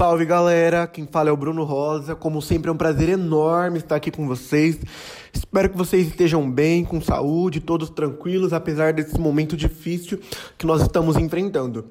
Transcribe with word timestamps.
Salve 0.00 0.24
galera, 0.24 0.86
quem 0.86 1.06
fala 1.06 1.28
é 1.28 1.32
o 1.32 1.36
Bruno 1.36 1.62
Rosa. 1.62 2.16
Como 2.16 2.40
sempre 2.40 2.70
é 2.70 2.72
um 2.72 2.76
prazer 2.76 3.10
enorme 3.10 3.76
estar 3.76 3.96
aqui 3.96 4.10
com 4.10 4.26
vocês. 4.26 4.78
Espero 5.30 5.68
que 5.68 5.76
vocês 5.76 6.06
estejam 6.06 6.50
bem, 6.50 6.86
com 6.86 7.02
saúde, 7.02 7.60
todos 7.60 7.90
tranquilos, 7.90 8.54
apesar 8.54 8.94
desse 8.94 9.20
momento 9.20 9.54
difícil 9.58 10.18
que 10.56 10.64
nós 10.64 10.80
estamos 10.80 11.18
enfrentando. 11.18 11.84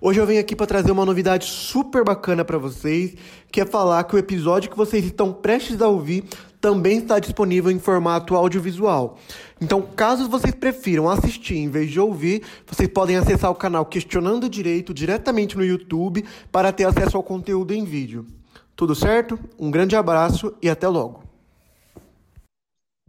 Hoje 0.00 0.20
eu 0.20 0.26
venho 0.26 0.40
aqui 0.40 0.54
para 0.54 0.66
trazer 0.66 0.92
uma 0.92 1.04
novidade 1.04 1.46
super 1.46 2.04
bacana 2.04 2.44
para 2.44 2.56
vocês, 2.56 3.16
que 3.50 3.60
é 3.60 3.66
falar 3.66 4.04
que 4.04 4.14
o 4.14 4.18
episódio 4.18 4.70
que 4.70 4.76
vocês 4.76 5.04
estão 5.04 5.32
prestes 5.32 5.82
a 5.82 5.88
ouvir 5.88 6.22
também 6.66 6.98
está 6.98 7.20
disponível 7.20 7.70
em 7.70 7.78
formato 7.78 8.34
audiovisual. 8.34 9.18
Então, 9.60 9.80
caso 9.80 10.28
vocês 10.28 10.52
prefiram 10.52 11.08
assistir 11.08 11.54
em 11.54 11.68
vez 11.68 11.92
de 11.92 12.00
ouvir, 12.00 12.42
vocês 12.66 12.88
podem 12.88 13.16
acessar 13.16 13.52
o 13.52 13.54
canal 13.54 13.86
Questionando 13.86 14.48
Direito 14.48 14.92
diretamente 14.92 15.56
no 15.56 15.64
YouTube 15.64 16.24
para 16.50 16.72
ter 16.72 16.82
acesso 16.82 17.16
ao 17.16 17.22
conteúdo 17.22 17.72
em 17.72 17.84
vídeo. 17.84 18.26
Tudo 18.74 18.96
certo? 18.96 19.38
Um 19.56 19.70
grande 19.70 19.94
abraço 19.94 20.52
e 20.60 20.68
até 20.68 20.88
logo. 20.88 21.25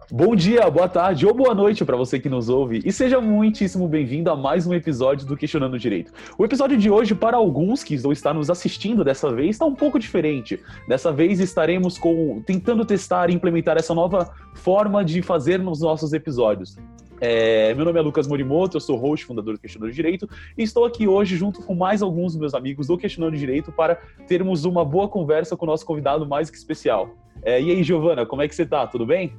Bom 0.10 0.38
dia, 0.38 0.70
boa 0.70 0.88
tarde 0.88 1.26
ou 1.26 1.34
boa 1.34 1.54
noite 1.54 1.84
para 1.84 1.98
você 1.98 2.18
que 2.18 2.30
nos 2.30 2.48
ouve 2.48 2.82
e 2.86 2.94
seja 2.94 3.20
muitíssimo 3.20 3.90
bem-vindo 3.90 4.32
a 4.32 4.38
mais 4.38 4.66
um 4.66 4.74
episódio 4.74 5.28
do 5.28 5.36
Questionando 5.36 5.78
Direito. 5.78 6.14
O 6.38 6.46
episódio 6.46 6.78
de 6.78 6.90
hoje, 6.90 7.14
para 7.14 7.36
alguns 7.36 7.84
que 7.84 7.98
vão 7.98 8.14
estar 8.14 8.34
nos 8.34 8.50
assistindo 8.50 9.04
dessa 9.04 9.30
vez, 9.34 9.50
está 9.50 9.66
um 9.66 9.76
pouco 9.76 10.00
diferente. 10.00 10.64
Dessa 10.88 11.12
vez 11.12 11.42
estaremos 11.42 11.98
com, 11.98 12.42
tentando 12.46 12.86
testar 12.86 13.30
e 13.30 13.34
implementar 13.34 13.76
essa 13.76 13.94
nova 13.94 14.34
forma 14.54 15.04
de 15.04 15.22
fazer 15.22 15.60
nos 15.60 15.82
nossos 15.82 16.14
episódios. 16.14 16.78
É, 17.20 17.74
meu 17.74 17.84
nome 17.84 18.00
é 18.00 18.02
Lucas 18.02 18.28
Morimoto, 18.28 18.78
eu 18.78 18.82
sou 18.82 18.96
host, 18.96 19.26
fundador 19.26 19.56
do 19.56 19.60
Questionando 19.60 19.92
Direito, 19.92 20.30
e 20.58 20.64
estou 20.64 20.86
aqui 20.86 21.06
hoje 21.06 21.36
junto 21.36 21.62
com 21.62 21.76
mais 21.76 22.02
alguns 22.02 22.32
dos 22.32 22.40
meus 22.40 22.54
amigos 22.54 22.88
do 22.88 22.98
Questionando 22.98 23.36
Direito 23.36 23.74
para 23.74 23.96
termos 24.26 24.64
uma 24.64 24.86
boa 24.86 25.10
conversa 25.10 25.58
com 25.58 25.66
o 25.66 25.68
nosso 25.68 25.86
convidado 25.86 26.26
mais 26.26 26.50
que 26.50 26.56
especial. 26.56 27.10
É, 27.44 27.62
e 27.62 27.72
aí, 27.72 27.84
Giovana, 27.84 28.26
como 28.26 28.42
é 28.42 28.48
que 28.48 28.56
você 28.56 28.64
está? 28.64 28.88
Tudo 28.88 29.06
bem? 29.06 29.34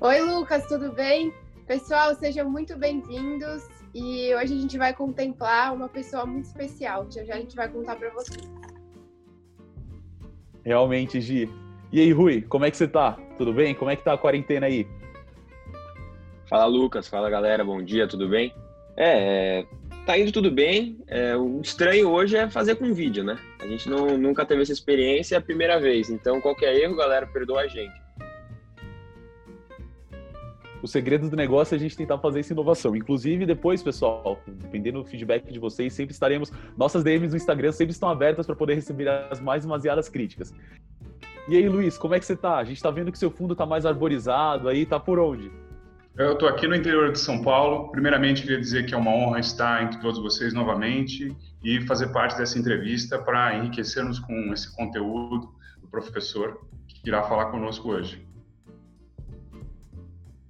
Oi, 0.00 0.20
Lucas, 0.20 0.66
tudo 0.66 0.90
bem? 0.90 1.32
Pessoal, 1.68 2.14
sejam 2.16 2.50
muito 2.50 2.76
bem-vindos. 2.76 3.62
E 3.94 4.34
hoje 4.34 4.52
a 4.52 4.60
gente 4.60 4.76
vai 4.76 4.92
contemplar 4.92 5.72
uma 5.72 5.88
pessoa 5.88 6.26
muito 6.26 6.46
especial. 6.46 7.06
Já 7.08 7.24
já 7.24 7.34
a 7.34 7.38
gente 7.38 7.54
vai 7.54 7.68
contar 7.68 7.94
para 7.94 8.10
vocês. 8.10 8.42
Realmente, 10.64 11.20
Gi. 11.20 11.48
E 11.92 12.00
aí, 12.00 12.12
Rui, 12.12 12.42
como 12.42 12.64
é 12.64 12.72
que 12.72 12.76
você 12.76 12.88
tá? 12.88 13.12
Tudo 13.38 13.52
bem? 13.52 13.72
Como 13.72 13.88
é 13.88 13.94
que 13.94 14.02
tá 14.02 14.14
a 14.14 14.18
quarentena 14.18 14.66
aí? 14.66 14.86
Fala, 16.50 16.66
Lucas. 16.66 17.06
Fala, 17.06 17.30
galera. 17.30 17.64
Bom 17.64 17.80
dia, 17.80 18.08
tudo 18.08 18.28
bem? 18.28 18.52
É, 18.96 19.60
é 19.60 19.66
tá 20.04 20.18
indo 20.18 20.32
tudo 20.32 20.50
bem. 20.50 20.98
É, 21.06 21.36
o 21.36 21.60
estranho 21.60 22.10
hoje 22.10 22.36
é 22.36 22.50
fazer 22.50 22.74
com 22.74 22.92
vídeo, 22.92 23.22
né? 23.22 23.38
A 23.60 23.66
gente 23.66 23.88
não, 23.88 24.18
nunca 24.18 24.44
teve 24.44 24.62
essa 24.62 24.72
experiência, 24.72 25.36
é 25.36 25.38
a 25.38 25.40
primeira 25.40 25.78
vez. 25.78 26.10
Então, 26.10 26.40
qualquer 26.40 26.74
erro, 26.74 26.96
galera, 26.96 27.26
perdoa 27.28 27.60
a 27.60 27.68
gente 27.68 28.03
o 30.84 30.86
segredo 30.86 31.30
do 31.30 31.34
negócio 31.34 31.74
é 31.74 31.76
a 31.76 31.80
gente 31.80 31.96
tentar 31.96 32.18
fazer 32.18 32.40
essa 32.40 32.52
inovação. 32.52 32.94
Inclusive, 32.94 33.46
depois, 33.46 33.82
pessoal, 33.82 34.38
dependendo 34.46 35.02
do 35.02 35.08
feedback 35.08 35.50
de 35.50 35.58
vocês, 35.58 35.94
sempre 35.94 36.12
estaremos. 36.12 36.52
Nossas 36.76 37.02
DMs 37.02 37.30
no 37.30 37.38
Instagram 37.38 37.72
sempre 37.72 37.92
estão 37.92 38.06
abertas 38.06 38.44
para 38.44 38.54
poder 38.54 38.74
receber 38.74 39.08
as 39.08 39.40
mais 39.40 39.62
demasiadas 39.62 40.10
críticas. 40.10 40.52
E 41.48 41.56
aí, 41.56 41.66
Luiz, 41.70 41.96
como 41.96 42.14
é 42.14 42.20
que 42.20 42.26
você 42.26 42.36
tá? 42.36 42.58
A 42.58 42.64
gente 42.64 42.82
tá 42.82 42.90
vendo 42.90 43.10
que 43.10 43.18
seu 43.18 43.30
fundo 43.30 43.56
tá 43.56 43.64
mais 43.64 43.86
arborizado 43.86 44.68
aí, 44.68 44.84
tá 44.84 45.00
por 45.00 45.18
onde? 45.18 45.50
Eu 46.18 46.34
estou 46.34 46.46
aqui 46.46 46.68
no 46.68 46.76
interior 46.76 47.10
de 47.10 47.18
São 47.18 47.40
Paulo. 47.40 47.90
Primeiramente, 47.90 48.42
queria 48.42 48.60
dizer 48.60 48.84
que 48.84 48.92
é 48.92 48.96
uma 48.98 49.10
honra 49.10 49.40
estar 49.40 49.84
entre 49.84 49.98
todos 50.02 50.20
vocês 50.20 50.52
novamente 50.52 51.34
e 51.64 51.80
fazer 51.86 52.08
parte 52.08 52.36
dessa 52.36 52.58
entrevista 52.58 53.18
para 53.18 53.56
enriquecermos 53.56 54.18
com 54.18 54.52
esse 54.52 54.76
conteúdo 54.76 55.48
do 55.80 55.88
professor 55.88 56.60
que 56.86 57.08
irá 57.08 57.22
falar 57.22 57.46
conosco 57.46 57.88
hoje. 57.88 58.33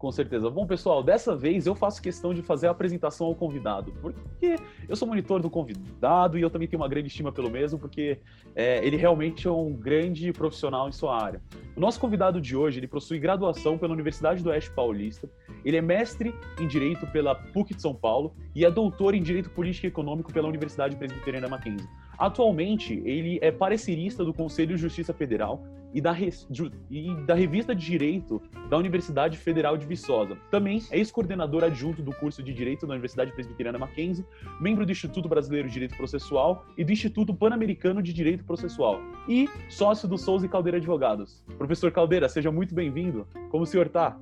Com 0.04 0.12
certeza. 0.12 0.50
Bom, 0.50 0.66
pessoal, 0.66 1.02
dessa 1.02 1.34
vez 1.34 1.66
eu 1.66 1.74
faço 1.74 2.02
questão 2.02 2.34
de 2.34 2.42
fazer 2.42 2.66
a 2.66 2.72
apresentação 2.72 3.26
ao 3.26 3.34
convidado, 3.34 3.90
porque 4.02 4.56
eu 4.86 4.94
sou 4.94 5.08
monitor 5.08 5.40
do 5.40 5.48
convidado 5.48 6.38
e 6.38 6.42
eu 6.42 6.50
também 6.50 6.68
tenho 6.68 6.82
uma 6.82 6.88
grande 6.88 7.08
estima 7.08 7.32
pelo 7.32 7.50
mesmo, 7.50 7.78
porque 7.78 8.18
é, 8.54 8.86
ele 8.86 8.98
realmente 8.98 9.48
é 9.48 9.50
um 9.50 9.72
grande 9.72 10.30
profissional 10.30 10.90
em 10.90 10.92
sua 10.92 11.18
área. 11.18 11.40
O 11.74 11.80
nosso 11.80 11.98
convidado 11.98 12.38
de 12.38 12.54
hoje, 12.54 12.80
ele 12.80 12.86
possui 12.86 13.18
graduação 13.18 13.78
pela 13.78 13.94
Universidade 13.94 14.42
do 14.42 14.50
Oeste 14.50 14.70
Paulista, 14.72 15.26
ele 15.64 15.78
é 15.78 15.80
mestre 15.80 16.34
em 16.60 16.66
Direito 16.66 17.06
pela 17.06 17.34
PUC 17.34 17.74
de 17.74 17.80
São 17.80 17.94
Paulo 17.94 18.36
e 18.54 18.62
é 18.62 18.70
doutor 18.70 19.14
em 19.14 19.22
Direito 19.22 19.48
Político 19.48 19.86
e 19.86 19.88
Econômico 19.88 20.30
pela 20.30 20.46
Universidade 20.46 20.96
Presbiteriana 20.96 21.48
Mackenzie. 21.48 21.88
Atualmente, 22.18 23.02
ele 23.06 23.38
é 23.40 23.50
parecerista 23.50 24.22
do 24.22 24.34
Conselho 24.34 24.76
de 24.76 24.82
Justiça 24.82 25.14
Federal 25.14 25.64
e 25.94 26.00
da, 26.00 26.14
e 26.90 27.14
da 27.24 27.34
Revista 27.34 27.74
de 27.74 27.86
Direito 27.86 28.42
da 28.68 28.76
Universidade 28.76 29.38
Federal 29.38 29.76
de 29.76 29.86
Viçosa. 29.86 30.36
Também 30.50 30.82
é 30.90 30.98
ex-coordenador 30.98 31.62
adjunto 31.62 32.02
do 32.02 32.12
curso 32.12 32.42
de 32.42 32.52
Direito 32.52 32.84
da 32.84 32.92
Universidade 32.92 33.32
Presbiteriana 33.32 33.78
Mackenzie, 33.78 34.26
membro 34.60 34.84
do 34.84 34.90
Instituto 34.90 35.28
Brasileiro 35.28 35.68
de 35.68 35.74
Direito 35.74 35.96
Processual 35.96 36.66
e 36.76 36.84
do 36.84 36.90
Instituto 36.90 37.32
Pan-Americano 37.32 38.02
de 38.02 38.12
Direito 38.12 38.44
Processual 38.44 39.00
e 39.28 39.48
sócio 39.70 40.08
do 40.08 40.18
Souza 40.18 40.46
e 40.46 40.48
Caldeira 40.48 40.78
Advogados. 40.78 41.44
Professor 41.56 41.92
Caldeira, 41.92 42.28
seja 42.28 42.50
muito 42.50 42.74
bem-vindo. 42.74 43.28
Como 43.50 43.62
o 43.62 43.66
senhor 43.66 43.86
está? 43.86 44.18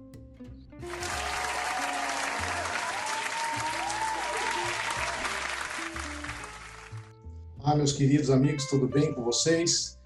Olá, 7.58 7.76
meus 7.76 7.92
queridos 7.92 8.28
amigos, 8.28 8.66
tudo 8.66 8.88
bem 8.88 9.14
com 9.14 9.22
vocês? 9.22 10.01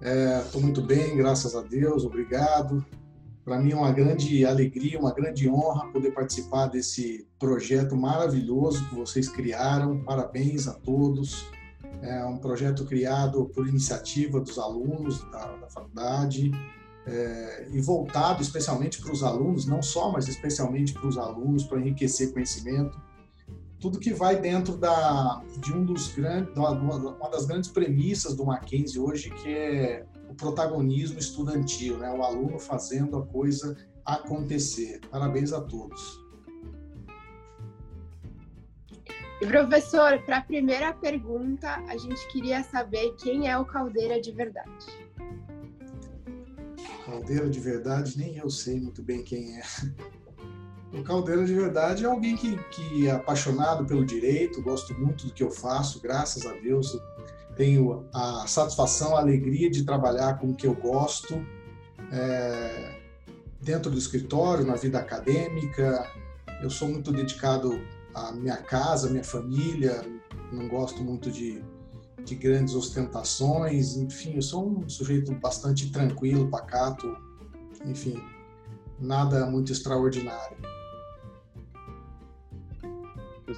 Estou 0.00 0.62
é, 0.62 0.64
muito 0.64 0.80
bem, 0.80 1.14
graças 1.14 1.54
a 1.54 1.60
Deus, 1.60 2.04
obrigado. 2.04 2.84
Para 3.44 3.58
mim 3.58 3.72
é 3.72 3.76
uma 3.76 3.92
grande 3.92 4.46
alegria, 4.46 4.98
uma 4.98 5.12
grande 5.12 5.48
honra 5.48 5.92
poder 5.92 6.12
participar 6.12 6.68
desse 6.68 7.26
projeto 7.38 7.94
maravilhoso 7.94 8.88
que 8.88 8.94
vocês 8.94 9.28
criaram. 9.28 10.02
Parabéns 10.02 10.66
a 10.66 10.72
todos. 10.72 11.46
É 12.00 12.24
um 12.24 12.38
projeto 12.38 12.86
criado 12.86 13.44
por 13.54 13.68
iniciativa 13.68 14.40
dos 14.40 14.58
alunos 14.58 15.22
da, 15.30 15.56
da 15.56 15.68
faculdade 15.68 16.50
é, 17.06 17.68
e 17.70 17.78
voltado 17.80 18.40
especialmente 18.40 19.02
para 19.02 19.12
os 19.12 19.22
alunos, 19.22 19.66
não 19.66 19.82
só, 19.82 20.10
mas 20.10 20.28
especialmente 20.28 20.94
para 20.94 21.06
os 21.06 21.18
alunos, 21.18 21.64
para 21.64 21.78
enriquecer 21.78 22.32
conhecimento 22.32 22.98
tudo 23.80 23.98
que 23.98 24.12
vai 24.12 24.38
dentro 24.38 24.76
da, 24.76 25.42
de 25.58 25.72
um 25.72 25.84
dos 25.84 26.12
grandes, 26.12 26.54
uma 26.54 27.30
das 27.30 27.46
grandes 27.46 27.70
premissas 27.70 28.36
do 28.36 28.44
Mackenzie 28.44 29.00
hoje, 29.00 29.30
que 29.30 29.48
é 29.48 30.06
o 30.28 30.34
protagonismo 30.34 31.18
estudantil, 31.18 31.98
né? 31.98 32.12
o 32.12 32.22
aluno 32.22 32.58
fazendo 32.58 33.16
a 33.16 33.26
coisa 33.26 33.74
acontecer. 34.04 35.00
Parabéns 35.10 35.52
a 35.52 35.62
todos. 35.62 36.20
E 39.40 39.46
professor, 39.46 40.22
para 40.26 40.36
a 40.36 40.42
primeira 40.42 40.92
pergunta, 40.92 41.82
a 41.88 41.96
gente 41.96 42.28
queria 42.28 42.62
saber 42.62 43.14
quem 43.16 43.48
é 43.48 43.56
o 43.56 43.64
Caldeira 43.64 44.20
de 44.20 44.30
verdade. 44.30 44.86
Caldeira 47.06 47.48
de 47.48 47.58
verdade, 47.58 48.18
nem 48.18 48.36
eu 48.36 48.50
sei 48.50 48.78
muito 48.78 49.02
bem 49.02 49.22
quem 49.22 49.58
é. 49.58 49.62
O 50.92 51.04
Caldeira 51.04 51.44
de 51.44 51.54
verdade 51.54 52.04
é 52.04 52.08
alguém 52.08 52.36
que, 52.36 52.56
que 52.70 53.06
é 53.06 53.12
apaixonado 53.12 53.84
pelo 53.84 54.04
direito, 54.04 54.60
gosto 54.60 54.92
muito 54.98 55.26
do 55.26 55.32
que 55.32 55.42
eu 55.42 55.50
faço, 55.50 56.00
graças 56.00 56.44
a 56.44 56.52
Deus. 56.54 56.98
Tenho 57.56 58.06
a 58.12 58.44
satisfação, 58.46 59.16
a 59.16 59.20
alegria 59.20 59.70
de 59.70 59.84
trabalhar 59.84 60.38
com 60.38 60.50
o 60.50 60.54
que 60.54 60.66
eu 60.66 60.74
gosto, 60.74 61.46
é, 62.10 62.98
dentro 63.60 63.90
do 63.90 63.98
escritório, 63.98 64.66
na 64.66 64.74
vida 64.74 64.98
acadêmica. 64.98 66.10
Eu 66.60 66.70
sou 66.70 66.88
muito 66.88 67.12
dedicado 67.12 67.80
à 68.12 68.32
minha 68.32 68.56
casa, 68.56 69.06
à 69.06 69.10
minha 69.10 69.24
família, 69.24 70.02
não 70.52 70.66
gosto 70.66 71.04
muito 71.04 71.30
de, 71.30 71.62
de 72.24 72.34
grandes 72.34 72.74
ostentações. 72.74 73.96
Enfim, 73.96 74.34
eu 74.34 74.42
sou 74.42 74.68
um 74.68 74.88
sujeito 74.88 75.32
bastante 75.36 75.90
tranquilo, 75.92 76.48
pacato, 76.48 77.16
enfim, 77.84 78.20
nada 78.98 79.46
muito 79.46 79.70
extraordinário. 79.70 80.79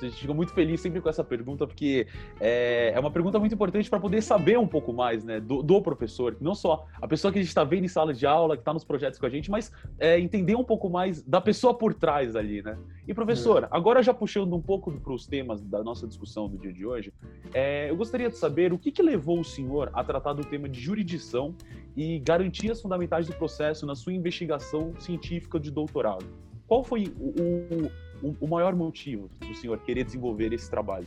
A 0.01 0.07
gente 0.07 0.21
fica 0.21 0.35
muito 0.35 0.53
feliz 0.53 0.81
sempre 0.81 1.01
com 1.01 1.09
essa 1.09 1.25
pergunta, 1.25 1.67
porque 1.67 2.07
é, 2.41 2.93
é 2.95 3.01
uma 3.01 3.11
pergunta 3.11 3.39
muito 3.39 3.55
importante 3.55 3.89
para 3.91 4.01
poder 4.01 4.23
saber 4.23 4.59
um 4.59 4.67
pouco 4.67 4.93
mais 4.93 5.25
né, 5.25 5.41
do, 5.41 5.63
do, 5.63 5.83
professor, 5.83 6.37
não 6.41 6.55
só 6.55 6.87
a 7.01 7.09
pessoa 7.09 7.33
que 7.33 7.39
a 7.39 7.43
gente 7.43 7.49
está 7.49 7.65
vendo 7.65 7.85
em 7.85 7.89
sala 7.89 8.13
de 8.13 8.27
aula, 8.27 8.57
que 8.57 8.63
está 8.63 8.73
nos 8.73 8.85
projetos 8.85 9.19
com 9.19 9.27
a 9.27 9.29
gente, 9.29 9.51
mas 9.51 9.73
é, 9.99 10.19
entender 10.19 10.55
um 10.55 10.65
pouco 10.65 10.89
mais 10.89 11.23
da 11.23 11.41
pessoa 11.41 11.75
por 11.75 11.95
trás 11.95 12.37
ali, 12.37 12.63
né? 12.63 12.79
E 13.07 13.13
professor, 13.13 13.65
é. 13.65 13.69
agora 13.71 14.03
já 14.03 14.15
puxando 14.15 14.55
um 14.55 14.63
pouco 14.63 14.93
para 14.93 15.13
os 15.13 15.27
temas 15.27 15.61
da 15.63 15.83
nossa 15.83 16.07
discussão 16.07 16.49
do 16.49 16.57
dia 16.57 16.73
de 16.73 16.87
hoje, 16.87 17.13
é, 17.53 17.91
eu 17.91 17.97
gostaria 17.97 18.29
de 18.29 18.37
saber 18.37 18.73
o 18.73 18.79
que, 18.79 18.91
que 18.91 19.03
levou 19.03 19.41
o 19.41 19.45
senhor 19.45 19.91
a 19.93 20.05
tratar 20.05 20.33
do 20.33 20.45
tema 20.45 20.69
de 20.69 20.81
jurisdição 20.81 21.55
e 21.97 22.19
garantias 22.21 22.81
fundamentais 22.81 23.27
do 23.27 23.35
processo 23.35 23.87
na 23.87 23.95
sua 23.95 24.13
investigação 24.13 24.95
científica 24.99 25.59
de 25.59 25.71
doutorado. 25.71 26.25
Qual 26.67 26.83
foi 26.83 27.13
o, 27.19 27.87
o 27.87 27.91
o, 28.23 28.35
o 28.41 28.49
maior 28.49 28.75
motivo 28.75 29.29
do 29.41 29.55
senhor 29.55 29.79
querer 29.79 30.05
desenvolver 30.05 30.53
esse 30.53 30.71
trabalho? 30.71 31.07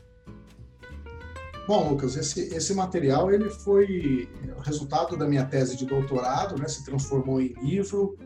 Bom, 1.67 1.89
Lucas, 1.89 2.15
esse, 2.15 2.53
esse 2.55 2.75
material 2.75 3.31
ele 3.31 3.49
foi 3.49 4.29
resultado 4.63 5.17
da 5.17 5.27
minha 5.27 5.45
tese 5.45 5.75
de 5.75 5.85
doutorado, 5.85 6.59
né? 6.59 6.67
Se 6.67 6.85
transformou 6.85 7.41
em 7.41 7.53
livro. 7.61 8.17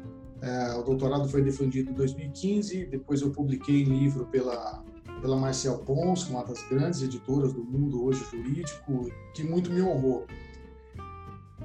É, 0.42 0.74
o 0.74 0.84
doutorado 0.84 1.28
foi 1.30 1.42
defendido 1.42 1.92
em 1.92 1.94
2015. 1.94 2.86
Depois 2.88 3.22
eu 3.22 3.32
publiquei 3.32 3.84
em 3.84 3.86
livro 3.86 4.26
pela 4.26 4.84
pela 5.20 5.36
Marcel 5.36 5.80
Pons, 5.80 6.28
uma 6.30 6.44
das 6.44 6.64
grandes 6.70 7.02
editoras 7.02 7.54
do 7.54 7.64
mundo 7.64 8.04
hoje 8.06 8.24
jurídico, 8.32 9.10
que 9.34 9.44
muito 9.44 9.72
me 9.72 9.82
honrou. 9.82 10.26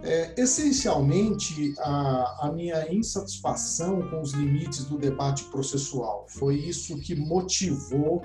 É, 0.06 0.34
essencialmente, 0.36 1.74
a, 1.78 2.46
a, 2.46 2.52
minha 2.52 2.92
insatisfação 2.92 4.02
com 4.10 4.20
os 4.20 4.32
limites 4.32 4.84
do 4.84 4.98
debate 4.98 5.44
processual 5.44 6.26
foi 6.28 6.56
isso 6.56 6.98
que 6.98 7.14
motivou 7.14 8.20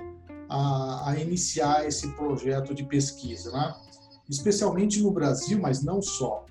a, 0.46 1.10
a 1.10 1.18
iniciar 1.18 1.88
esse 1.88 2.06
projeto 2.08 2.74
de 2.74 2.84
pesquisa, 2.84 3.50
né? 3.50 3.74
especialmente 4.28 5.00
no 5.00 5.10
Brasil, 5.10 5.58
mas 5.58 5.82
não 5.82 6.02
só. 6.02 6.44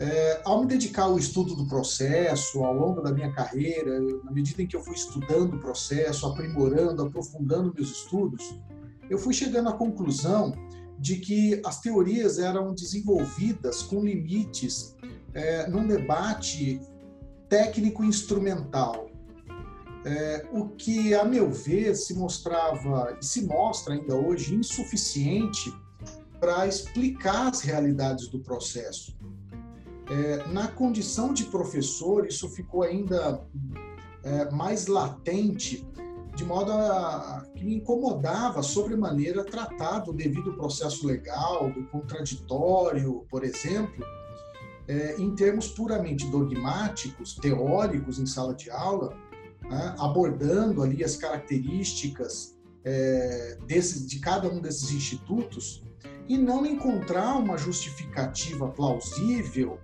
É, 0.00 0.42
ao 0.44 0.62
me 0.62 0.66
dedicar 0.66 1.04
ao 1.04 1.16
estudo 1.16 1.54
do 1.54 1.68
processo, 1.68 2.64
ao 2.64 2.74
longo 2.74 3.00
da 3.00 3.12
minha 3.12 3.32
carreira, 3.32 4.00
na 4.24 4.32
medida 4.32 4.62
em 4.62 4.66
que 4.66 4.74
eu 4.74 4.82
fui 4.82 4.94
estudando 4.94 5.54
o 5.54 5.60
processo, 5.60 6.26
aprimorando, 6.26 7.02
aprofundando 7.02 7.72
meus 7.72 7.90
estudos, 7.90 8.58
eu 9.08 9.16
fui 9.16 9.32
chegando 9.32 9.68
à 9.68 9.72
conclusão 9.72 10.52
de 10.98 11.16
que 11.16 11.60
as 11.64 11.80
teorias 11.80 12.38
eram 12.38 12.74
desenvolvidas 12.74 13.82
com 13.82 14.00
limites 14.00 14.96
é, 15.34 15.66
num 15.68 15.86
debate 15.86 16.80
técnico-instrumental, 17.48 19.10
é, 20.04 20.46
o 20.52 20.68
que, 20.68 21.14
a 21.14 21.24
meu 21.24 21.50
ver, 21.50 21.94
se 21.96 22.14
mostrava 22.14 23.18
e 23.20 23.24
se 23.24 23.44
mostra 23.44 23.94
ainda 23.94 24.14
hoje 24.14 24.54
insuficiente 24.54 25.74
para 26.38 26.66
explicar 26.66 27.48
as 27.48 27.60
realidades 27.60 28.28
do 28.28 28.38
processo. 28.38 29.16
É, 30.08 30.46
na 30.52 30.68
condição 30.68 31.32
de 31.32 31.44
professor, 31.44 32.26
isso 32.26 32.48
ficou 32.48 32.84
ainda 32.84 33.44
é, 34.22 34.50
mais 34.52 34.86
latente, 34.86 35.86
de 36.36 36.44
modo 36.44 36.70
a, 36.70 37.42
que 37.54 37.64
me 37.64 37.76
incomodava 37.76 38.62
sobremaneira 38.62 39.42
tratar 39.42 40.00
do 40.00 40.12
devido 40.12 40.52
processo 40.52 41.06
legal, 41.06 41.72
do 41.72 41.82
contraditório, 41.86 43.24
por 43.30 43.42
exemplo, 43.42 44.04
é, 44.86 45.16
em 45.18 45.34
termos 45.34 45.68
puramente 45.68 46.26
dogmáticos, 46.26 47.34
teóricos 47.36 48.18
em 48.18 48.26
sala 48.26 48.54
de 48.54 48.70
aula, 48.70 49.16
né, 49.62 49.94
abordando 49.98 50.82
ali 50.82 51.02
as 51.02 51.16
características 51.16 52.54
é, 52.84 53.58
desse, 53.66 54.06
de 54.06 54.20
cada 54.20 54.46
um 54.46 54.60
desses 54.60 54.92
institutos 54.92 55.82
e 56.28 56.36
não 56.36 56.66
encontrar 56.66 57.34
uma 57.36 57.56
justificativa 57.56 58.68
plausível 58.68 59.80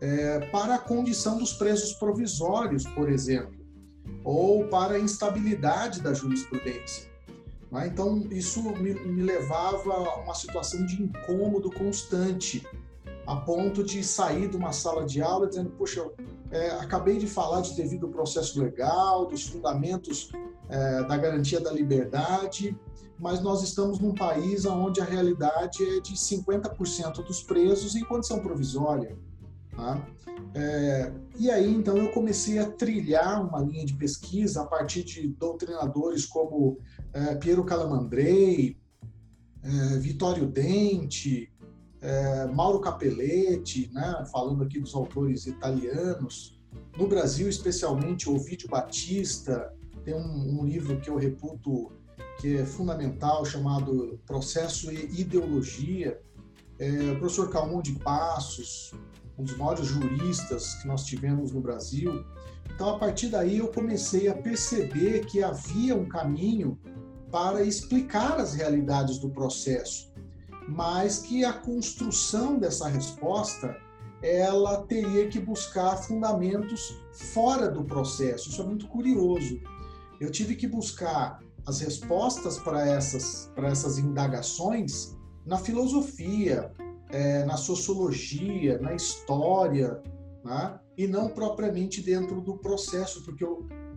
é, 0.00 0.40
para 0.50 0.76
a 0.76 0.78
condição 0.78 1.36
dos 1.36 1.52
presos 1.52 1.92
provisórios, 1.92 2.84
por 2.84 3.10
exemplo, 3.10 3.61
ou 4.24 4.66
para 4.68 4.94
a 4.94 4.98
instabilidade 4.98 6.00
da 6.00 6.14
jurisprudência. 6.14 7.10
Né? 7.70 7.86
Então, 7.86 8.26
isso 8.30 8.62
me, 8.62 8.94
me 8.94 9.22
levava 9.22 9.94
a 9.94 10.16
uma 10.20 10.34
situação 10.34 10.84
de 10.84 11.02
incômodo 11.02 11.70
constante, 11.70 12.66
a 13.26 13.36
ponto 13.36 13.82
de 13.82 14.02
sair 14.04 14.48
de 14.48 14.56
uma 14.56 14.72
sala 14.72 15.04
de 15.04 15.22
aula 15.22 15.48
dizendo: 15.48 15.70
Poxa, 15.70 16.04
é, 16.50 16.70
acabei 16.72 17.18
de 17.18 17.26
falar 17.26 17.62
de 17.62 17.74
devido 17.74 18.08
processo 18.08 18.60
legal, 18.60 19.26
dos 19.26 19.46
fundamentos 19.46 20.30
é, 20.68 21.02
da 21.04 21.16
garantia 21.16 21.60
da 21.60 21.72
liberdade, 21.72 22.76
mas 23.18 23.40
nós 23.40 23.62
estamos 23.62 23.98
num 24.00 24.14
país 24.14 24.64
onde 24.64 25.00
a 25.00 25.04
realidade 25.04 25.82
é 25.82 26.00
de 26.00 26.14
50% 26.14 27.24
dos 27.24 27.42
presos 27.42 27.94
em 27.94 28.04
condição 28.04 28.40
provisória. 28.40 29.16
Tá? 29.76 30.06
É, 30.54 31.12
e 31.38 31.50
aí, 31.50 31.74
então, 31.74 31.96
eu 31.96 32.10
comecei 32.12 32.58
a 32.58 32.70
trilhar 32.70 33.46
uma 33.46 33.60
linha 33.60 33.86
de 33.86 33.94
pesquisa 33.94 34.62
a 34.62 34.66
partir 34.66 35.02
de 35.02 35.28
doutrinadores 35.28 36.26
como 36.26 36.78
é, 37.12 37.34
Piero 37.36 37.64
Calamandrei, 37.64 38.76
é, 39.62 39.98
Vitório 39.98 40.46
Dente, 40.46 41.52
é, 42.00 42.46
Mauro 42.46 42.80
Capelletti, 42.80 43.90
né, 43.92 44.24
falando 44.30 44.64
aqui 44.64 44.78
dos 44.78 44.94
autores 44.94 45.46
italianos. 45.46 46.60
No 46.98 47.06
Brasil, 47.06 47.48
especialmente, 47.48 48.28
Ovidio 48.28 48.68
Batista, 48.68 49.72
tem 50.04 50.14
um, 50.14 50.60
um 50.60 50.64
livro 50.66 51.00
que 51.00 51.08
eu 51.08 51.16
reputo 51.16 51.92
que 52.40 52.56
é 52.56 52.66
fundamental, 52.66 53.44
chamado 53.44 54.20
Processo 54.26 54.92
e 54.92 55.20
Ideologia. 55.20 56.20
É, 56.78 57.12
o 57.12 57.18
professor 57.18 57.48
Calmon 57.50 57.80
de 57.80 57.92
Passos, 58.00 58.92
um 59.38 59.44
dos 59.44 59.56
maiores 59.56 59.86
juristas 59.86 60.74
que 60.74 60.86
nós 60.86 61.04
tivemos 61.04 61.52
no 61.52 61.60
Brasil. 61.60 62.24
Então, 62.74 62.90
a 62.90 62.98
partir 62.98 63.28
daí, 63.28 63.58
eu 63.58 63.68
comecei 63.68 64.28
a 64.28 64.34
perceber 64.34 65.26
que 65.26 65.42
havia 65.42 65.96
um 65.96 66.06
caminho 66.06 66.78
para 67.30 67.62
explicar 67.62 68.38
as 68.38 68.54
realidades 68.54 69.18
do 69.18 69.30
processo, 69.30 70.12
mas 70.68 71.18
que 71.18 71.44
a 71.44 71.52
construção 71.52 72.58
dessa 72.58 72.88
resposta 72.88 73.74
ela 74.22 74.82
teria 74.86 75.28
que 75.28 75.40
buscar 75.40 75.96
fundamentos 75.96 76.96
fora 77.12 77.68
do 77.68 77.82
processo. 77.82 78.50
Isso 78.50 78.62
é 78.62 78.64
muito 78.64 78.86
curioso. 78.86 79.58
Eu 80.20 80.30
tive 80.30 80.54
que 80.54 80.68
buscar 80.68 81.40
as 81.66 81.80
respostas 81.80 82.58
para 82.58 82.86
essas, 82.86 83.50
para 83.54 83.68
essas 83.68 83.98
indagações 83.98 85.16
na 85.44 85.58
filosofia, 85.58 86.72
é, 87.12 87.44
na 87.44 87.56
sociologia, 87.56 88.78
na 88.78 88.94
história, 88.94 90.02
né? 90.42 90.80
e 90.96 91.06
não 91.06 91.28
propriamente 91.28 92.00
dentro 92.00 92.40
do 92.40 92.56
processo, 92.56 93.22
porque 93.24 93.44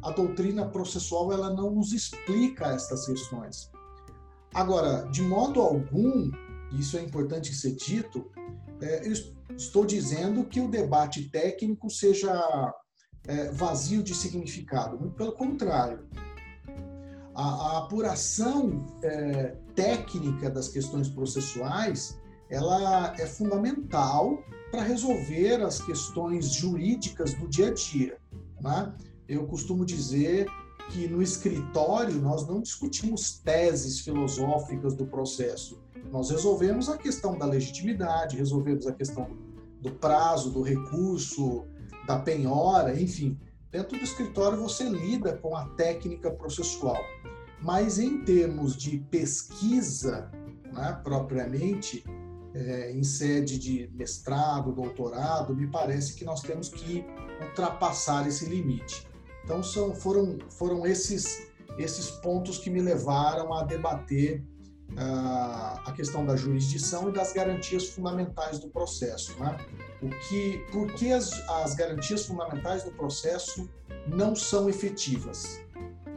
a 0.04 0.12
doutrina 0.12 0.68
processual 0.68 1.32
ela 1.32 1.54
não 1.54 1.72
nos 1.72 1.94
explica 1.94 2.68
estas 2.68 3.06
questões. 3.06 3.72
Agora, 4.54 5.08
de 5.12 5.22
modo 5.22 5.62
algum, 5.62 6.32
isso 6.78 6.98
é 6.98 7.02
importante 7.02 7.54
ser 7.54 7.76
dito, 7.76 8.30
é, 8.82 9.08
eu 9.08 9.14
estou 9.56 9.86
dizendo 9.86 10.44
que 10.46 10.60
o 10.60 10.68
debate 10.68 11.30
técnico 11.30 11.90
seja 11.90 12.34
é, 13.28 13.52
vazio 13.52 14.04
de 14.04 14.14
significado. 14.14 14.98
Muito 14.98 15.16
pelo 15.16 15.32
contrário. 15.34 16.08
A, 17.34 17.44
a 17.44 17.78
apuração 17.80 18.86
é, 19.04 19.56
técnica 19.74 20.50
das 20.50 20.70
questões 20.70 21.10
processuais 21.10 22.18
ela 22.56 23.13
é 23.19 23.25
fundamental 23.25 24.42
para 24.71 24.81
resolver 24.81 25.62
as 25.62 25.81
questões 25.81 26.54
jurídicas 26.54 27.33
do 27.33 27.50
dia 27.50 27.68
a 27.68 27.74
dia. 27.74 28.18
Né? 28.62 28.94
Eu 29.28 29.45
costumo 29.45 29.85
dizer 29.85 30.47
que 30.90 31.06
no 31.07 31.21
escritório 31.21 32.16
nós 32.21 32.47
não 32.47 32.62
discutimos 32.62 33.40
teses 33.40 34.00
filosóficas 34.00 34.95
do 34.95 35.06
processo, 35.06 35.83
nós 36.12 36.30
resolvemos 36.30 36.88
a 36.88 36.97
questão 36.97 37.38
da 37.38 37.45
legitimidade, 37.45 38.38
resolvemos 38.38 38.88
a 38.88 38.94
questão 38.94 39.28
do 39.81 39.92
prazo, 39.92 40.50
do 40.50 40.62
recurso, 40.62 41.66
da 42.07 42.19
penhora, 42.19 42.97
enfim. 43.00 43.38
Dentro 43.69 43.97
do 43.97 44.04
escritório 44.04 44.57
você 44.62 44.88
lida 44.88 45.35
com 45.38 45.57
a 45.57 45.66
técnica 45.69 46.31
processual. 46.31 47.04
Mas 47.62 48.00
em 48.00 48.24
termos 48.24 48.78
de 48.78 49.00
pesquisa, 49.09 50.31
né, 50.71 51.02
propriamente, 51.04 52.06
é, 52.56 52.92
em 52.92 53.04
sede 53.04 53.59
de 53.59 53.90
mestrado, 53.94 54.71
doutorado, 54.71 55.54
me 55.54 55.68
parece 55.68 56.14
que 56.14 56.24
nós 56.24 56.42
temos 56.42 56.69
que 56.69 57.06
ultrapassar 57.42 58.26
esse 58.26 58.45
limite. 58.45 59.06
Então 59.44 59.62
são, 59.62 59.94
foram, 59.94 60.40
foram 60.50 60.85
esses, 60.85 61.50
esses 61.78 62.09
pontos 62.09 62.57
que 62.57 62.69
me 62.69 62.81
levaram 62.81 63.54
a 63.54 63.64
debater 63.64 64.42
uh, 64.94 65.81
a 65.85 65.94
questão 65.94 66.26
da 66.26 66.38
jurisdição 66.38 67.09
e 67.09 67.12
das 67.12 67.33
garantias 67.33 67.90
fundamentais 67.90 68.57
do 68.57 68.69
processo. 68.69 69.38
Né? 69.38 69.57
O 70.02 70.09
que, 70.09 70.66
por 70.71 70.94
que 70.94 71.12
as, 71.12 71.31
as 71.50 71.76
garantias 71.76 72.26
fundamentais 72.26 72.83
do 72.83 72.92
processo 72.92 73.69
não 74.07 74.33
são 74.33 74.69
efetivas? 74.69 75.62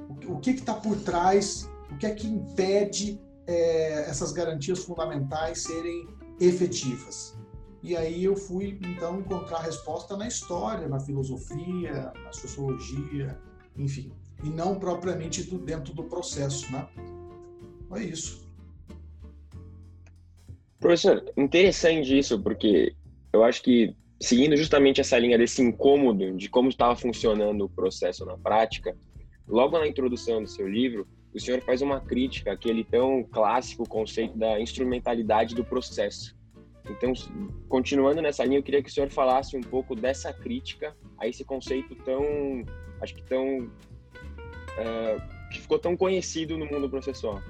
O, 0.09 0.35
o 0.35 0.39
que 0.39 0.51
está 0.51 0.75
por 0.75 0.97
trás? 1.01 1.69
O 1.91 1.97
que 1.99 2.07
é 2.07 2.15
que 2.15 2.29
impede 2.29 3.21
é, 3.45 4.09
essas 4.09 4.31
garantias 4.31 4.85
fundamentais 4.85 5.63
serem 5.63 6.18
efetivas. 6.41 7.37
E 7.83 7.97
aí 7.97 8.25
eu 8.25 8.37
fui 8.37 8.79
então 8.83 9.21
encontrar 9.21 9.61
resposta 9.61 10.17
na 10.17 10.27
história, 10.27 10.89
na 10.89 10.99
filosofia, 10.99 12.13
na 12.25 12.33
sociologia, 12.33 13.39
enfim, 13.77 14.13
e 14.43 14.51
não 14.51 14.79
propriamente 14.79 15.45
do, 15.45 15.59
dentro 15.59 15.95
do 15.95 16.05
processo, 16.05 16.71
né? 16.73 16.89
É 17.95 18.03
isso. 18.03 18.47
Professor, 20.81 21.25
interessante 21.37 22.17
isso, 22.17 22.41
porque 22.41 22.95
eu 23.33 23.45
acho 23.45 23.63
que 23.63 23.97
seguindo 24.21 24.57
justamente 24.57 25.01
essa 25.01 25.19
linha 25.19 25.39
desse 25.39 25.63
incômodo 25.63 26.37
de 26.37 26.49
como 26.49 26.69
estava 26.69 26.97
funcionando 26.97 27.65
o 27.65 27.69
processo 27.69 28.25
na 28.25 28.37
prática, 28.37 28.97
logo 29.47 29.79
na 29.79 29.87
introdução 29.87 30.43
do 30.43 30.49
seu 30.49 30.69
livro, 30.69 31.07
o 31.35 31.41
senhor 31.41 31.61
faz 31.61 31.83
uma 31.83 32.01
crítica 32.01 32.53
àquele 32.53 32.85
tão 32.85 33.23
clássico 33.23 33.89
conceito 33.89 34.37
da 34.37 34.61
instrumentalidade 34.61 35.55
do 35.55 35.65
processo. 35.65 36.37
Então, 36.91 37.13
continuando 37.69 38.23
nessa 38.23 38.45
linha, 38.45 38.59
eu 38.59 38.63
queria 38.63 38.83
que 38.83 38.89
o 38.89 38.93
senhor 38.93 39.11
falasse 39.11 39.57
um 39.57 39.61
pouco 39.61 39.95
dessa 39.95 40.33
crítica 40.33 40.97
a 41.19 41.27
esse 41.29 41.45
conceito 41.45 41.95
tão, 41.97 42.25
acho 43.01 43.15
que 43.15 43.23
tão, 43.25 43.71
é, 44.79 45.19
que 45.53 45.61
ficou 45.61 45.79
tão 45.79 45.97
conhecido 45.97 46.57
no 46.57 46.67
mundo 46.67 46.89
processual. 46.89 47.43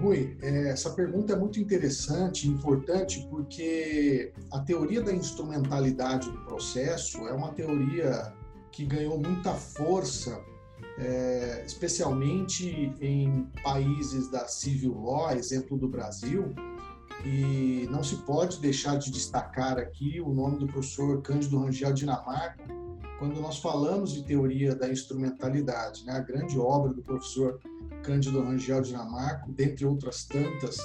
Rui, 0.00 0.36
é, 0.42 0.70
essa 0.70 0.90
pergunta 0.90 1.32
é 1.32 1.36
muito 1.36 1.60
interessante 1.60 2.48
importante 2.48 3.24
porque 3.30 4.32
a 4.50 4.58
teoria 4.58 5.00
da 5.00 5.12
instrumentalidade 5.12 6.28
do 6.28 6.38
processo 6.44 7.28
é 7.28 7.32
uma 7.32 7.52
teoria 7.52 8.34
que 8.72 8.84
ganhou 8.84 9.16
muita 9.16 9.54
força, 9.54 10.42
é, 10.98 11.62
especialmente 11.66 12.92
em 13.00 13.48
países 13.62 14.30
da 14.30 14.46
civil 14.46 15.00
law, 15.00 15.32
exemplo 15.32 15.76
do 15.76 15.88
Brasil, 15.88 16.54
e 17.24 17.86
não 17.90 18.02
se 18.02 18.16
pode 18.16 18.60
deixar 18.60 18.96
de 18.96 19.10
destacar 19.10 19.78
aqui 19.78 20.20
o 20.20 20.32
nome 20.32 20.58
do 20.58 20.66
professor 20.66 21.22
Cândido 21.22 21.58
Rangel 21.58 21.92
Dinamarca, 21.92 22.64
quando 23.18 23.40
nós 23.40 23.58
falamos 23.58 24.12
de 24.12 24.24
teoria 24.24 24.74
da 24.74 24.88
instrumentalidade, 24.88 26.04
né? 26.04 26.14
a 26.14 26.20
grande 26.20 26.58
obra 26.58 26.92
do 26.92 27.02
professor 27.02 27.60
Cândido 28.02 28.42
Rangel 28.42 28.82
Dinamarco, 28.82 29.52
dentre 29.52 29.86
outras 29.86 30.24
tantas, 30.24 30.76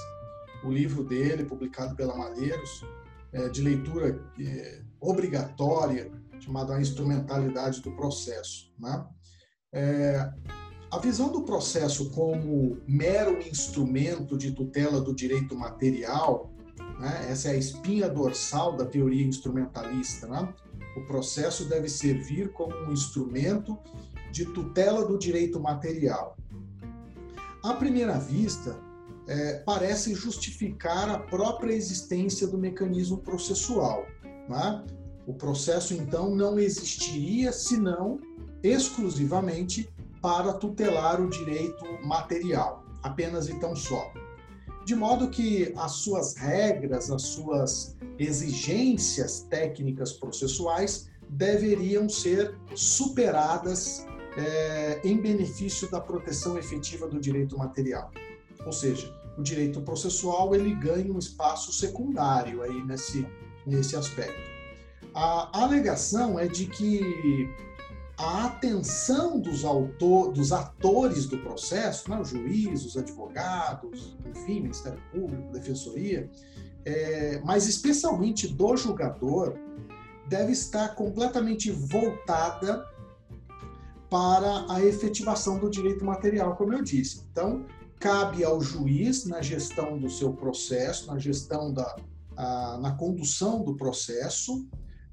o 0.64 0.70
livro 0.70 1.04
dele, 1.04 1.46
publicado 1.46 1.96
pela 1.96 2.16
Malheiros, 2.16 2.86
é, 3.34 3.50
de 3.50 3.62
leitura 3.62 4.24
é, 4.40 4.82
obrigatória, 5.00 6.12
chamado 6.40 6.72
A 6.74 6.80
Instrumentalidade 6.80 7.82
do 7.82 7.92
Processo. 7.92 8.72
Né? 8.78 9.04
É, 9.78 10.34
a 10.90 10.98
visão 10.98 11.32
do 11.32 11.44
processo 11.44 12.10
como 12.10 12.78
mero 12.88 13.40
instrumento 13.40 14.38
de 14.38 14.52
tutela 14.52 15.00
do 15.00 15.14
direito 15.14 15.56
material, 15.56 16.52
né? 17.00 17.28
essa 17.30 17.50
é 17.50 17.52
a 17.52 17.58
espinha 17.58 18.10
dorsal 18.10 18.76
da 18.76 18.86
teoria 18.86 19.26
instrumentalista. 19.26 20.26
Né? 20.28 20.54
O 20.96 21.02
processo 21.06 21.66
deve 21.66 21.88
servir 21.90 22.52
como 22.54 22.76
um 22.76 22.92
instrumento 22.92 23.78
de 24.32 24.46
tutela 24.46 25.06
do 25.06 25.18
direito 25.18 25.60
material 25.60 26.36
à 27.64 27.74
primeira 27.74 28.18
vista, 28.18 28.80
é, 29.28 29.56
parece 29.66 30.14
justificar 30.14 31.10
a 31.10 31.20
própria 31.20 31.74
existência 31.74 32.48
do 32.48 32.58
mecanismo 32.58 33.18
processual. 33.18 34.06
Né? 34.48 34.84
O 35.26 35.34
processo, 35.34 35.94
então, 35.94 36.34
não 36.34 36.58
existiria 36.58 37.52
senão 37.52 38.20
exclusivamente 38.68 39.90
para 40.22 40.54
tutelar 40.54 41.22
o 41.22 41.30
direito 41.30 41.86
material, 42.06 42.84
apenas 43.04 43.50
então 43.50 43.76
só. 43.76 44.12
De 44.86 44.96
modo 44.96 45.30
que 45.30 45.74
as 45.78 45.94
suas 45.94 46.36
regras, 46.36 47.12
as 47.12 47.22
suas 47.24 47.96
exigências 48.18 49.42
técnicas 49.50 50.14
processuais 50.14 51.10
deveriam 51.30 52.08
ser 52.08 52.56
superadas 52.74 54.06
é, 54.38 55.02
em 55.04 55.18
benefício 55.18 55.90
da 55.92 56.00
proteção 56.00 56.58
efetiva 56.58 57.08
do 57.08 57.20
direito 57.20 57.58
material. 57.58 58.12
Ou 58.66 58.72
seja, 58.72 59.14
o 59.38 59.44
direito 59.44 59.82
processual 59.82 60.56
ele 60.56 60.74
ganha 60.76 61.12
um 61.12 61.20
espaço 61.20 61.72
secundário 61.74 62.62
aí 62.64 62.84
nesse, 62.86 63.28
nesse 63.66 63.96
aspecto. 63.96 64.58
A 65.14 65.64
alegação 65.64 66.40
é 66.40 66.48
de 66.48 66.66
que 66.66 67.50
a 68.18 68.46
atenção 68.46 69.40
dos, 69.40 69.64
autor, 69.64 70.34
dos 70.34 70.52
atores 70.52 71.28
do 71.28 71.38
processo, 71.38 72.10
né, 72.10 72.20
juízes, 72.24 72.86
os 72.86 72.98
advogados, 72.98 74.18
enfim, 74.26 74.62
Ministério 74.62 75.00
Público, 75.12 75.52
Defensoria, 75.52 76.30
é, 76.84 77.40
mas 77.46 77.68
especialmente 77.68 78.48
do 78.48 78.76
julgador, 78.76 79.56
deve 80.28 80.52
estar 80.52 80.96
completamente 80.96 81.72
voltada 81.72 82.86
para 84.10 84.66
a 84.70 84.84
efetivação 84.84 85.60
do 85.60 85.70
direito 85.70 86.04
material, 86.04 86.56
como 86.56 86.74
eu 86.74 86.84
disse. 86.84 87.24
Então, 87.32 87.66
cabe 88.00 88.44
ao 88.44 88.60
juiz, 88.62 89.26
na 89.26 89.42
gestão 89.42 89.98
do 89.98 90.10
seu 90.10 90.34
processo, 90.34 91.08
na 91.08 91.20
gestão 91.20 91.72
da 91.72 91.96
a, 92.38 92.78
na 92.78 92.92
condução 92.92 93.64
do 93.64 93.76
processo, 93.76 94.66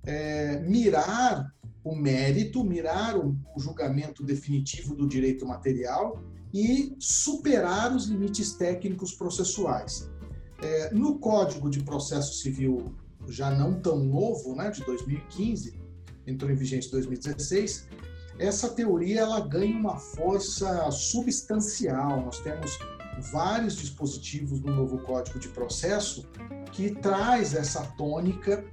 é, 0.04 0.61
mirar 0.61 1.50
o 1.84 1.94
mérito, 1.94 2.64
mirar 2.64 3.16
o, 3.16 3.36
o 3.54 3.60
julgamento 3.60 4.24
definitivo 4.24 4.96
do 4.96 5.06
direito 5.06 5.46
material 5.46 6.18
e 6.52 6.96
superar 6.98 7.94
os 7.94 8.06
limites 8.06 8.54
técnicos 8.54 9.12
processuais. 9.12 10.10
É, 10.62 10.94
no 10.94 11.18
Código 11.18 11.68
de 11.68 11.82
Processo 11.82 12.34
Civil, 12.34 12.94
já 13.28 13.50
não 13.50 13.80
tão 13.80 13.98
novo, 13.98 14.54
né, 14.54 14.70
de 14.70 14.82
2015, 14.84 15.78
entrou 16.26 16.50
em 16.50 16.54
vigência 16.54 16.88
em 16.88 16.92
2016, 16.92 17.88
essa 18.38 18.68
teoria 18.68 19.20
ela 19.20 19.40
ganha 19.40 19.76
uma 19.76 19.96
força 19.96 20.90
substancial. 20.90 22.24
Nós 22.24 22.40
temos 22.40 22.78
vários 23.32 23.76
dispositivos 23.76 24.60
no 24.60 24.74
novo 24.74 24.98
Código 24.98 25.38
de 25.38 25.48
Processo 25.48 26.26
que 26.72 26.90
traz 26.90 27.54
essa 27.54 27.82
tônica 27.96 28.64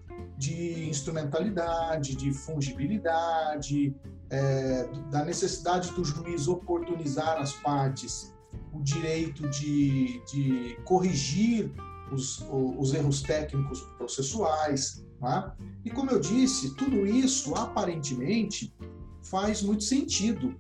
de 0.42 0.90
instrumentalidade, 0.90 2.16
de 2.16 2.34
fungibilidade, 2.34 3.96
é, 4.28 4.90
da 5.12 5.24
necessidade 5.24 5.92
do 5.92 6.04
juiz 6.04 6.48
oportunizar 6.48 7.38
as 7.38 7.54
partes, 7.54 8.34
o 8.74 8.82
direito 8.82 9.48
de, 9.50 10.20
de 10.26 10.76
corrigir 10.84 11.72
os, 12.12 12.44
os 12.50 12.92
erros 12.92 13.22
técnicos 13.22 13.82
processuais. 14.00 15.06
Tá? 15.20 15.56
E 15.86 15.92
como 15.92 16.10
eu 16.10 16.20
disse, 16.20 16.74
tudo 16.74 17.06
isso 17.06 17.54
aparentemente 17.54 18.74
faz 19.22 19.62
muito 19.62 19.84
sentido. 19.84 20.56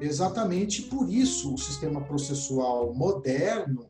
Exatamente 0.00 0.82
por 0.82 1.08
isso 1.08 1.54
o 1.54 1.58
sistema 1.58 2.00
processual 2.00 2.92
moderno, 2.92 3.86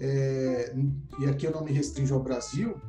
é, 0.00 0.72
e 1.18 1.26
aqui 1.26 1.46
eu 1.46 1.50
não 1.50 1.64
me 1.64 1.72
restringo 1.72 2.14
ao 2.14 2.22
Brasil, 2.22 2.80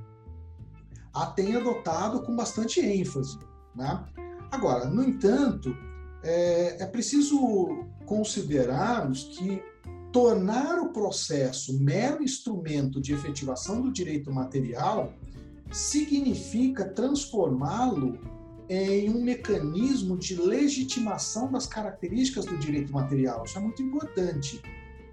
a 1.14 1.26
tem 1.28 1.56
adotado 1.56 2.22
com 2.24 2.36
bastante 2.36 2.80
ênfase. 2.80 3.38
Né? 3.76 4.06
Agora, 4.52 4.86
no 4.86 5.04
entanto, 5.04 5.76
é, 6.24 6.84
é 6.84 6.86
preciso 6.86 7.86
considerarmos 8.06 9.24
que 9.38 9.62
tornar 10.12 10.80
o 10.80 10.90
processo 10.90 11.80
mero 11.80 12.24
instrumento 12.24 13.00
de 13.00 13.14
efetivação 13.14 13.82
do 13.82 13.92
direito 13.92 14.32
material 14.32 15.14
significa 15.72 16.86
transformá-lo 16.86 18.18
em 18.68 19.10
um 19.10 19.24
mecanismo 19.24 20.18
de 20.18 20.36
legitimação 20.36 21.52
das 21.52 21.66
características 21.66 22.46
do 22.46 22.58
direito 22.58 22.94
material. 22.94 23.44
Isso 23.44 23.58
é 23.58 23.62
muito 23.62 23.82
importante. 23.82 24.62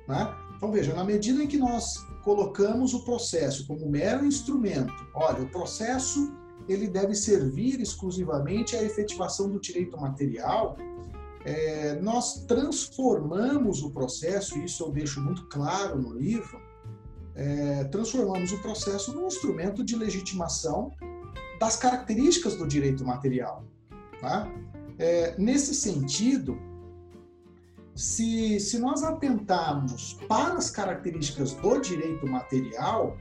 Né? 0.07 0.35
Então, 0.57 0.73
veja, 0.73 0.95
na 0.95 1.05
medida 1.05 1.43
em 1.43 1.47
que 1.47 1.59
nós 1.59 2.07
colocamos 2.25 2.95
o 2.95 3.05
processo 3.05 3.67
como 3.67 3.89
mero 3.89 4.25
instrumento, 4.25 4.93
olha, 5.15 5.43
o 5.43 5.49
processo 5.51 6.33
ele 6.69 6.89
deve 6.89 7.15
servir 7.15 7.81
exclusivamente 7.81 8.75
à 8.75 8.83
efetivação 8.83 9.49
do 9.49 9.61
direito 9.61 9.97
material, 10.01 10.77
é, 11.45 11.95
nós 12.01 12.45
transformamos 12.45 13.83
o 13.83 13.91
processo, 13.93 14.59
e 14.59 14.65
isso 14.65 14.83
eu 14.83 14.91
deixo 14.91 15.21
muito 15.21 15.47
claro 15.47 16.01
no 16.01 16.13
livro, 16.13 16.61
é, 17.37 17.85
transformamos 17.85 18.51
o 18.51 18.59
processo 18.61 19.15
num 19.15 19.27
instrumento 19.27 19.85
de 19.85 19.95
legitimação 19.95 20.93
das 21.61 21.77
características 21.77 22.57
do 22.57 22.67
direito 22.67 23.05
material. 23.05 23.65
Tá? 24.21 24.51
É, 24.99 25.37
nesse 25.39 25.75
sentido, 25.75 26.59
se, 27.97 28.61
se 28.61 28.79
nós 28.79 29.03
atentarmos 29.03 30.19
para 30.29 30.55
as 30.55 30.71
características 30.71 31.55
do 31.55 31.81
direito 31.81 32.27
material, 32.27 33.17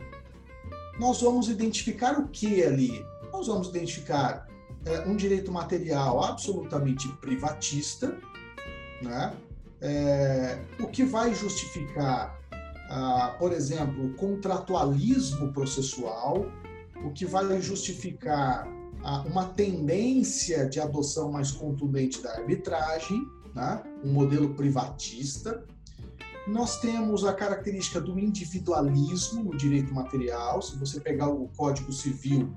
nós 1.00 1.22
vamos 1.22 1.48
identificar 1.48 2.20
o 2.20 2.27
que 2.27 2.62
ali? 2.62 3.05
Nós 3.32 3.48
vamos 3.48 3.70
identificar 3.70 4.48
é, 4.86 5.00
um 5.08 5.15
direito 5.15 5.51
material 5.51 6.22
absolutamente 6.22 7.08
privatista, 7.20 8.17
né? 9.01 9.34
É, 9.82 10.60
o 10.79 10.88
que 10.88 11.03
vai 11.03 11.34
justificar, 11.34 12.38
ah, 12.89 13.36
por 13.38 13.53
exemplo, 13.53 14.08
o 14.08 14.13
contratualismo 14.15 15.53
processual, 15.53 16.46
o 17.03 17.12
que 17.12 17.25
vai 17.25 17.62
justificar 17.62 18.67
uma 19.25 19.46
tendência 19.46 20.67
de 20.67 20.79
adoção 20.79 21.32
mais 21.32 21.51
contundente 21.51 22.24
da 22.24 22.32
arbitragem, 22.32 23.22
né? 23.56 23.82
um 24.04 24.12
modelo 24.12 24.54
privatista. 24.54 25.64
Nós 26.48 26.80
temos 26.80 27.24
a 27.24 27.34
característica 27.34 28.00
do 28.00 28.20
individualismo 28.20 29.44
no 29.44 29.58
direito 29.58 29.94
material. 29.94 30.62
Se 30.62 30.78
você 30.78 31.00
pegar 31.00 31.30
o 31.30 31.48
Código 31.56 31.92
Civil, 31.92 32.54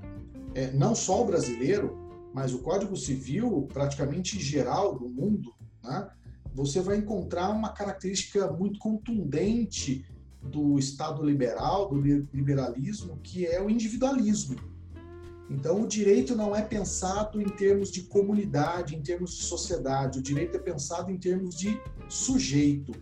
é, 0.54 0.72
não 0.72 0.94
só 0.94 1.22
o 1.22 1.24
brasileiro, 1.24 1.96
mas 2.34 2.52
o 2.52 2.58
Código 2.58 2.96
Civil 2.96 3.66
praticamente 3.72 4.38
geral 4.38 4.98
do 4.98 5.08
mundo, 5.08 5.54
né? 5.82 6.10
você 6.52 6.80
vai 6.80 6.96
encontrar 6.96 7.50
uma 7.50 7.70
característica 7.70 8.50
muito 8.52 8.78
contundente 8.78 10.04
do 10.42 10.78
Estado 10.78 11.22
liberal, 11.22 11.88
do 11.88 12.00
liberalismo, 12.00 13.18
que 13.22 13.46
é 13.46 13.62
o 13.62 13.70
individualismo. 13.70 14.56
Então, 15.50 15.82
o 15.82 15.86
direito 15.86 16.36
não 16.36 16.54
é 16.54 16.60
pensado 16.60 17.40
em 17.40 17.48
termos 17.48 17.90
de 17.90 18.02
comunidade, 18.02 18.94
em 18.94 19.00
termos 19.00 19.36
de 19.36 19.44
sociedade. 19.44 20.18
O 20.18 20.22
direito 20.22 20.56
é 20.56 20.60
pensado 20.60 21.10
em 21.10 21.16
termos 21.16 21.56
de 21.56 21.80
sujeito. 22.08 22.92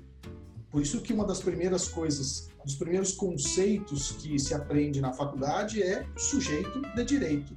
Por 0.71 0.81
isso 0.81 1.01
que 1.01 1.13
uma 1.13 1.25
das 1.25 1.41
primeiras 1.41 1.89
coisas, 1.89 2.49
dos 2.65 2.77
primeiros 2.77 3.13
conceitos 3.13 4.13
que 4.13 4.39
se 4.39 4.55
aprende 4.55 5.01
na 5.01 5.13
faculdade 5.13 5.83
é 5.83 6.07
sujeito 6.17 6.83
de 6.95 7.05
direito. 7.05 7.57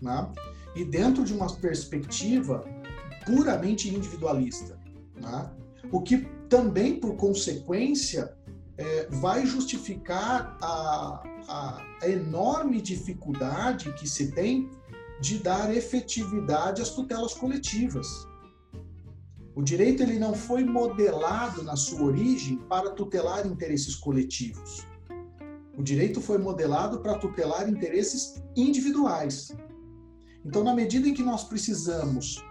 Né? 0.00 0.32
E 0.74 0.84
dentro 0.84 1.24
de 1.24 1.34
uma 1.34 1.52
perspectiva 1.56 2.64
puramente 3.26 3.94
individualista. 3.94 4.78
Né? 5.20 5.50
O 5.90 6.00
que 6.00 6.26
também, 6.48 6.98
por 6.98 7.16
consequência, 7.16 8.34
é, 8.78 9.06
vai 9.10 9.44
justificar 9.46 10.56
a, 10.60 11.22
a, 11.48 11.82
a 12.02 12.08
enorme 12.08 12.80
dificuldade 12.80 13.92
que 13.94 14.08
se 14.08 14.32
tem 14.32 14.70
de 15.20 15.38
dar 15.38 15.74
efetividade 15.74 16.82
às 16.82 16.90
tutelas 16.90 17.34
coletivas. 17.34 18.26
O 19.54 19.62
direito 19.62 20.02
ele 20.02 20.18
não 20.18 20.34
foi 20.34 20.64
modelado 20.64 21.62
na 21.62 21.76
sua 21.76 22.02
origem 22.02 22.56
para 22.68 22.90
tutelar 22.90 23.46
interesses 23.46 23.94
coletivos. 23.94 24.86
O 25.76 25.82
direito 25.82 26.20
foi 26.20 26.38
modelado 26.38 27.00
para 27.00 27.18
tutelar 27.18 27.68
interesses 27.68 28.42
individuais. 28.56 29.54
Então, 30.44 30.64
na 30.64 30.74
medida 30.74 31.08
em 31.08 31.14
que 31.14 31.22
nós 31.22 31.44
precisamos 31.44 32.42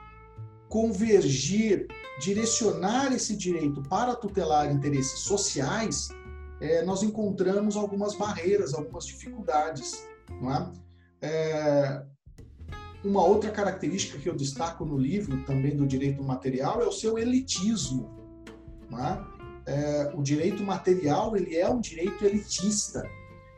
convergir, 0.70 1.88
direcionar 2.20 3.14
esse 3.14 3.36
direito 3.36 3.82
para 3.84 4.16
tutelar 4.16 4.72
interesses 4.72 5.20
sociais, 5.20 6.10
é, 6.60 6.84
nós 6.84 7.04
encontramos 7.04 7.76
algumas 7.76 8.16
barreiras, 8.16 8.74
algumas 8.74 9.06
dificuldades. 9.06 10.08
Não 10.42 10.54
é? 10.54 10.72
É, 11.22 12.04
uma 13.04 13.24
outra 13.24 13.50
característica 13.50 14.20
que 14.20 14.30
eu 14.30 14.36
destaco 14.36 14.86
no 14.86 14.98
livro, 14.98 15.44
também 15.46 15.76
do 15.76 15.88
direito 15.88 16.24
material, 16.24 16.82
é 16.82 16.86
o 16.86 16.92
seu 16.92 17.18
elitismo. 17.18 18.20
É? 18.94 19.32
é, 19.66 20.12
o 20.14 20.22
direito 20.22 20.64
material 20.64 21.36
ele 21.36 21.56
é 21.56 21.70
um 21.70 21.80
direito 21.80 22.24
elitista. 22.24 23.04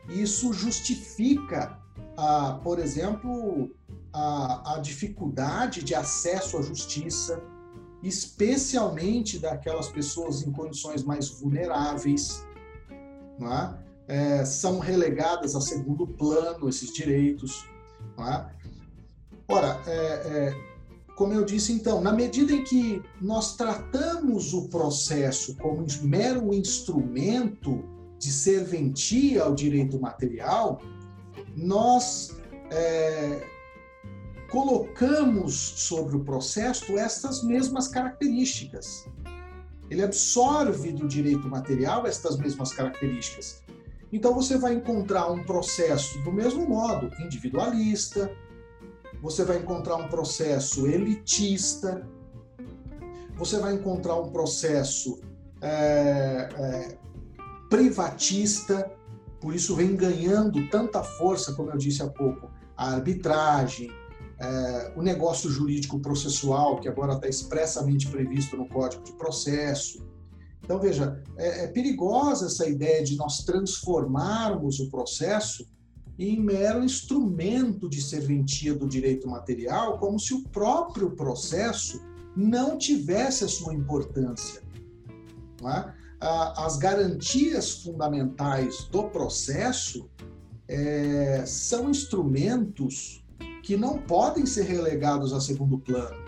E 0.08 0.22
isso 0.22 0.52
justifica, 0.52 1.78
a, 2.16 2.60
por 2.62 2.78
exemplo, 2.78 3.70
a, 4.12 4.74
a 4.74 4.78
dificuldade 4.78 5.82
de 5.82 5.94
acesso 5.94 6.58
à 6.58 6.62
justiça, 6.62 7.42
especialmente 8.04 9.38
daquelas 9.38 9.88
pessoas 9.88 10.42
em 10.42 10.52
condições 10.52 11.02
mais 11.02 11.28
vulneráveis, 11.28 12.44
é? 13.40 13.84
É, 14.06 14.44
são 14.44 14.78
relegadas 14.78 15.56
a 15.56 15.60
segundo 15.60 16.06
plano 16.06 16.68
esses 16.68 16.92
direitos. 16.92 17.66
É? 18.18 18.44
Ora, 19.48 19.80
é, 19.86 19.92
é, 19.92 20.54
como 21.16 21.32
eu 21.32 21.44
disse 21.44 21.72
então, 21.72 22.00
na 22.02 22.12
medida 22.12 22.52
em 22.52 22.62
que 22.62 23.02
nós 23.20 23.56
tratamos 23.56 24.52
o 24.52 24.68
processo 24.68 25.56
como 25.56 25.86
mero 26.02 26.52
instrumento 26.52 27.82
de 28.18 28.30
serventia 28.30 29.44
ao 29.44 29.54
direito 29.54 29.98
material, 29.98 30.80
nós 31.56 32.36
é, 32.70 33.53
colocamos 34.54 35.52
sobre 35.52 36.14
o 36.14 36.20
processo 36.20 36.96
estas 36.96 37.42
mesmas 37.42 37.88
características. 37.88 39.04
Ele 39.90 40.00
absorve 40.00 40.92
do 40.92 41.08
direito 41.08 41.48
material 41.48 42.06
estas 42.06 42.36
mesmas 42.36 42.72
características. 42.72 43.64
Então 44.12 44.32
você 44.32 44.56
vai 44.56 44.74
encontrar 44.74 45.28
um 45.28 45.42
processo 45.42 46.22
do 46.22 46.30
mesmo 46.30 46.68
modo, 46.68 47.10
individualista, 47.20 48.30
você 49.20 49.44
vai 49.44 49.58
encontrar 49.58 49.96
um 49.96 50.06
processo 50.06 50.86
elitista, 50.86 52.06
você 53.36 53.58
vai 53.58 53.74
encontrar 53.74 54.14
um 54.20 54.30
processo 54.30 55.20
é, 55.60 56.48
é, 56.56 56.98
privatista, 57.68 58.88
por 59.40 59.52
isso 59.52 59.74
vem 59.74 59.96
ganhando 59.96 60.64
tanta 60.68 61.02
força, 61.02 61.52
como 61.54 61.72
eu 61.72 61.76
disse 61.76 62.04
há 62.04 62.08
pouco, 62.08 62.48
a 62.76 62.92
arbitragem, 62.92 63.90
é, 64.38 64.92
o 64.96 65.02
negócio 65.02 65.50
jurídico 65.50 65.98
processual, 66.00 66.80
que 66.80 66.88
agora 66.88 67.14
está 67.14 67.28
expressamente 67.28 68.08
previsto 68.08 68.56
no 68.56 68.68
Código 68.68 69.02
de 69.04 69.12
Processo. 69.12 70.04
Então, 70.62 70.80
veja, 70.80 71.22
é, 71.36 71.64
é 71.64 71.66
perigosa 71.68 72.46
essa 72.46 72.68
ideia 72.68 73.02
de 73.02 73.16
nós 73.16 73.38
transformarmos 73.44 74.80
o 74.80 74.90
processo 74.90 75.66
em 76.18 76.40
mero 76.40 76.84
instrumento 76.84 77.88
de 77.88 78.00
serventia 78.00 78.74
do 78.74 78.88
direito 78.88 79.28
material, 79.28 79.98
como 79.98 80.18
se 80.18 80.32
o 80.32 80.42
próprio 80.48 81.10
processo 81.10 82.00
não 82.36 82.78
tivesse 82.78 83.44
a 83.44 83.48
sua 83.48 83.74
importância. 83.74 84.62
É? 85.62 85.92
As 86.20 86.76
garantias 86.76 87.82
fundamentais 87.82 88.84
do 88.90 89.04
processo 89.04 90.08
é, 90.68 91.44
são 91.46 91.90
instrumentos 91.90 93.23
que 93.64 93.76
não 93.78 93.98
podem 93.98 94.44
ser 94.44 94.64
relegados 94.64 95.32
a 95.32 95.40
segundo 95.40 95.78
plano. 95.78 96.22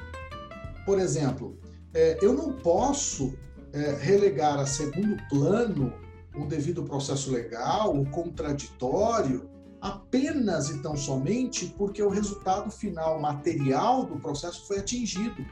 Por 0.87 0.99
exemplo, 0.99 1.59
é, 1.93 2.19
eu 2.23 2.33
não 2.33 2.53
posso 2.53 3.35
é, 3.73 3.93
relegar 3.93 4.59
a 4.59 4.67
segundo 4.67 5.17
plano 5.29 5.93
o 6.35 6.47
devido 6.47 6.83
processo 6.83 7.31
legal, 7.31 7.95
o 7.95 8.09
contraditório, 8.11 9.51
apenas 9.81 10.71
e 10.71 10.81
tão 10.81 10.97
somente 10.97 11.67
porque 11.77 12.03
o 12.03 12.09
resultado 12.09 12.71
final 12.71 13.21
material 13.21 14.07
do 14.07 14.19
processo 14.19 14.67
foi 14.67 14.79
atingido. 14.79 15.45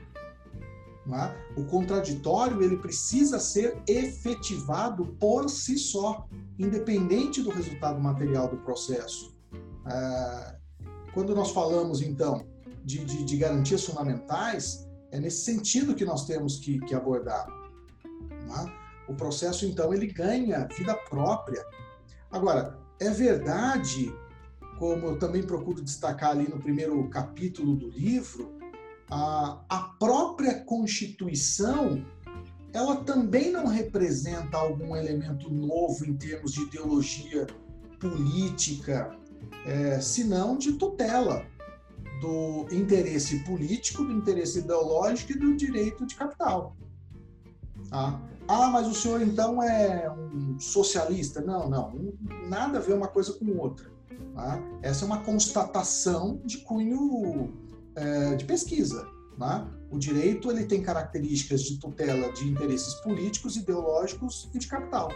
É? 1.07 1.61
O 1.61 1.65
contraditório 1.67 2.63
ele 2.63 2.79
precisa 2.79 3.39
ser 3.39 3.77
efetivado 3.87 5.05
por 5.21 5.51
si 5.51 5.77
só, 5.77 6.27
independente 6.59 7.43
do 7.43 7.51
resultado 7.51 8.01
material 8.01 8.49
do 8.49 8.57
processo. 8.57 9.37
É, 9.87 10.64
quando 11.15 11.35
nós 11.35 11.53
falamos, 11.53 12.03
então, 12.03 12.45
de, 12.85 13.05
de, 13.05 13.25
de 13.25 13.37
garantias 13.37 13.85
fundamentais, 13.85 14.87
é 15.13 15.21
nesse 15.21 15.45
sentido 15.45 15.95
que 15.95 16.05
nós 16.05 16.27
temos 16.27 16.59
que, 16.59 16.81
que 16.81 16.95
abordar. 16.95 17.47
Né? 18.21 18.73
O 19.09 19.15
processo, 19.15 19.65
então, 19.65 19.95
ele 19.95 20.09
ganha 20.09 20.67
vida 20.77 20.95
própria. 21.09 21.65
Agora, 22.33 22.77
é 23.01 23.11
verdade, 23.11 24.13
como 24.79 25.07
eu 25.07 25.19
também 25.19 25.43
procuro 25.43 25.81
destacar 25.81 26.33
ali 26.33 26.49
no 26.49 26.59
primeiro 26.59 27.09
capítulo 27.09 27.77
do 27.77 27.89
livro, 27.89 28.59
a, 29.09 29.63
a 29.69 29.79
própria 29.99 30.65
Constituição 30.65 32.05
ela 32.73 32.97
também 32.97 33.53
não 33.53 33.69
representa 33.69 34.57
algum 34.59 34.97
elemento 34.97 35.49
novo 35.49 36.05
em 36.05 36.17
termos 36.17 36.53
de 36.53 36.63
ideologia 36.63 37.47
política 38.01 39.17
é, 39.65 40.01
senão 40.01 40.57
de 40.57 40.73
tutela 40.73 41.47
do 42.21 42.67
interesse 42.73 43.41
político, 43.45 44.05
do 44.05 44.13
interesse 44.13 44.61
ideológico 44.61 45.33
e 45.33 45.39
do 45.39 45.57
direito 45.57 46.07
de 46.07 46.15
capital. 46.15 46.77
Tá? 47.91 48.21
Ah, 48.47 48.69
mas 48.71 48.87
o 48.87 48.95
senhor 48.95 49.23
então 49.23 49.63
é 49.63 50.11
um 50.11 50.59
socialista? 50.59 51.41
Não, 51.41 51.69
não, 51.69 52.15
nada 52.49 52.79
a 52.79 52.81
ver 52.81 52.95
uma 52.95 53.09
coisa 53.09 53.33
com 53.33 53.57
outra. 53.59 53.91
Tá? 54.35 54.61
Essa 54.83 55.05
é 55.05 55.07
uma 55.07 55.23
constatação 55.23 56.41
de 56.45 56.59
cunho 56.59 57.53
é, 57.95 58.35
de 58.35 58.45
pesquisa. 58.45 59.07
Tá? 59.39 59.69
O 59.91 59.99
direito 59.99 60.51
ele 60.51 60.65
tem 60.65 60.83
características 60.83 61.63
de 61.63 61.79
tutela 61.79 62.33
de 62.33 62.49
interesses 62.49 62.95
políticos, 62.97 63.57
ideológicos 63.57 64.51
e 64.55 64.59
de 64.59 64.67
capital. 64.67 65.09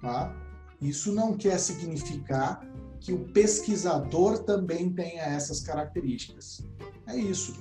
Tá? 0.00 0.34
Isso 0.80 1.12
não 1.12 1.36
quer 1.36 1.58
significar 1.58 2.66
que 3.06 3.12
o 3.12 3.20
pesquisador 3.20 4.40
também 4.40 4.92
tenha 4.92 5.22
essas 5.22 5.60
características. 5.60 6.66
É 7.06 7.16
isso. 7.16 7.54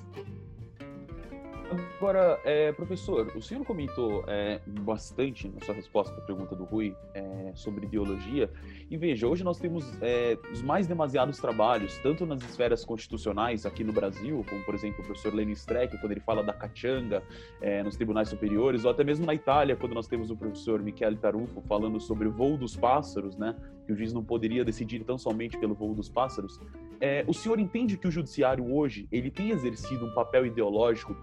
Agora, 1.97 2.39
é, 2.43 2.71
professor, 2.71 3.31
o 3.35 3.41
senhor 3.41 3.65
comentou 3.65 4.23
é, 4.27 4.61
bastante 4.67 5.47
na 5.47 5.59
sua 5.61 5.73
resposta 5.73 6.15
à 6.15 6.21
pergunta 6.21 6.55
do 6.55 6.63
Rui 6.63 6.95
é, 7.13 7.51
sobre 7.55 7.85
ideologia. 7.85 8.49
E 8.89 8.97
veja, 8.97 9.27
hoje 9.27 9.43
nós 9.43 9.57
temos 9.57 9.85
é, 10.01 10.37
os 10.51 10.61
mais 10.61 10.87
demasiados 10.87 11.39
trabalhos, 11.39 11.97
tanto 11.99 12.25
nas 12.25 12.41
esferas 12.43 12.85
constitucionais 12.85 13.65
aqui 13.65 13.83
no 13.83 13.93
Brasil, 13.93 14.45
como 14.47 14.63
por 14.63 14.75
exemplo 14.75 15.01
o 15.01 15.05
professor 15.05 15.33
Lenin 15.33 15.53
Streck, 15.53 15.97
quando 15.99 16.11
ele 16.11 16.21
fala 16.21 16.43
da 16.43 16.53
cachanga 16.53 17.23
é, 17.61 17.81
nos 17.83 17.95
tribunais 17.95 18.29
superiores, 18.29 18.85
ou 18.85 18.91
até 18.91 19.03
mesmo 19.03 19.25
na 19.25 19.33
Itália, 19.33 19.75
quando 19.75 19.93
nós 19.93 20.07
temos 20.07 20.29
o 20.29 20.37
professor 20.37 20.81
Michele 20.81 21.17
Tarufo 21.17 21.61
falando 21.61 21.99
sobre 21.99 22.27
o 22.27 22.31
voo 22.31 22.57
dos 22.57 22.75
pássaros, 22.75 23.37
né? 23.37 23.55
Que 23.85 23.93
o 23.93 23.95
juiz 23.95 24.13
não 24.13 24.23
poderia 24.23 24.65
decidir 24.65 25.03
tão 25.03 25.17
somente 25.17 25.57
pelo 25.57 25.75
voo 25.75 25.93
dos 25.93 26.09
pássaros. 26.09 26.59
É, 26.99 27.23
o 27.27 27.33
senhor 27.33 27.59
entende 27.59 27.97
que 27.97 28.07
o 28.07 28.11
judiciário 28.11 28.73
hoje 28.73 29.07
ele 29.11 29.29
tem 29.29 29.49
exercido 29.49 30.05
um 30.05 30.13
papel 30.13 30.45
ideológico 30.45 31.15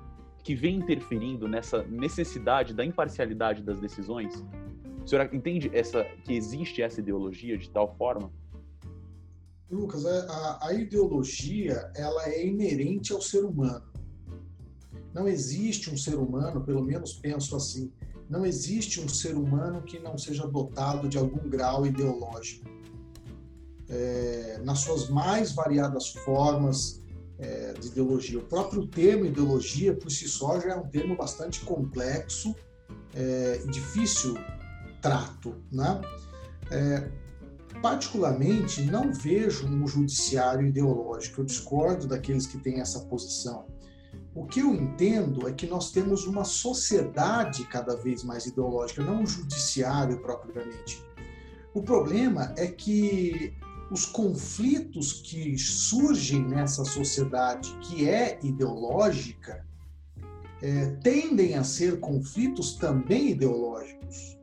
que 0.42 0.54
vem 0.54 0.76
interferindo 0.76 1.46
nessa 1.46 1.82
necessidade 1.84 2.74
da 2.74 2.84
imparcialidade 2.84 3.62
das 3.62 3.78
decisões? 3.78 4.44
A 5.02 5.06
senhora 5.06 5.30
entende 5.34 5.70
essa, 5.72 6.04
que 6.24 6.32
existe 6.32 6.82
essa 6.82 7.00
ideologia 7.00 7.56
de 7.56 7.70
tal 7.70 7.94
forma? 7.96 8.30
Lucas, 9.70 10.04
a, 10.04 10.66
a 10.66 10.74
ideologia 10.74 11.90
ela 11.96 12.28
é 12.28 12.46
inerente 12.46 13.12
ao 13.12 13.20
ser 13.20 13.44
humano. 13.44 13.86
Não 15.14 15.26
existe 15.26 15.90
um 15.90 15.96
ser 15.96 16.16
humano, 16.16 16.62
pelo 16.62 16.82
menos 16.82 17.14
penso 17.14 17.56
assim, 17.56 17.92
não 18.28 18.46
existe 18.46 19.00
um 19.00 19.08
ser 19.08 19.34
humano 19.34 19.82
que 19.82 19.98
não 19.98 20.16
seja 20.16 20.46
dotado 20.46 21.08
de 21.08 21.18
algum 21.18 21.48
grau 21.48 21.86
ideológico. 21.86 22.66
É, 23.88 24.58
nas 24.64 24.78
suas 24.78 25.10
mais 25.10 25.52
variadas 25.52 26.08
formas 26.08 27.01
é, 27.42 27.72
de 27.72 27.88
ideologia. 27.88 28.38
O 28.38 28.42
próprio 28.42 28.86
termo 28.86 29.26
ideologia, 29.26 29.92
por 29.92 30.10
si 30.10 30.28
só, 30.28 30.60
já 30.60 30.70
é 30.70 30.76
um 30.76 30.88
termo 30.88 31.16
bastante 31.16 31.60
complexo 31.60 32.54
é, 33.14 33.60
e 33.64 33.68
difícil 33.68 34.34
trato. 35.00 35.56
Né? 35.70 36.00
É, 36.70 37.10
particularmente, 37.82 38.82
não 38.82 39.12
vejo 39.12 39.66
um 39.66 39.86
judiciário 39.86 40.66
ideológico. 40.66 41.40
Eu 41.40 41.44
discordo 41.44 42.06
daqueles 42.06 42.46
que 42.46 42.58
têm 42.58 42.80
essa 42.80 43.00
posição. 43.00 43.66
O 44.34 44.46
que 44.46 44.60
eu 44.60 44.72
entendo 44.72 45.48
é 45.48 45.52
que 45.52 45.66
nós 45.66 45.90
temos 45.90 46.26
uma 46.26 46.44
sociedade 46.44 47.64
cada 47.64 47.96
vez 47.96 48.22
mais 48.22 48.46
ideológica, 48.46 49.02
não 49.02 49.22
um 49.22 49.26
judiciário 49.26 50.22
propriamente. 50.22 51.04
O 51.74 51.82
problema 51.82 52.54
é 52.56 52.66
que 52.66 53.54
os 53.92 54.06
conflitos 54.06 55.12
que 55.12 55.58
surgem 55.58 56.42
nessa 56.48 56.82
sociedade 56.82 57.76
que 57.82 58.08
é 58.08 58.38
ideológica 58.42 59.66
é, 60.62 60.86
tendem 61.02 61.56
a 61.56 61.62
ser 61.62 62.00
conflitos 62.00 62.76
também 62.76 63.32
ideológicos 63.32 64.38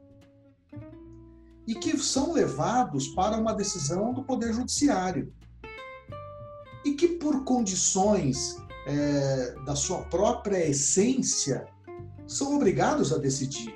e 1.65 1.73
que 1.73 1.97
são 1.97 2.31
levados 2.31 3.07
para 3.09 3.37
uma 3.37 3.53
decisão 3.53 4.13
do 4.13 4.23
Poder 4.23 4.53
Judiciário 4.53 5.33
e 6.85 6.93
que, 6.93 7.07
por 7.07 7.43
condições 7.43 8.55
é, 8.85 9.55
da 9.65 9.75
sua 9.75 10.03
própria 10.03 10.63
essência, 10.69 11.67
são 12.27 12.55
obrigados 12.55 13.11
a 13.11 13.17
decidir. 13.17 13.75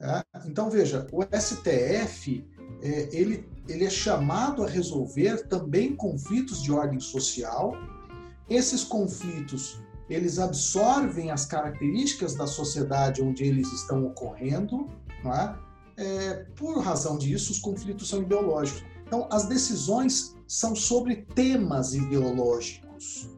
É? 0.00 0.22
Então, 0.46 0.70
veja, 0.70 1.06
o 1.12 1.22
STF 1.22 2.44
é, 2.82 3.08
ele, 3.12 3.48
ele 3.68 3.84
é 3.84 3.90
chamado 3.90 4.62
a 4.64 4.68
resolver 4.68 5.46
também 5.48 5.94
conflitos 5.94 6.62
de 6.62 6.72
ordem 6.72 7.00
social. 7.00 7.74
Esses 8.48 8.84
conflitos 8.84 9.80
eles 10.08 10.38
absorvem 10.38 11.30
as 11.30 11.46
características 11.46 12.34
da 12.34 12.46
sociedade 12.46 13.22
onde 13.22 13.44
eles 13.44 13.72
estão 13.72 14.04
ocorrendo, 14.06 14.88
não 15.24 15.32
é? 15.32 15.56
É, 15.96 16.34
por 16.56 16.78
razão 16.78 17.16
disso, 17.16 17.52
os 17.52 17.58
conflitos 17.58 18.08
são 18.08 18.22
ideológicos. 18.22 18.82
Então, 19.06 19.28
as 19.30 19.46
decisões 19.46 20.34
são 20.46 20.74
sobre 20.74 21.16
temas 21.34 21.94
ideológicos. 21.94 23.30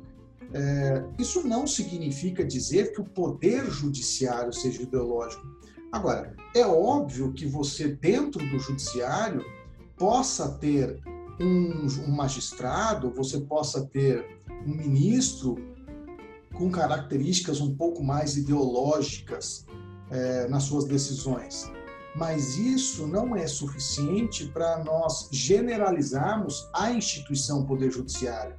É, 0.53 1.05
isso 1.19 1.47
não 1.47 1.67
significa 1.67 2.45
dizer 2.45 2.93
que 2.93 3.01
o 3.01 3.05
poder 3.05 3.69
judiciário 3.71 4.53
seja 4.53 4.83
ideológico. 4.83 5.45
Agora, 5.93 6.35
é 6.55 6.65
óbvio 6.65 7.33
que 7.33 7.47
você, 7.47 7.89
dentro 7.89 8.45
do 8.49 8.59
judiciário, 8.59 9.45
possa 9.97 10.49
ter 10.59 11.01
um, 11.41 11.87
um 12.07 12.11
magistrado, 12.11 13.11
você 13.11 13.41
possa 13.41 13.85
ter 13.87 14.39
um 14.67 14.75
ministro 14.75 15.57
com 16.53 16.71
características 16.71 17.61
um 17.61 17.75
pouco 17.75 18.03
mais 18.03 18.37
ideológicas 18.37 19.67
é, 20.11 20.49
nas 20.49 20.65
suas 20.65 20.85
decisões. 20.85 21.71
Mas 22.17 22.57
isso 22.57 23.09
não 23.09 23.35
é 23.35 23.47
suficiente 23.47 24.47
para 24.47 24.85
nós 24.85 25.29
generalizarmos 25.33 26.69
a 26.73 26.93
instituição 26.93 27.67
Poder 27.67 27.91
Judiciário. 27.91 28.55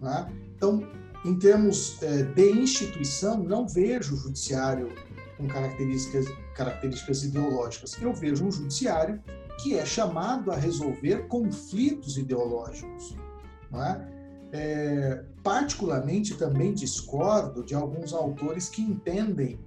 Né? 0.00 0.28
Então, 0.56 0.82
em 1.24 1.38
termos 1.38 2.02
é, 2.02 2.24
de 2.24 2.50
instituição, 2.50 3.42
não 3.42 3.68
vejo 3.68 4.14
o 4.14 4.18
Judiciário 4.18 4.92
com 5.36 5.46
características, 5.46 6.26
características 6.54 7.22
ideológicas. 7.22 7.96
Eu 8.00 8.12
vejo 8.12 8.44
um 8.44 8.50
judiciário 8.50 9.22
que 9.60 9.76
é 9.76 9.84
chamado 9.84 10.50
a 10.50 10.56
resolver 10.56 11.28
conflitos 11.28 12.16
ideológicos. 12.16 13.16
É? 13.72 14.16
É, 14.52 15.24
particularmente 15.42 16.34
também 16.34 16.72
discordo 16.72 17.64
de 17.64 17.74
alguns 17.74 18.12
autores 18.12 18.68
que 18.68 18.80
entendem 18.80 19.58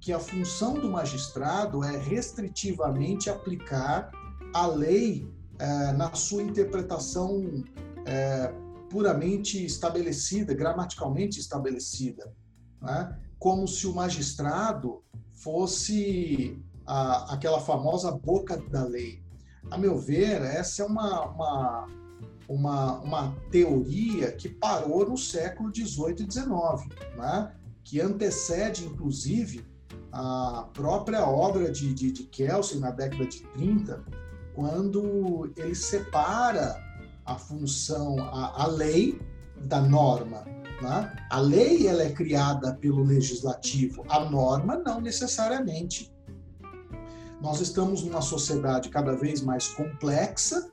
que 0.00 0.12
a 0.12 0.18
função 0.18 0.74
do 0.74 0.90
magistrado 0.90 1.82
é 1.82 1.96
restritivamente 1.96 3.30
aplicar 3.30 4.10
a 4.54 4.66
lei 4.66 5.28
é, 5.58 5.92
na 5.92 6.14
sua 6.14 6.42
interpretação 6.42 7.64
é, 8.04 8.52
puramente 8.88 9.64
estabelecida, 9.64 10.54
gramaticalmente 10.54 11.40
estabelecida, 11.40 12.32
né? 12.80 13.18
como 13.38 13.66
se 13.66 13.86
o 13.86 13.94
magistrado 13.94 15.02
fosse 15.32 16.62
a, 16.86 17.34
aquela 17.34 17.60
famosa 17.60 18.12
boca 18.12 18.56
da 18.56 18.84
lei. 18.84 19.22
A 19.70 19.78
meu 19.78 19.98
ver, 19.98 20.42
essa 20.42 20.82
é 20.82 20.86
uma, 20.86 21.26
uma, 21.26 21.86
uma, 22.48 23.00
uma 23.00 23.36
teoria 23.50 24.32
que 24.32 24.48
parou 24.48 25.08
no 25.08 25.16
século 25.16 25.74
XVIII 25.74 26.26
e 26.26 26.32
XIX, 26.32 26.48
né? 27.16 27.52
que 27.84 28.00
antecede, 28.00 28.86
inclusive, 28.86 29.66
a 30.12 30.68
própria 30.72 31.26
obra 31.26 31.70
de, 31.70 31.92
de, 31.92 32.10
de 32.10 32.24
Kelsen 32.24 32.80
na 32.80 32.90
década 32.90 33.26
de 33.26 33.42
30, 33.42 34.04
quando 34.54 35.52
ele 35.56 35.74
separa 35.74 36.82
a 37.24 37.36
função, 37.36 38.16
a, 38.20 38.62
a 38.62 38.66
lei 38.66 39.20
da 39.64 39.80
norma. 39.80 40.44
Né? 40.80 41.16
A 41.30 41.40
lei 41.40 41.86
ela 41.86 42.02
é 42.02 42.10
criada 42.10 42.74
pelo 42.74 43.02
legislativo, 43.02 44.04
a 44.08 44.20
norma 44.20 44.76
não 44.76 45.00
necessariamente. 45.00 46.12
Nós 47.46 47.60
estamos 47.60 48.02
numa 48.02 48.22
sociedade 48.22 48.88
cada 48.88 49.14
vez 49.14 49.40
mais 49.40 49.68
complexa, 49.68 50.68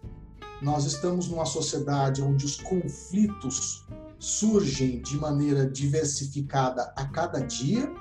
nós 0.59 0.85
estamos 0.85 1.27
numa 1.27 1.45
sociedade 1.45 2.19
onde 2.23 2.45
os 2.45 2.55
conflitos 2.55 3.85
surgem 4.17 4.99
de 4.99 5.15
maneira 5.17 5.69
diversificada 5.69 6.91
a 6.95 7.05
cada 7.05 7.41
dia, 7.41 7.93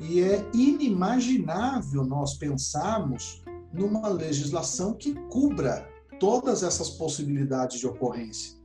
e 0.00 0.20
é 0.20 0.44
inimaginável 0.52 2.04
nós 2.04 2.34
pensarmos 2.34 3.40
numa 3.72 4.08
legislação 4.08 4.94
que 4.94 5.14
cubra 5.28 5.88
todas 6.18 6.64
essas 6.64 6.90
possibilidades 6.90 7.78
de 7.78 7.86
ocorrência. 7.86 8.58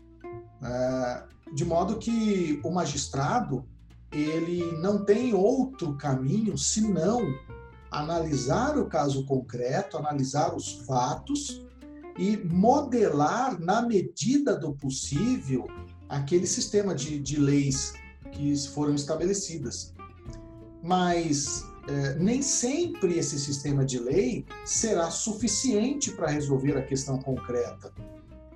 É, 0.63 1.23
de 1.54 1.63
modo 1.63 2.00
que 2.00 2.60
o 2.63 2.71
magistrado 2.71 3.63
ele 4.12 4.63
não 4.82 5.06
tem 5.06 5.36
outro 5.36 5.95
caminho 5.95 6.58
senão 6.58 7.21
analisar 7.91 8.78
o 8.78 8.88
caso 8.88 9.26
concreto, 9.26 9.97
analisar 9.97 10.56
os 10.56 10.73
fatos 10.86 11.65
e 12.17 12.38
modelar, 12.38 13.60
na 13.60 13.82
medida 13.82 14.56
do 14.56 14.73
possível, 14.73 15.67
aquele 16.10 16.47
sistema 16.47 16.95
de, 16.95 17.19
de 17.19 17.39
leis 17.39 17.93
que 18.32 18.56
foram 18.69 18.95
estabelecidas. 18.95 19.93
Mas 20.84 21.63
é, 21.88 22.15
nem 22.15 22.41
sempre 22.41 23.17
esse 23.17 23.39
sistema 23.39 23.86
de 23.86 24.00
lei 24.00 24.45
será 24.65 25.10
suficiente 25.10 26.12
para 26.12 26.32
resolver 26.32 26.78
a 26.78 26.82
questão 26.82 27.17
concreta. 27.19 27.93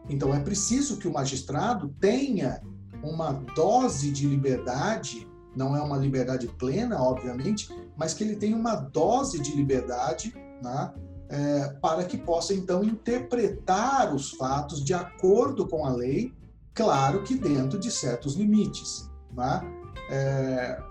Então, 0.10 0.34
é 0.34 0.39
preciso 0.39 0.98
que 0.98 1.08
o 1.08 1.13
magistrado 1.13 1.96
tenha 2.00 2.62
uma 3.04 3.32
dose 3.56 4.12
de 4.12 4.28
liberdade, 4.28 5.28
não 5.55 5.75
é 5.75 5.81
uma 5.81 5.97
liberdade 5.97 6.47
plena, 6.47 7.01
obviamente, 7.01 7.69
mas 7.95 8.13
que 8.13 8.23
ele 8.23 8.35
tenha 8.35 8.55
uma 8.55 8.75
dose 8.75 9.39
de 9.39 9.55
liberdade 9.55 10.33
né, 10.63 10.93
é, 11.29 11.69
para 11.81 12.03
que 12.03 12.17
possa, 12.17 12.53
então, 12.53 12.83
interpretar 12.83 14.13
os 14.13 14.31
fatos 14.31 14.83
de 14.83 14.93
acordo 14.93 15.67
com 15.67 15.85
a 15.85 15.89
lei, 15.89 16.33
claro 16.73 17.23
que 17.23 17.35
dentro 17.35 17.79
de 17.79 17.91
certos 17.91 18.35
limites. 18.35 19.09
Né? 19.33 19.61
É, 20.09 20.81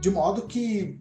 de 0.00 0.10
modo 0.10 0.42
que 0.42 0.98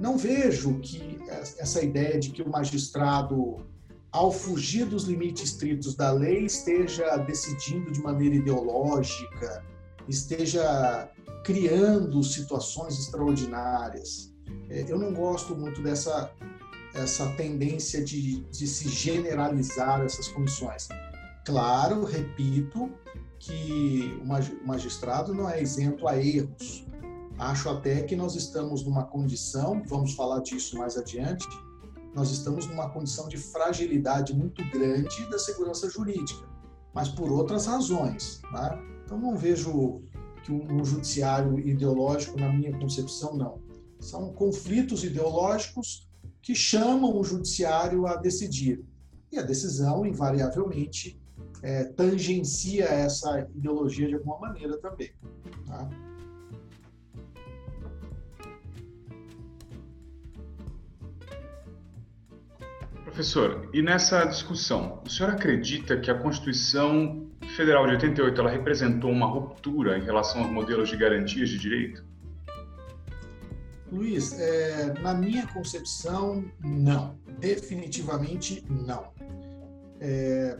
não 0.00 0.16
vejo 0.16 0.78
que 0.78 1.18
essa 1.58 1.82
ideia 1.82 2.18
de 2.18 2.30
que 2.30 2.42
o 2.42 2.48
magistrado, 2.48 3.66
ao 4.12 4.30
fugir 4.30 4.86
dos 4.86 5.04
limites 5.04 5.44
estritos 5.44 5.94
da 5.94 6.12
lei, 6.12 6.44
esteja 6.44 7.16
decidindo 7.16 7.90
de 7.90 8.00
maneira 8.00 8.36
ideológica, 8.36 9.64
esteja 10.08 11.10
criando 11.48 12.22
situações 12.22 12.98
extraordinárias. 12.98 14.30
É, 14.68 14.84
eu 14.86 14.98
não 14.98 15.14
gosto 15.14 15.56
muito 15.56 15.82
dessa 15.82 16.30
essa 16.94 17.26
tendência 17.36 18.04
de, 18.04 18.40
de 18.50 18.66
se 18.66 18.88
generalizar 18.88 20.02
essas 20.02 20.28
condições. 20.28 20.88
Claro, 21.44 22.04
repito, 22.04 22.90
que 23.38 24.20
o 24.20 24.66
magistrado 24.66 25.32
não 25.32 25.48
é 25.48 25.62
isento 25.62 26.06
a 26.06 26.18
erros, 26.18 26.86
Acho 27.38 27.70
até 27.70 28.02
que 28.02 28.16
nós 28.16 28.34
estamos 28.34 28.84
numa 28.84 29.04
condição, 29.04 29.80
vamos 29.86 30.14
falar 30.14 30.40
disso 30.40 30.76
mais 30.76 30.96
adiante, 30.98 31.46
nós 32.12 32.32
estamos 32.32 32.66
numa 32.66 32.90
condição 32.90 33.28
de 33.28 33.38
fragilidade 33.38 34.34
muito 34.34 34.60
grande 34.72 35.24
da 35.30 35.38
segurança 35.38 35.88
jurídica, 35.88 36.44
mas 36.92 37.08
por 37.08 37.30
outras 37.30 37.66
razões. 37.66 38.42
Né? 38.52 38.82
Então, 39.04 39.18
não 39.18 39.36
vejo 39.36 40.02
que 40.48 40.52
um, 40.52 40.82
judiciário 40.82 41.58
ideológico, 41.60 42.40
na 42.40 42.50
minha 42.50 42.72
concepção, 42.78 43.36
não. 43.36 43.60
São 44.00 44.32
conflitos 44.32 45.04
ideológicos 45.04 46.08
que 46.40 46.54
chamam 46.54 47.18
o 47.18 47.22
judiciário 47.22 48.06
a 48.06 48.16
decidir. 48.16 48.82
E 49.30 49.38
a 49.38 49.42
decisão, 49.42 50.06
invariavelmente, 50.06 51.20
é, 51.62 51.84
tangencia 51.84 52.84
essa 52.84 53.46
ideologia 53.54 54.08
de 54.08 54.14
alguma 54.14 54.38
maneira 54.38 54.78
também. 54.78 55.10
Tá? 55.66 55.90
Professor, 63.04 63.68
e 63.74 63.82
nessa 63.82 64.24
discussão, 64.24 65.02
o 65.04 65.10
senhor 65.10 65.32
acredita 65.32 66.00
que 66.00 66.10
a 66.10 66.18
Constituição 66.18 67.27
Federal 67.58 67.84
de 67.86 67.94
88 67.94 68.40
ela 68.40 68.50
representou 68.50 69.10
uma 69.10 69.26
ruptura 69.26 69.98
em 69.98 70.04
relação 70.04 70.44
aos 70.44 70.52
modelos 70.52 70.90
de 70.90 70.96
garantias 70.96 71.48
de 71.48 71.58
direito? 71.58 72.04
Luiz, 73.90 74.38
é, 74.38 74.94
na 75.00 75.12
minha 75.12 75.44
concepção, 75.48 76.44
não. 76.60 77.18
Definitivamente 77.40 78.64
não. 78.70 79.12
É, 79.98 80.56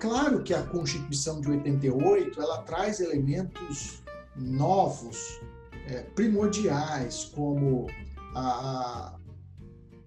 claro 0.00 0.42
que 0.42 0.54
a 0.54 0.62
Constituição 0.62 1.38
de 1.42 1.50
88 1.50 2.40
ela 2.40 2.62
traz 2.62 3.00
elementos 3.00 4.02
novos, 4.36 5.38
é, 5.86 6.00
primordiais, 6.14 7.26
como 7.26 7.88
a, 8.34 9.18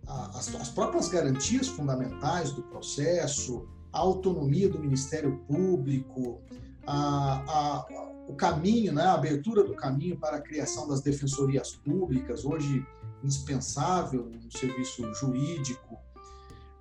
a, 0.08 0.40
as, 0.40 0.56
as 0.56 0.70
próprias 0.70 1.08
garantias 1.08 1.68
fundamentais 1.68 2.52
do 2.52 2.64
processo, 2.64 3.70
a 3.92 4.00
autonomia 4.00 4.70
do 4.70 4.80
Ministério 4.80 5.38
Público, 5.48 6.42
a, 6.86 7.44
a, 7.48 7.88
o 8.28 8.36
caminho, 8.36 8.94
né, 8.94 9.04
a 9.04 9.14
abertura 9.14 9.64
do 9.64 9.76
caminho 9.76 10.18
para 10.18 10.38
a 10.38 10.42
criação 10.42 10.88
das 10.88 11.02
defensorias 11.02 11.76
públicas, 11.76 12.46
hoje 12.46 12.86
indispensável 13.24 14.26
no 14.26 14.52
serviço 14.52 15.14
jurídico. 15.14 16.00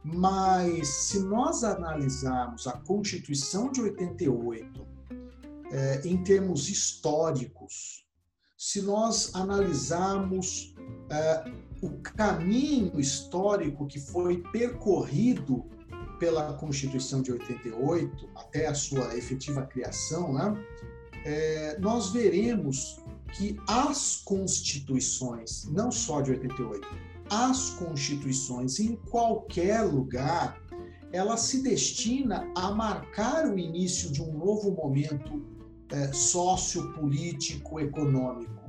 Mas 0.02 0.88
se 0.88 1.20
nós 1.20 1.62
analisarmos 1.62 2.66
a 2.66 2.72
Constituição 2.72 3.70
de 3.70 3.82
88 3.82 4.86
é, 5.72 6.00
em 6.06 6.22
termos 6.22 6.68
históricos, 6.68 8.06
se 8.56 8.80
nós 8.82 9.34
analisarmos 9.34 10.74
é, 11.10 11.44
o 11.82 11.90
caminho 11.98 12.98
histórico 12.98 13.86
que 13.86 13.98
foi 13.98 14.42
percorrido 14.52 15.64
pela 16.20 16.52
Constituição 16.52 17.22
de 17.22 17.32
88 17.32 18.28
até 18.36 18.66
a 18.66 18.74
sua 18.74 19.16
efetiva 19.16 19.62
criação, 19.62 20.34
né, 20.34 20.54
é, 21.24 21.78
nós 21.80 22.10
veremos 22.10 23.00
que 23.32 23.58
as 23.66 24.20
constituições, 24.24 25.64
não 25.64 25.90
só 25.90 26.20
de 26.20 26.32
88, 26.32 26.86
as 27.30 27.70
constituições 27.70 28.78
em 28.78 28.96
qualquer 28.96 29.82
lugar, 29.82 30.60
ela 31.12 31.36
se 31.36 31.62
destina 31.62 32.50
a 32.54 32.70
marcar 32.70 33.46
o 33.46 33.58
início 33.58 34.12
de 34.12 34.22
um 34.22 34.32
novo 34.32 34.72
momento 34.72 35.42
é, 35.90 36.12
sociopolítico, 36.12 37.80
econômico. 37.80 38.60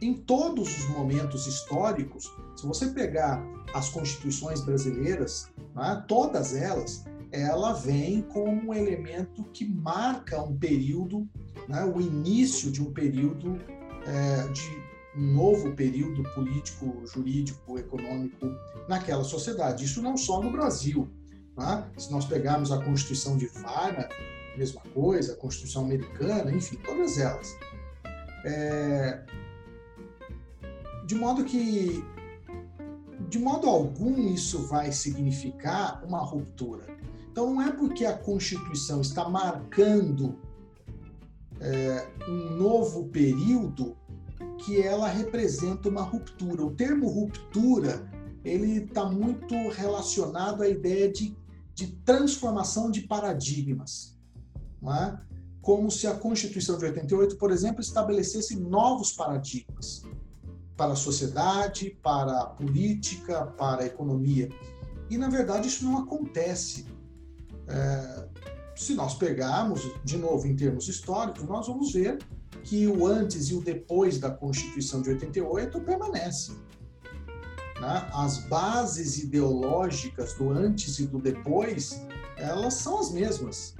Em 0.00 0.14
todos 0.14 0.78
os 0.78 0.88
momentos 0.88 1.46
históricos, 1.46 2.30
se 2.60 2.66
você 2.66 2.88
pegar 2.88 3.42
as 3.72 3.88
constituições 3.88 4.60
brasileiras, 4.60 5.48
né, 5.74 6.04
todas 6.06 6.54
elas, 6.54 7.04
ela 7.32 7.72
vem 7.72 8.20
como 8.22 8.70
um 8.70 8.74
elemento 8.74 9.44
que 9.44 9.64
marca 9.64 10.42
um 10.42 10.56
período, 10.58 11.26
né, 11.66 11.84
o 11.84 12.00
início 12.00 12.70
de 12.70 12.82
um 12.82 12.92
período, 12.92 13.58
é, 14.06 14.46
de 14.48 14.82
um 15.16 15.32
novo 15.32 15.74
período 15.74 16.22
político, 16.34 17.02
jurídico, 17.06 17.78
econômico 17.78 18.46
naquela 18.86 19.24
sociedade. 19.24 19.84
Isso 19.84 20.02
não 20.02 20.16
só 20.16 20.42
no 20.42 20.52
Brasil. 20.52 21.08
Né? 21.56 21.90
Se 21.96 22.12
nós 22.12 22.26
pegarmos 22.26 22.70
a 22.70 22.84
Constituição 22.84 23.36
de 23.36 23.46
Weimar, 23.46 24.08
mesma 24.56 24.82
coisa, 24.92 25.32
a 25.32 25.36
Constituição 25.36 25.84
Americana, 25.84 26.52
enfim, 26.52 26.76
todas 26.84 27.18
elas. 27.18 27.56
É... 28.44 29.24
De 31.06 31.14
modo 31.14 31.44
que 31.44 32.04
de 33.28 33.38
modo 33.38 33.68
algum 33.68 34.18
isso 34.18 34.66
vai 34.66 34.92
significar 34.92 36.02
uma 36.04 36.20
ruptura. 36.20 36.84
Então 37.30 37.54
não 37.54 37.62
é 37.62 37.70
porque 37.70 38.04
a 38.04 38.16
Constituição 38.16 39.00
está 39.00 39.28
marcando 39.28 40.38
é, 41.60 42.08
um 42.28 42.56
novo 42.56 43.08
período 43.08 43.96
que 44.58 44.80
ela 44.80 45.08
representa 45.08 45.88
uma 45.88 46.02
ruptura. 46.02 46.64
O 46.64 46.74
termo 46.74 47.08
ruptura 47.08 48.08
ele 48.44 48.84
está 48.84 49.04
muito 49.04 49.54
relacionado 49.68 50.62
à 50.62 50.68
ideia 50.68 51.10
de, 51.10 51.36
de 51.74 51.88
transformação 52.04 52.90
de 52.90 53.02
paradigmas, 53.02 54.18
é? 54.82 55.18
como 55.60 55.90
se 55.90 56.06
a 56.06 56.14
Constituição 56.14 56.78
de 56.78 56.86
88, 56.86 57.36
por 57.36 57.50
exemplo, 57.50 57.80
estabelecesse 57.80 58.58
novos 58.58 59.12
paradigmas 59.12 60.02
para 60.80 60.94
a 60.94 60.96
sociedade, 60.96 61.94
para 62.02 62.40
a 62.40 62.46
política, 62.46 63.44
para 63.44 63.82
a 63.82 63.86
economia. 63.86 64.48
E, 65.10 65.18
na 65.18 65.28
verdade, 65.28 65.68
isso 65.68 65.84
não 65.84 65.98
acontece. 65.98 66.86
É, 67.68 68.26
se 68.74 68.94
nós 68.94 69.12
pegarmos, 69.12 69.82
de 70.02 70.16
novo, 70.16 70.46
em 70.46 70.56
termos 70.56 70.88
históricos, 70.88 71.42
nós 71.42 71.66
vamos 71.66 71.92
ver 71.92 72.16
que 72.62 72.86
o 72.86 73.06
antes 73.06 73.50
e 73.50 73.54
o 73.54 73.60
depois 73.60 74.18
da 74.18 74.30
Constituição 74.30 75.02
de 75.02 75.10
88 75.10 75.82
permanecem. 75.82 76.56
Né? 77.78 78.10
As 78.14 78.38
bases 78.46 79.22
ideológicas 79.22 80.32
do 80.32 80.48
antes 80.48 80.98
e 80.98 81.06
do 81.06 81.18
depois, 81.18 82.06
elas 82.38 82.72
são 82.72 83.00
as 83.00 83.12
mesmas. 83.12 83.74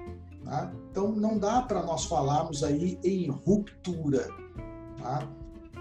Né? 0.44 0.70
Então, 0.90 1.10
não 1.12 1.38
dá 1.38 1.62
para 1.62 1.82
nós 1.82 2.04
falarmos 2.04 2.62
aí 2.62 2.98
em 3.02 3.30
ruptura. 3.30 4.28
Tá? 4.98 5.26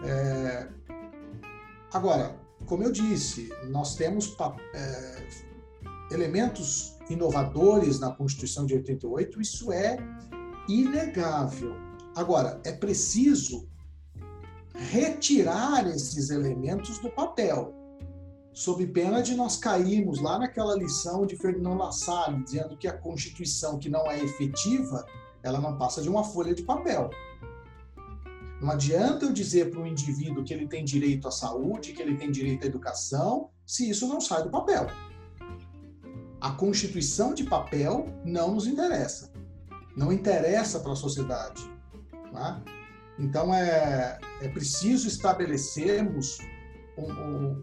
É, 0.06 0.79
Agora, 1.94 2.40
como 2.66 2.84
eu 2.84 2.92
disse, 2.92 3.50
nós 3.70 3.96
temos 3.96 4.36
é, 4.74 5.28
elementos 6.12 6.98
inovadores 7.10 8.00
na 8.00 8.12
Constituição 8.12 8.66
de 8.66 8.76
88, 8.76 9.42
isso 9.42 9.72
é 9.72 9.98
inegável. 10.68 11.76
Agora, 12.16 12.62
é 12.64 12.72
preciso 12.72 13.68
retirar 14.76 15.88
esses 15.88 16.30
elementos 16.30 17.00
do 17.00 17.10
papel, 17.10 17.74
sob 18.54 18.86
pena 18.88 19.22
de 19.22 19.36
nós 19.36 19.58
cairmos 19.58 20.22
lá 20.22 20.38
naquela 20.38 20.76
lição 20.76 21.26
de 21.26 21.36
Ferdinand 21.36 21.76
Lassalle, 21.76 22.44
dizendo 22.44 22.78
que 22.78 22.88
a 22.88 22.98
Constituição 22.98 23.80
que 23.80 23.90
não 23.90 24.06
é 24.10 24.24
efetiva, 24.24 25.06
ela 25.42 25.60
não 25.60 25.78
passa 25.78 26.02
de 26.02 26.10
uma 26.10 26.24
folha 26.24 26.54
de 26.54 26.64
papel. 26.64 27.10
Não 28.62 28.72
adianta 28.72 29.26
eu 29.26 29.32
dizer 29.32 29.72
para 29.72 29.80
um 29.80 29.88
indivíduo 29.88 30.44
que 30.44 30.54
ele 30.54 30.68
tem 30.68 30.84
direito 30.84 31.28
à 31.28 31.32
saúde, 31.32 31.94
que 31.94 32.02
ele 32.02 32.18
tem 32.18 32.30
direito 32.30 32.66
à 32.66 32.68
educação, 32.68 33.50
se 33.66 33.90
isso 33.90 34.08
não 34.08 34.20
sai 34.20 34.44
do 34.44 34.50
papel. 34.50 34.88
A 36.42 36.52
constituição 36.52 37.34
de 37.34 37.44
papel 37.44 38.08
não 38.26 38.54
nos 38.54 38.68
interessa. 38.68 39.32
Não 39.96 40.12
interessa 40.12 40.80
para 40.80 40.92
a 40.92 40.96
sociedade. 40.96 41.70
Tá? 42.34 42.62
Então 43.18 43.54
é, 43.54 44.20
é 44.42 44.50
preciso 44.50 45.08
estabelecermos 45.08 46.40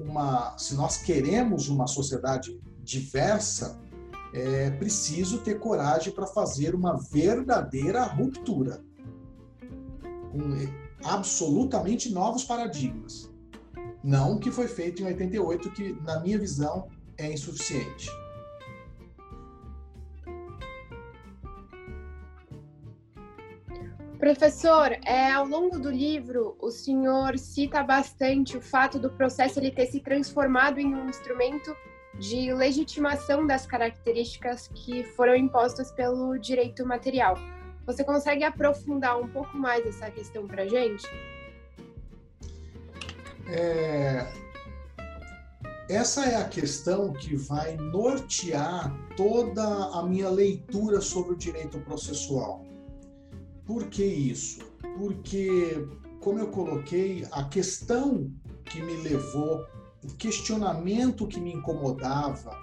uma. 0.01 0.57
Se 0.57 0.75
nós 0.75 0.99
queremos 0.99 1.69
uma 1.69 1.87
sociedade 1.87 2.59
diversa, 2.83 3.79
é 4.33 4.71
preciso 4.71 5.39
ter 5.39 5.59
coragem 5.59 6.13
para 6.13 6.27
fazer 6.27 6.75
uma 6.75 6.99
verdadeira 7.11 8.03
ruptura. 8.05 8.83
Absolutamente 11.05 12.13
novos 12.13 12.45
paradigmas. 12.45 13.31
Não 14.03 14.37
o 14.37 14.39
que 14.41 14.51
foi 14.51 14.69
feito 14.69 15.03
em 15.03 15.07
88, 15.07 15.71
que, 15.73 15.93
na 16.03 16.21
minha 16.21 16.39
visão, 16.39 16.89
é 17.19 17.33
insuficiente. 17.33 18.09
Professor, 24.19 24.97
é, 25.05 25.31
ao 25.31 25.47
longo 25.47 25.79
do 25.79 25.91
livro, 25.91 26.57
o 26.59 26.71
senhor 26.71 27.39
cita 27.39 27.83
bastante 27.83 28.57
o 28.57 28.61
fato 28.61 28.99
do 28.99 29.11
processo 29.11 29.59
ele 29.59 29.71
ter 29.71 29.87
se 29.87 30.01
transformado 30.01 30.79
em 30.79 30.95
um 30.95 31.09
instrumento 31.09 31.77
de 32.19 32.53
legitimação 32.53 33.47
das 33.47 33.67
características 33.67 34.69
que 34.69 35.05
foram 35.05 35.37
impostas 35.37 35.93
pelo 35.93 36.39
direito 36.39 36.87
material. 36.87 37.37
Você 37.87 38.03
consegue 38.03 38.43
aprofundar 38.43 39.19
um 39.19 39.29
pouco 39.29 39.57
mais 39.57 39.87
essa 39.87 40.11
questão 40.11 40.47
para 40.47 40.67
gente? 40.67 41.07
É, 43.49 44.27
essa 45.89 46.27
é 46.27 46.35
a 46.35 46.49
questão 46.49 47.13
que 47.13 47.37
vai 47.37 47.77
nortear 47.77 48.93
toda 49.17 49.63
a 49.63 50.03
minha 50.03 50.29
leitura 50.29 51.01
sobre 51.01 51.35
o 51.35 51.37
direito 51.37 51.79
processual. 51.79 52.67
Por 53.65 53.87
que 53.87 54.05
isso? 54.05 54.59
Porque, 54.99 55.87
como 56.21 56.41
eu 56.41 56.49
coloquei, 56.49 57.25
a 57.31 57.45
questão 57.45 58.33
que 58.65 58.83
me 58.83 58.97
levou, 58.97 59.65
o 60.03 60.09
questionamento 60.17 61.27
que 61.29 61.39
me 61.39 61.53
incomodava 61.53 62.59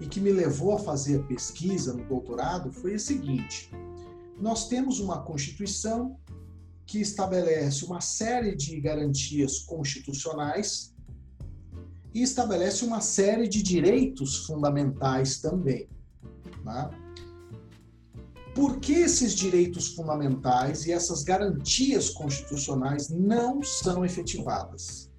e 0.00 0.06
que 0.06 0.20
me 0.20 0.30
levou 0.30 0.74
a 0.74 0.78
fazer 0.78 1.18
a 1.18 1.22
pesquisa 1.24 1.92
no 1.92 2.04
doutorado 2.04 2.72
foi 2.72 2.94
o 2.94 3.00
seguinte: 3.00 3.72
nós 4.40 4.68
temos 4.68 5.00
uma 5.00 5.22
Constituição 5.22 6.18
que 6.86 7.00
estabelece 7.00 7.84
uma 7.84 8.00
série 8.00 8.54
de 8.56 8.80
garantias 8.80 9.58
constitucionais 9.60 10.94
e 12.14 12.22
estabelece 12.22 12.84
uma 12.84 13.00
série 13.00 13.46
de 13.46 13.62
direitos 13.62 14.46
fundamentais 14.46 15.38
também. 15.38 15.88
Né? 16.64 16.90
Por 18.54 18.80
que 18.80 18.92
esses 18.92 19.34
direitos 19.34 19.94
fundamentais 19.94 20.86
e 20.86 20.92
essas 20.92 21.22
garantias 21.22 22.10
constitucionais 22.10 23.08
não 23.10 23.62
são 23.62 24.04
efetivadas? 24.04 25.10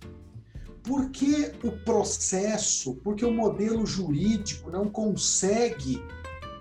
Por 0.84 1.12
que 1.12 1.52
o 1.64 1.72
processo, 1.84 2.96
porque 2.96 3.24
o 3.24 3.34
modelo 3.34 3.86
jurídico 3.86 4.72
não 4.72 4.90
consegue 4.90 6.02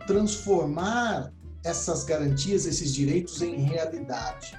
transformar 0.07 1.33
essas 1.64 2.05
garantias, 2.05 2.66
esses 2.66 2.94
direitos 2.94 3.42
em 3.42 3.57
realidade? 3.57 4.59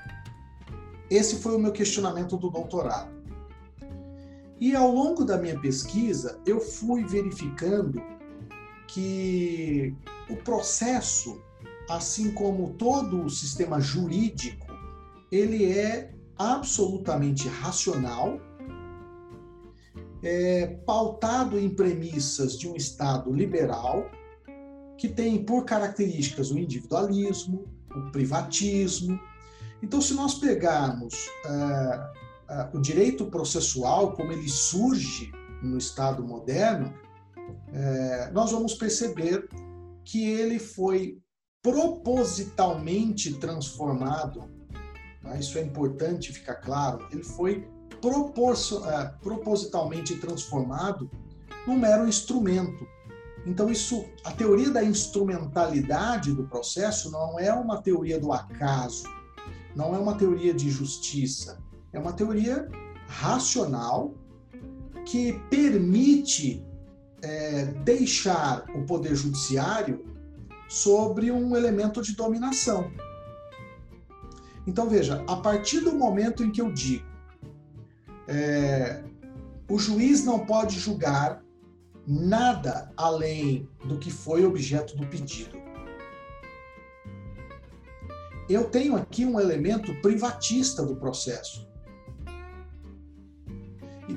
Esse 1.09 1.38
foi 1.38 1.55
o 1.55 1.59
meu 1.59 1.71
questionamento 1.71 2.38
do 2.38 2.49
doutorado. 2.49 3.19
E 4.59 4.75
ao 4.75 4.91
longo 4.91 5.23
da 5.23 5.38
minha 5.38 5.59
pesquisa, 5.59 6.39
eu 6.45 6.59
fui 6.59 7.05
verificando 7.05 8.01
que 8.88 9.95
o 10.29 10.35
processo, 10.35 11.41
assim 11.89 12.31
como 12.31 12.73
todo 12.73 13.23
o 13.23 13.29
sistema 13.29 13.79
jurídico, 13.79 14.67
ele 15.31 15.71
é 15.71 16.12
absolutamente 16.38 17.47
racional, 17.47 18.39
é, 20.21 20.67
pautado 20.85 21.57
em 21.57 21.69
premissas 21.69 22.57
de 22.57 22.67
um 22.67 22.75
Estado 22.75 23.31
liberal, 23.31 24.09
que 24.99 25.07
tem 25.07 25.43
por 25.43 25.63
características 25.63 26.51
o 26.51 26.59
individualismo, 26.59 27.65
o 27.95 28.12
privatismo. 28.12 29.19
Então, 29.81 30.01
se 30.01 30.13
nós 30.13 30.35
pegarmos 30.35 31.13
é, 31.45 32.73
uh, 32.73 32.77
o 32.77 32.81
direito 32.81 33.25
processual, 33.27 34.13
como 34.13 34.31
ele 34.31 34.49
surge 34.49 35.31
no 35.63 35.77
Estado 35.77 36.23
moderno, 36.23 36.93
é, 37.73 38.29
nós 38.31 38.51
vamos 38.51 38.73
perceber 38.73 39.47
que 40.03 40.27
ele 40.27 40.59
foi 40.59 41.19
propositalmente 41.62 43.33
transformado. 43.35 44.49
Tá? 45.21 45.38
Isso 45.38 45.57
é 45.57 45.62
importante 45.62 46.33
ficar 46.33 46.55
claro. 46.55 47.07
Ele 47.12 47.23
foi 47.23 47.67
é, 48.85 49.05
propositalmente 49.21 50.15
transformado 50.15 51.09
num 51.67 51.77
mero 51.77 52.07
instrumento. 52.07 52.88
Então 53.45 53.69
isso, 53.69 54.06
a 54.23 54.32
teoria 54.32 54.69
da 54.69 54.84
instrumentalidade 54.84 56.34
do 56.34 56.43
processo 56.43 57.10
não 57.12 57.39
é 57.39 57.54
uma 57.54 57.82
teoria 57.82 58.19
do 58.19 58.32
acaso, 58.32 59.04
não 59.75 59.95
é 59.95 59.99
uma 59.99 60.15
teoria 60.15 60.54
de 60.54 60.69
justiça, 60.69 61.60
é 61.93 61.99
uma 61.99 62.13
teoria 62.13 62.67
racional 63.08 64.13
que 65.06 65.34
permite 65.49 66.63
é, 67.21 67.65
deixar 67.84 68.65
o 68.75 68.86
poder 68.86 69.15
judiciário 69.15 70.06
sobre 70.67 71.32
um 71.32 71.56
elemento 71.56 72.02
de 72.02 72.15
dominação. 72.15 72.91
Então 74.67 74.88
veja, 74.88 75.23
a 75.28 75.38
partir 75.38 75.80
do 75.80 75.93
momento 75.93 76.43
em 76.43 76.52
que 76.52 76.62
eu 76.62 76.71
digo 76.71 77.10
é, 78.30 79.02
o 79.67 79.80
juiz 79.80 80.23
não 80.23 80.45
pode 80.45 80.80
julgar 80.80 81.43
nada 82.10 82.91
além 82.98 83.69
do 83.86 84.00
que 84.00 84.10
foi 84.10 84.43
objeto 84.43 84.98
do 84.98 85.06
pedido. 85.06 85.58
Eu 88.50 88.65
tenho 88.65 88.95
aqui 88.95 89.26
um 89.26 89.39
elemento 89.39 89.93
privatista 90.02 90.84
do 90.84 90.95
processo 90.95 91.69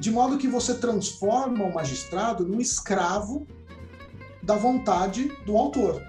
de 0.02 0.10
modo 0.10 0.36
que 0.36 0.48
você 0.48 0.74
transforma 0.74 1.64
o 1.64 1.72
magistrado 1.72 2.44
num 2.44 2.60
escravo 2.60 3.46
da 4.42 4.56
vontade 4.56 5.28
do 5.46 5.56
autor. 5.56 6.02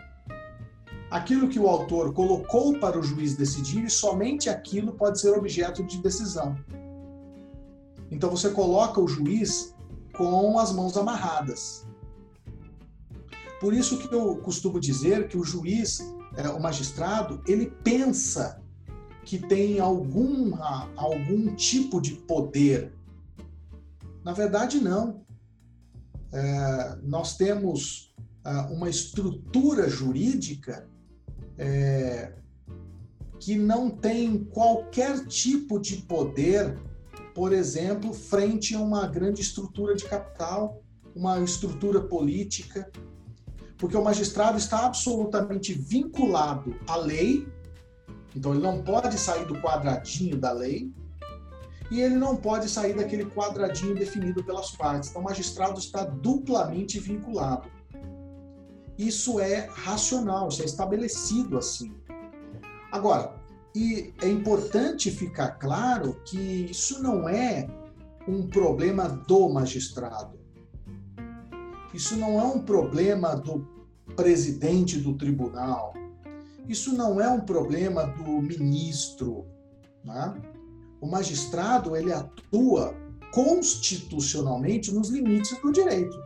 Aquilo 1.12 1.48
que 1.48 1.60
o 1.60 1.68
autor 1.68 2.12
colocou 2.12 2.80
para 2.80 3.00
o 3.00 3.04
juiz 3.04 3.36
decidir, 3.36 3.84
e 3.84 3.92
somente 3.92 4.50
aquilo 4.50 4.94
pode 4.94 5.20
ser 5.20 5.30
objeto 5.38 5.84
de 5.84 6.02
decisão. 6.02 6.58
Então 8.10 8.32
você 8.32 8.50
coloca 8.50 9.00
o 9.00 9.08
juiz 9.08 9.73
com 10.18 10.60
as 10.60 10.72
mãos 10.72 10.98
amarradas. 10.98 11.88
Por 13.60 13.74
isso 13.74 13.98
que 13.98 14.14
eu 14.14 14.38
costumo 14.38 14.80
dizer 14.80 15.28
que 15.28 15.38
o 15.38 15.44
juiz, 15.44 16.00
é, 16.36 16.48
o 16.50 16.62
magistrado, 16.62 17.42
ele 17.48 17.68
pensa 17.84 18.62
que 19.24 19.40
tem 19.40 19.80
alguma, 19.80 20.90
algum 20.96 21.56
tipo 21.56 22.02
de 22.02 22.12
poder 22.12 22.94
na 24.24 24.32
verdade, 24.32 24.80
não. 24.80 25.22
É, 26.32 26.98
nós 27.04 27.36
temos 27.36 28.16
uh, 28.46 28.74
uma 28.74 28.90
estrutura 28.90 29.90
jurídica 29.90 30.88
é, 31.58 32.34
que 33.40 33.56
não 33.56 33.90
tem 33.90 34.46
qualquer 34.46 35.26
tipo 35.28 35.80
de 35.80 35.98
poder, 35.98 36.80
por 37.34 37.52
exemplo, 37.52 38.14
frente 38.14 38.76
a 38.76 38.80
uma 38.80 39.08
grande 39.08 39.42
estrutura 39.42 39.96
de 39.96 40.06
capital, 40.06 40.82
uma 41.16 41.40
estrutura 41.40 42.02
política, 42.02 42.90
porque 43.78 43.98
o 43.98 44.04
magistrado 44.04 44.58
está 44.58 44.86
absolutamente 44.86 45.74
vinculado 45.74 46.76
à 46.88 46.96
lei, 46.96 47.48
então 48.36 48.54
ele 48.54 48.62
não 48.62 48.82
pode 48.82 49.18
sair 49.18 49.46
do 49.46 49.60
quadradinho 49.62 50.38
da 50.38 50.52
lei, 50.52 50.92
e 51.92 52.02
ele 52.02 52.16
não 52.16 52.36
pode 52.36 52.70
sair 52.70 52.96
daquele 52.96 53.26
quadradinho 53.26 53.94
definido 53.94 54.44
pelas 54.44 54.72
partes. 54.72 55.10
Então, 55.10 55.22
o 55.22 55.26
magistrado 55.26 55.80
está 55.80 56.04
duplamente 56.04 57.00
vinculado. 57.00 57.70
Isso 58.98 59.40
é 59.40 59.68
racional, 59.72 60.48
isso 60.48 60.62
é 60.62 60.66
estabelecido 60.66 61.58
assim. 61.58 61.94
Agora, 62.92 63.36
e 63.76 64.14
é 64.22 64.30
importante 64.30 65.10
ficar 65.10 65.52
claro 65.54 66.22
que 66.26 66.38
isso 66.70 67.02
não 67.02 67.28
é 67.28 67.68
um 68.28 68.48
problema 68.48 69.10
do 69.10 69.50
magistrado. 69.50 70.40
Isso 71.94 72.16
não 72.16 72.40
é 72.40 72.44
um 72.44 72.60
problema 72.60 73.36
do 73.36 73.68
presidente 74.16 75.00
do 75.00 75.16
tribunal. 75.16 75.94
Isso 76.68 76.94
não 76.94 77.20
é 77.20 77.28
um 77.30 77.42
problema 77.42 78.04
do 78.06 78.42
ministro. 78.42 79.46
Né? 80.04 80.34
o 81.04 81.06
magistrado 81.06 81.98
ele 81.98 82.14
atua 82.14 82.96
constitucionalmente 83.34 84.90
nos 84.90 85.10
limites 85.10 85.60
do 85.62 85.70
direito. 85.70 86.18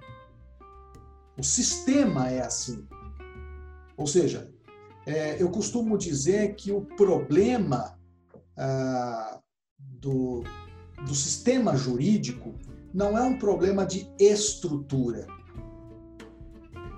O 1.36 1.44
sistema 1.44 2.30
é 2.30 2.42
assim. 2.42 2.88
Ou 3.98 4.06
seja, 4.06 4.54
é, 5.08 5.42
eu 5.42 5.50
costumo 5.50 5.98
dizer 5.98 6.54
que 6.56 6.70
o 6.70 6.82
problema 6.82 7.98
ah, 8.58 9.40
do, 9.78 10.44
do 11.06 11.16
sistema 11.16 11.78
jurídico 11.78 12.54
não 12.94 13.18
é 13.18 13.22
um 13.22 13.40
problema 13.40 13.86
de 13.86 14.12
estrutura. 14.20 15.26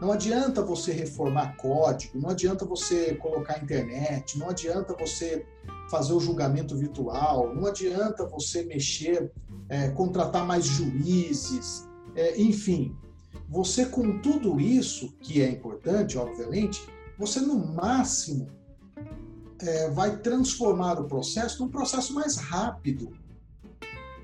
Não 0.02 0.12
adianta 0.12 0.64
você 0.64 0.92
reformar 0.92 1.56
código, 1.58 2.18
não 2.18 2.32
adianta 2.32 2.66
você 2.66 3.14
colocar 3.16 3.62
internet, 3.62 4.40
não 4.40 4.50
adianta 4.50 4.96
você 4.98 5.46
fazer 5.92 6.14
o 6.14 6.20
julgamento 6.20 6.76
virtual, 6.76 7.54
não 7.54 7.68
adianta 7.68 8.26
você 8.26 8.64
mexer, 8.64 9.32
é, 9.68 9.90
contratar 9.90 10.48
mais 10.48 10.66
juízes, 10.66 11.88
é, 12.16 12.42
enfim. 12.42 12.96
Você, 13.50 13.86
com 13.86 14.20
tudo 14.20 14.60
isso, 14.60 15.16
que 15.22 15.44
é 15.44 15.50
importante, 15.50 16.18
obviamente, 16.18 16.82
você 17.20 17.42
no 17.42 17.58
máximo 17.74 18.48
é, 19.62 19.90
vai 19.90 20.18
transformar 20.18 21.02
o 21.02 21.04
processo 21.04 21.62
num 21.62 21.70
processo 21.70 22.14
mais 22.14 22.38
rápido. 22.38 23.12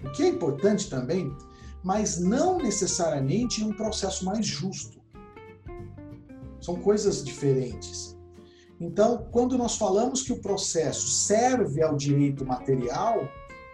O 0.02 0.12
que 0.12 0.24
é 0.24 0.30
importante 0.30 0.90
também, 0.90 1.36
mas 1.84 2.18
não 2.18 2.58
necessariamente 2.58 3.62
em 3.62 3.66
um 3.66 3.74
processo 3.74 4.24
mais 4.24 4.48
justo. 4.48 5.02
São 6.62 6.78
coisas 6.78 7.22
diferentes. 7.24 8.16
Então, 8.80 9.28
quando 9.30 9.58
nós 9.58 9.78
falamos 9.78 10.24
que 10.24 10.32
o 10.32 10.42
processo 10.42 11.08
serve 11.08 11.82
ao 11.82 11.96
direito 11.98 12.46
material, 12.46 13.28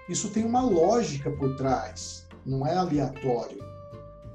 isso 0.10 0.30
tem 0.30 0.44
uma 0.46 0.62
lógica 0.62 1.30
por 1.32 1.56
trás. 1.56 2.28
não 2.44 2.66
é 2.66 2.76
aleatório. 2.76 3.64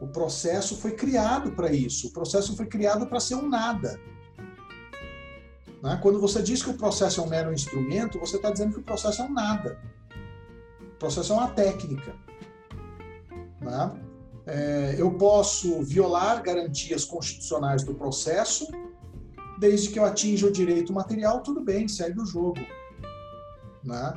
O 0.00 0.06
processo 0.06 0.76
foi 0.76 0.92
criado 0.92 1.52
para 1.52 1.72
isso. 1.72 2.08
O 2.08 2.12
processo 2.12 2.54
foi 2.56 2.66
criado 2.66 3.06
para 3.06 3.18
ser 3.18 3.34
um 3.34 3.48
nada. 3.48 3.98
Né? 5.82 5.98
Quando 6.02 6.20
você 6.20 6.42
diz 6.42 6.62
que 6.62 6.70
o 6.70 6.74
processo 6.74 7.20
é 7.20 7.24
um 7.24 7.28
mero 7.28 7.52
instrumento, 7.52 8.18
você 8.18 8.36
está 8.36 8.50
dizendo 8.50 8.72
que 8.74 8.80
o 8.80 8.84
processo 8.84 9.22
é 9.22 9.24
um 9.24 9.32
nada. 9.32 9.78
O 10.80 10.98
processo 10.98 11.32
é 11.32 11.36
uma 11.36 11.48
técnica. 11.48 12.14
Né? 13.60 14.02
É, 14.46 14.94
eu 14.98 15.10
posso 15.12 15.82
violar 15.82 16.42
garantias 16.42 17.04
constitucionais 17.04 17.82
do 17.82 17.94
processo, 17.94 18.66
desde 19.58 19.88
que 19.88 19.98
eu 19.98 20.04
atinja 20.04 20.46
o 20.46 20.52
direito 20.52 20.92
material, 20.92 21.42
tudo 21.42 21.62
bem, 21.62 21.88
segue 21.88 22.20
o 22.20 22.26
jogo. 22.26 22.60
Né? 23.82 24.14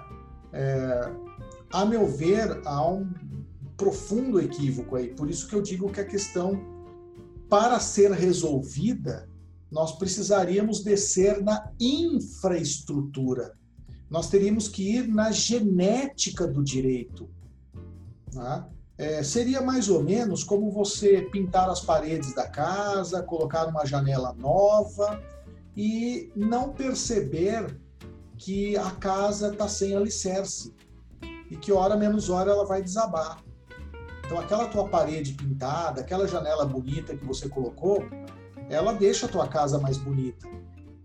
É, 0.54 1.12
a 1.72 1.86
meu 1.86 2.08
ver, 2.08 2.62
há 2.66 2.88
um 2.88 3.10
profundo 3.76 4.40
equívoco 4.40 4.96
aí. 4.96 5.08
Por 5.14 5.30
isso 5.30 5.48
que 5.48 5.56
eu 5.56 5.62
digo 5.62 5.92
que 5.92 6.02
a 6.02 6.06
questão, 6.06 6.60
para 7.48 7.80
ser 7.80 8.12
resolvida, 8.12 9.30
nós 9.72 9.98
precisaríamos 9.98 10.84
descer 10.84 11.42
na 11.44 11.72
infraestrutura. 11.80 13.54
Nós 14.10 14.30
teríamos 14.30 14.68
que 14.68 14.96
ir 14.96 15.08
na 15.08 15.32
genética 15.32 16.48
do 16.48 16.64
direito. 16.64 17.30
Né? 18.34 18.66
É, 18.98 19.24
seria 19.24 19.62
mais 19.62 19.88
ou 19.88 20.04
menos 20.04 20.44
como 20.44 20.72
você 20.72 21.22
pintar 21.32 21.70
as 21.70 21.82
paredes 21.82 22.34
da 22.34 22.48
casa, 22.48 23.24
colocar 23.24 23.68
uma 23.68 23.86
janela 23.86 24.34
nova 24.34 25.22
e 25.78 26.32
não 26.36 26.74
perceber 26.74 27.80
que 28.38 28.76
a 28.78 28.92
casa 28.92 29.52
está 29.52 29.68
sem 29.68 29.96
alicerce 29.96 30.74
e 31.50 31.56
que 31.56 31.72
hora 31.72 31.96
menos 31.96 32.30
hora 32.30 32.52
ela 32.52 32.66
vai 32.66 32.82
desabar. 32.82 33.44
Então 34.26 34.40
aquela 34.40 34.68
tua 34.68 34.88
parede 34.88 35.34
pintada, 35.34 36.02
aquela 36.02 36.28
janela 36.28 36.66
bonita 36.66 37.16
que 37.16 37.26
você 37.26 37.48
colocou, 37.50 38.04
ela 38.70 38.94
deixa 38.94 39.26
a 39.26 39.30
tua 39.30 39.48
casa 39.48 39.80
mais 39.80 39.98
bonita, 39.98 40.48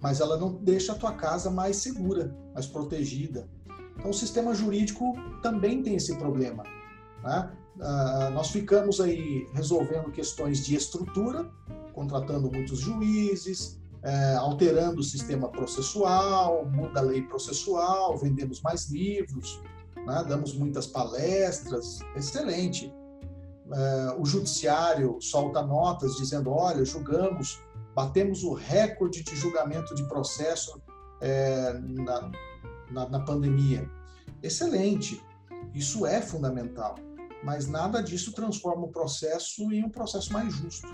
mas 0.00 0.20
ela 0.20 0.36
não 0.36 0.54
deixa 0.54 0.92
a 0.92 0.94
tua 0.94 1.12
casa 1.12 1.50
mais 1.50 1.76
segura, 1.76 2.36
mais 2.52 2.66
protegida. 2.66 3.48
Então 3.96 4.10
o 4.10 4.14
sistema 4.14 4.54
jurídico 4.54 5.14
também 5.42 5.82
tem 5.82 5.96
esse 5.96 6.16
problema. 6.16 6.62
Né? 7.22 7.50
Uh, 7.76 8.30
nós 8.34 8.50
ficamos 8.50 9.00
aí 9.00 9.48
resolvendo 9.54 10.12
questões 10.12 10.64
de 10.64 10.76
estrutura, 10.76 11.50
contratando 11.92 12.50
muitos 12.52 12.80
juízes, 12.80 13.80
uh, 14.02 14.38
alterando 14.40 15.00
o 15.00 15.04
sistema 15.04 15.48
processual, 15.48 16.66
muda 16.66 17.00
a 17.00 17.02
lei 17.02 17.22
processual, 17.22 18.18
vendemos 18.18 18.60
mais 18.60 18.90
livros, 18.90 19.62
né? 20.06 20.24
damos 20.28 20.54
muitas 20.54 20.86
palestras, 20.86 22.00
excelente. 22.14 22.92
Uh, 23.66 24.20
o 24.20 24.26
judiciário 24.26 25.18
solta 25.20 25.62
notas 25.62 26.16
dizendo: 26.16 26.50
olha, 26.50 26.84
julgamos, 26.84 27.62
batemos 27.94 28.42
o 28.42 28.52
recorde 28.52 29.22
de 29.22 29.34
julgamento 29.34 29.94
de 29.94 30.06
processo 30.06 30.82
é, 31.20 31.72
na, 31.72 32.30
na, 32.90 33.08
na 33.08 33.20
pandemia. 33.20 33.90
Excelente, 34.42 35.24
isso 35.72 36.04
é 36.04 36.20
fundamental, 36.20 36.96
mas 37.42 37.66
nada 37.66 38.02
disso 38.02 38.32
transforma 38.32 38.84
o 38.84 38.92
processo 38.92 39.72
em 39.72 39.82
um 39.82 39.88
processo 39.88 40.32
mais 40.32 40.52
justo. 40.52 40.88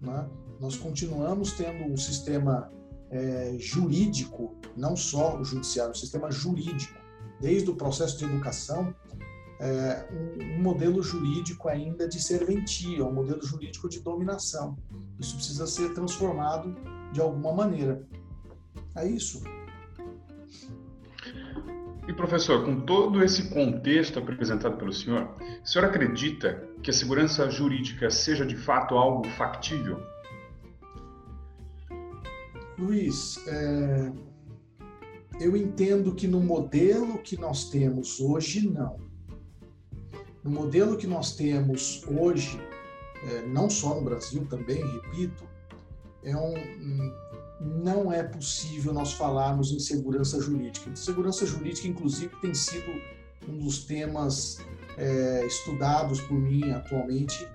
Né? 0.00 0.28
Nós 0.60 0.76
continuamos 0.76 1.52
tendo 1.52 1.92
um 1.92 1.96
sistema 1.96 2.70
é, 3.10 3.56
jurídico, 3.58 4.54
não 4.76 4.94
só 4.94 5.38
o 5.38 5.44
judiciário, 5.44 5.92
o 5.92 5.96
sistema 5.96 6.30
jurídico, 6.30 7.00
desde 7.40 7.70
o 7.70 7.74
processo 7.74 8.16
de 8.18 8.24
educação 8.24 8.94
é, 9.62 10.04
um, 10.10 10.56
um, 10.56 10.60
modelo 10.60 11.00
jurídico 11.00 11.68
ainda 11.68 12.08
de 12.08 12.20
serventia, 12.20 13.04
um 13.04 13.12
modelo 13.12 13.40
jurídico 13.46 13.88
de 13.88 14.00
dominação. 14.00 14.76
Isso 15.20 15.36
precisa 15.36 15.68
ser 15.68 15.94
transformado 15.94 16.74
de 17.12 17.20
alguma 17.20 17.52
maneira. 17.52 18.04
É 18.96 19.06
isso. 19.06 19.40
E 22.08 22.12
professor, 22.12 22.64
com 22.64 22.80
todo 22.80 23.22
esse 23.22 23.50
contexto 23.50 24.18
apresentado 24.18 24.76
pelo 24.76 24.92
senhor, 24.92 25.32
o 25.62 25.66
senhor 25.66 25.84
acredita 25.84 26.68
que 26.82 26.90
a 26.90 26.92
segurança 26.92 27.48
jurídica 27.48 28.10
seja 28.10 28.44
de 28.44 28.56
fato 28.56 28.96
algo 28.96 29.24
factível? 29.28 30.02
Luiz, 32.76 33.38
é... 33.46 34.12
eu 35.40 35.56
entendo 35.56 36.12
que 36.16 36.26
no 36.26 36.40
modelo 36.40 37.18
que 37.18 37.38
nós 37.38 37.70
temos 37.70 38.18
hoje, 38.18 38.68
não 38.68 39.11
no 40.42 40.50
modelo 40.50 40.96
que 40.96 41.06
nós 41.06 41.36
temos 41.36 42.02
hoje, 42.06 42.60
é, 43.24 43.46
não 43.46 43.70
só 43.70 43.94
no 43.94 44.02
Brasil 44.02 44.46
também, 44.46 44.84
repito, 44.84 45.44
é 46.24 46.36
um, 46.36 46.54
não 47.60 48.12
é 48.12 48.22
possível 48.22 48.92
nós 48.92 49.12
falarmos 49.12 49.72
em 49.72 49.78
segurança 49.78 50.40
jurídica. 50.40 50.94
Segurança 50.96 51.46
jurídica, 51.46 51.86
inclusive, 51.86 52.34
tem 52.40 52.54
sido 52.54 52.90
um 53.48 53.58
dos 53.58 53.84
temas 53.84 54.58
é, 54.96 55.46
estudados 55.46 56.20
por 56.20 56.38
mim 56.38 56.70
atualmente, 56.70 57.46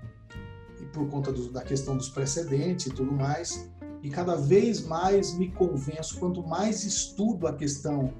e 0.81 0.85
por 0.85 1.09
conta 1.09 1.31
do, 1.31 1.51
da 1.51 1.61
questão 1.61 1.97
dos 1.97 2.09
precedentes 2.09 2.87
e 2.87 2.89
tudo 2.91 3.11
mais. 3.11 3.69
E 4.01 4.09
cada 4.09 4.35
vez 4.35 4.85
mais 4.85 5.37
me 5.37 5.51
convenço, 5.51 6.19
quanto 6.19 6.45
mais 6.45 6.83
estudo 6.83 7.47
a 7.47 7.53
questão 7.53 8.13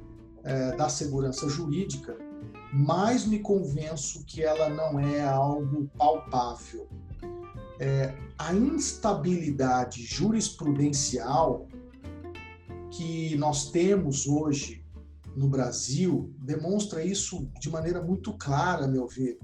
é, 0.44 0.76
da 0.76 0.90
segurança 0.90 1.48
jurídica, 1.48 2.18
mais 2.78 3.26
me 3.26 3.40
convenço 3.40 4.24
que 4.24 4.44
ela 4.44 4.70
não 4.70 5.00
é 5.00 5.24
algo 5.24 5.90
palpável. 5.98 6.88
É, 7.80 8.14
a 8.38 8.54
instabilidade 8.54 10.04
jurisprudencial 10.04 11.68
que 12.92 13.36
nós 13.36 13.72
temos 13.72 14.28
hoje 14.28 14.86
no 15.36 15.48
Brasil 15.48 16.32
demonstra 16.38 17.04
isso 17.04 17.50
de 17.60 17.70
maneira 17.70 18.02
muito 18.02 18.32
clara, 18.34 18.86
a 18.86 18.88
meu 18.88 19.08
ver. 19.08 19.40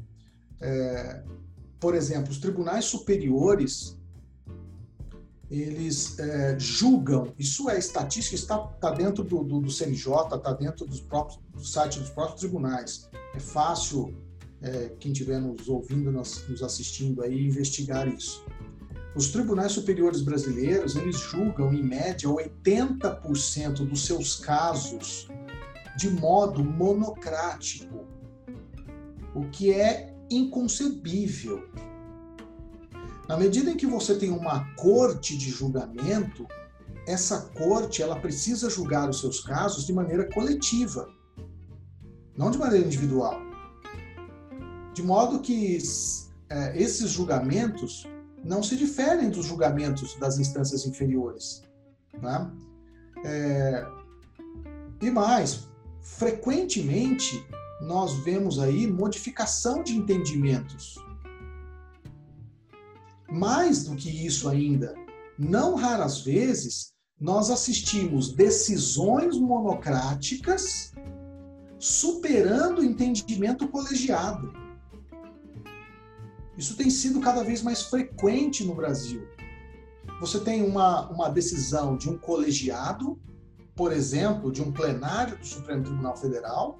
É, 0.62 1.24
por 1.80 1.96
exemplo, 1.96 2.32
os 2.32 2.38
tribunais 2.38 2.86
superiores 2.86 3.98
eles 5.62 6.18
é, 6.20 6.58
julgam, 6.58 7.34
isso 7.38 7.70
é 7.70 7.78
estatística, 7.78 8.36
está, 8.36 8.70
está 8.74 8.92
dentro 8.92 9.24
do, 9.24 9.44
do, 9.44 9.60
do 9.60 9.72
CNJ, 9.72 10.36
está 10.36 10.54
dentro 10.54 10.86
dos 10.86 11.02
próprios, 11.02 11.40
do 11.54 11.64
site 11.64 12.00
dos 12.00 12.10
próprios 12.10 12.40
tribunais. 12.40 13.10
É 13.36 13.40
fácil 13.40 14.16
é, 14.62 14.92
quem 15.00 15.12
estiver 15.12 15.40
nos 15.40 15.68
ouvindo, 15.68 16.12
nos, 16.12 16.48
nos 16.48 16.64
assistindo 16.64 17.22
aí, 17.22 17.46
investigar 17.46 18.08
isso. 18.08 18.44
Os 19.16 19.32
tribunais 19.32 19.74
superiores 19.74 20.22
brasileiros, 20.22 20.96
eles 20.96 21.18
julgam, 21.18 21.72
em 21.72 21.84
média, 21.84 22.28
80% 22.28 23.88
dos 23.88 24.06
seus 24.06 24.36
casos 24.36 25.28
de 25.96 26.10
modo 26.10 26.64
monocrático, 26.64 28.08
o 29.36 29.48
que 29.50 29.72
é 29.72 30.16
inconcebível. 30.32 31.64
Na 33.28 33.38
medida 33.38 33.72
em 33.72 33.78
que 33.78 33.86
você 33.86 34.16
tem 34.16 34.30
uma 34.32 34.74
corte 34.76 35.38
de 35.38 35.50
julgamento, 35.50 36.46
essa 37.08 37.42
corte 37.58 38.02
ela 38.02 38.20
precisa 38.20 38.70
julgar 38.70 39.10
os 39.10 39.20
seus 39.20 39.40
casos 39.40 39.86
de 39.86 39.94
maneira 39.94 40.30
coletiva, 40.32 41.08
não 42.38 42.52
de 42.52 42.58
maneira 42.58 42.86
individual. 42.86 43.40
De 44.94 45.02
modo 45.02 45.40
que 45.40 45.78
é, 46.50 46.82
esses 46.82 47.12
julgamentos 47.12 48.06
não 48.44 48.62
se 48.62 48.76
diferem 48.76 49.30
dos 49.30 49.46
julgamentos 49.46 50.16
das 50.20 50.38
instâncias 50.38 50.86
inferiores. 50.86 51.64
Né? 52.22 52.52
É, 53.26 53.86
e 55.02 55.10
mais, 55.10 55.68
frequentemente 56.02 57.46
nós 57.82 58.14
vemos 58.20 58.60
aí 58.60 58.86
modificação 58.86 59.82
de 59.82 59.96
entendimentos 59.96 61.03
mais 63.34 63.86
do 63.86 63.96
que 63.96 64.10
isso 64.10 64.48
ainda, 64.48 64.94
não 65.40 65.74
raras 65.74 66.22
vezes 66.22 66.94
nós 67.20 67.50
assistimos 67.50 68.32
decisões 68.32 69.40
monocráticas 69.40 70.92
superando 71.80 72.80
o 72.80 72.84
entendimento 72.84 73.68
colegiado. 73.68 74.54
Isso 76.56 76.78
tem 76.78 76.92
sido 76.92 77.20
cada 77.20 77.44
vez 77.44 77.64
mais 77.64 77.82
frequente 77.82 78.64
no 78.64 78.76
Brasil. 78.76 79.28
Você 80.22 80.40
tem 80.40 80.62
uma, 80.62 81.10
uma 81.10 81.30
decisão 81.30 81.98
de 81.98 82.10
um 82.10 82.18
colegiado, 82.18 83.20
por 83.76 83.92
exemplo, 83.92 84.52
de 84.52 84.62
um 84.62 84.72
plenário 84.72 85.40
do 85.40 85.46
Supremo 85.46 85.84
Tribunal 85.84 86.16
Federal, 86.16 86.78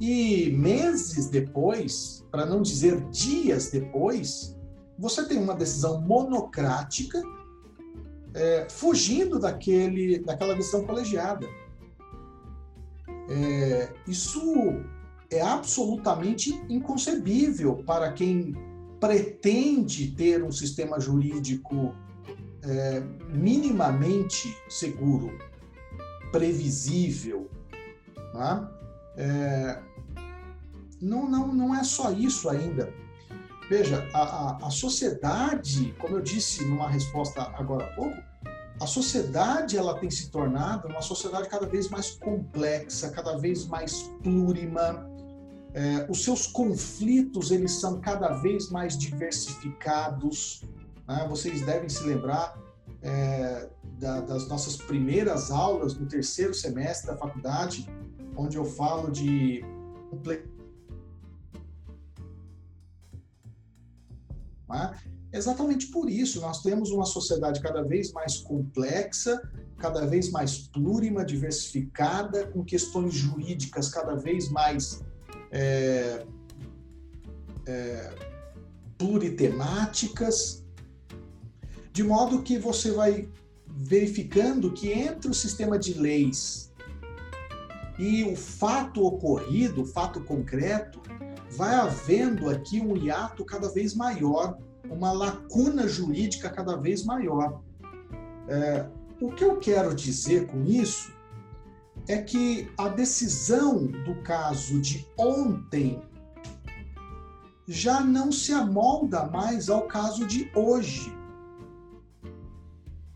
e 0.00 0.50
meses 0.52 1.28
depois, 1.28 2.24
para 2.30 2.46
não 2.46 2.62
dizer 2.62 3.06
dias 3.10 3.70
depois, 3.70 4.56
você 5.02 5.26
tem 5.26 5.36
uma 5.36 5.56
decisão 5.56 6.00
monocrática 6.00 7.20
é, 8.32 8.68
fugindo 8.70 9.36
daquele, 9.36 10.20
daquela 10.20 10.54
decisão 10.54 10.86
colegiada. 10.86 11.44
É, 13.28 13.92
isso 14.06 14.40
é 15.28 15.40
absolutamente 15.40 16.52
inconcebível 16.68 17.82
para 17.84 18.12
quem 18.12 18.54
pretende 19.00 20.12
ter 20.12 20.44
um 20.44 20.52
sistema 20.52 21.00
jurídico 21.00 21.96
é, 22.62 23.00
minimamente 23.28 24.56
seguro, 24.68 25.36
previsível. 26.30 27.50
Né? 28.32 28.68
É, 29.16 29.82
não, 31.00 31.28
não, 31.28 31.52
não 31.52 31.74
é 31.74 31.82
só 31.82 32.12
isso 32.12 32.48
ainda. 32.48 33.01
Veja, 33.72 34.06
a, 34.12 34.20
a, 34.20 34.66
a 34.66 34.70
sociedade, 34.70 35.94
como 35.98 36.16
eu 36.16 36.20
disse 36.20 36.62
numa 36.62 36.90
resposta 36.90 37.40
agora 37.54 37.86
há 37.86 37.94
pouco, 37.94 38.22
a 38.78 38.86
sociedade 38.86 39.78
ela 39.78 39.98
tem 39.98 40.10
se 40.10 40.30
tornado 40.30 40.88
uma 40.88 41.00
sociedade 41.00 41.48
cada 41.48 41.64
vez 41.66 41.88
mais 41.88 42.10
complexa, 42.10 43.10
cada 43.10 43.38
vez 43.38 43.66
mais 43.66 44.02
plurima. 44.22 45.10
É, 45.72 46.06
os 46.10 46.22
seus 46.22 46.46
conflitos 46.46 47.50
eles 47.50 47.80
são 47.80 47.98
cada 47.98 48.34
vez 48.42 48.68
mais 48.68 48.94
diversificados. 48.98 50.62
Né? 51.08 51.26
Vocês 51.30 51.62
devem 51.62 51.88
se 51.88 52.04
lembrar 52.04 52.54
é, 53.00 53.70
da, 53.98 54.20
das 54.20 54.48
nossas 54.48 54.76
primeiras 54.76 55.50
aulas 55.50 55.94
no 55.94 56.04
terceiro 56.04 56.52
semestre 56.52 57.06
da 57.06 57.16
faculdade, 57.16 57.88
onde 58.36 58.58
eu 58.58 58.66
falo 58.66 59.10
de 59.10 59.64
Né? 64.72 64.98
Exatamente 65.32 65.86
por 65.88 66.10
isso, 66.10 66.40
nós 66.40 66.62
temos 66.62 66.90
uma 66.90 67.06
sociedade 67.06 67.60
cada 67.60 67.82
vez 67.82 68.12
mais 68.12 68.38
complexa, 68.38 69.40
cada 69.78 70.06
vez 70.06 70.30
mais 70.30 70.58
plurima, 70.58 71.24
diversificada, 71.24 72.46
com 72.46 72.64
questões 72.64 73.14
jurídicas 73.14 73.88
cada 73.88 74.14
vez 74.14 74.48
mais 74.48 75.02
é, 75.50 76.24
é, 77.66 78.14
pluritemáticas, 78.96 80.64
de 81.92 82.02
modo 82.02 82.42
que 82.42 82.58
você 82.58 82.90
vai 82.92 83.28
verificando 83.66 84.72
que 84.72 84.92
entre 84.92 85.30
o 85.30 85.34
sistema 85.34 85.78
de 85.78 85.94
leis 85.94 86.72
e 87.98 88.24
o 88.24 88.36
fato 88.36 89.04
ocorrido, 89.04 89.82
o 89.82 89.86
fato 89.86 90.22
concreto, 90.24 91.01
vai 91.56 91.74
havendo 91.74 92.48
aqui 92.48 92.80
um 92.80 92.96
hiato 92.96 93.44
cada 93.44 93.68
vez 93.68 93.94
maior, 93.94 94.58
uma 94.90 95.12
lacuna 95.12 95.86
jurídica 95.86 96.48
cada 96.50 96.76
vez 96.76 97.04
maior. 97.04 97.60
É, 98.48 98.86
o 99.20 99.30
que 99.32 99.44
eu 99.44 99.58
quero 99.58 99.94
dizer 99.94 100.46
com 100.46 100.64
isso 100.64 101.12
é 102.08 102.20
que 102.20 102.70
a 102.76 102.88
decisão 102.88 103.86
do 103.86 104.22
caso 104.22 104.80
de 104.80 105.06
ontem 105.16 106.02
já 107.68 108.00
não 108.00 108.32
se 108.32 108.52
amolda 108.52 109.26
mais 109.26 109.68
ao 109.68 109.82
caso 109.82 110.26
de 110.26 110.50
hoje. 110.54 111.14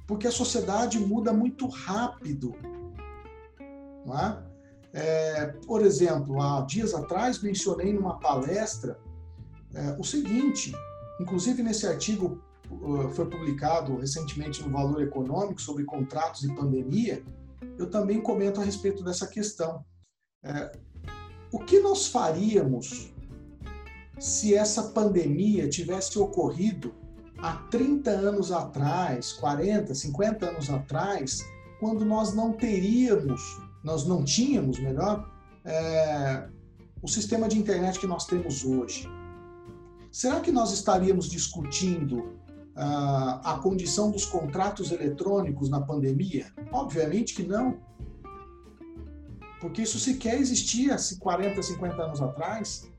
Porque 0.06 0.26
a 0.26 0.32
sociedade 0.32 1.00
muda 1.00 1.32
muito 1.32 1.66
rápido. 1.66 2.54
Não 4.04 4.16
é? 4.16 4.42
É, 4.98 5.48
por 5.66 5.84
exemplo, 5.84 6.40
há 6.40 6.62
dias 6.62 6.94
atrás 6.94 7.42
mencionei 7.42 7.92
numa 7.92 8.18
palestra 8.18 8.98
é, 9.74 9.94
o 9.98 10.02
seguinte, 10.02 10.72
inclusive 11.20 11.62
nesse 11.62 11.86
artigo 11.86 12.42
uh, 12.70 13.10
foi 13.10 13.26
publicado 13.26 13.94
recentemente 13.96 14.62
no 14.62 14.70
Valor 14.70 15.02
Econômico 15.02 15.60
sobre 15.60 15.84
contratos 15.84 16.44
e 16.44 16.54
pandemia, 16.54 17.22
eu 17.78 17.90
também 17.90 18.22
comento 18.22 18.58
a 18.58 18.64
respeito 18.64 19.04
dessa 19.04 19.26
questão. 19.26 19.84
É, 20.42 20.72
o 21.52 21.58
que 21.58 21.78
nós 21.80 22.06
faríamos 22.06 23.12
se 24.18 24.54
essa 24.54 24.82
pandemia 24.82 25.68
tivesse 25.68 26.18
ocorrido 26.18 26.94
há 27.36 27.52
30 27.70 28.10
anos 28.12 28.50
atrás, 28.50 29.34
40, 29.34 29.94
50 29.94 30.46
anos 30.46 30.70
atrás, 30.70 31.44
quando 31.78 32.02
nós 32.02 32.32
não 32.32 32.54
teríamos 32.54 33.65
nós 33.86 34.04
não 34.04 34.24
tínhamos, 34.24 34.80
melhor, 34.80 35.30
é, 35.64 36.48
o 37.00 37.06
sistema 37.06 37.46
de 37.46 37.56
internet 37.56 38.00
que 38.00 38.06
nós 38.06 38.26
temos 38.26 38.64
hoje. 38.64 39.08
Será 40.10 40.40
que 40.40 40.50
nós 40.50 40.72
estaríamos 40.72 41.28
discutindo 41.28 42.36
ah, 42.74 43.40
a 43.44 43.58
condição 43.58 44.10
dos 44.10 44.24
contratos 44.24 44.90
eletrônicos 44.90 45.68
na 45.68 45.80
pandemia? 45.80 46.52
Obviamente 46.72 47.32
que 47.32 47.44
não. 47.44 47.78
Porque 49.60 49.82
isso 49.82 50.00
sequer 50.00 50.40
existia 50.40 50.96
40, 51.20 51.62
50 51.62 52.02
anos 52.02 52.20
atrás. 52.20 52.90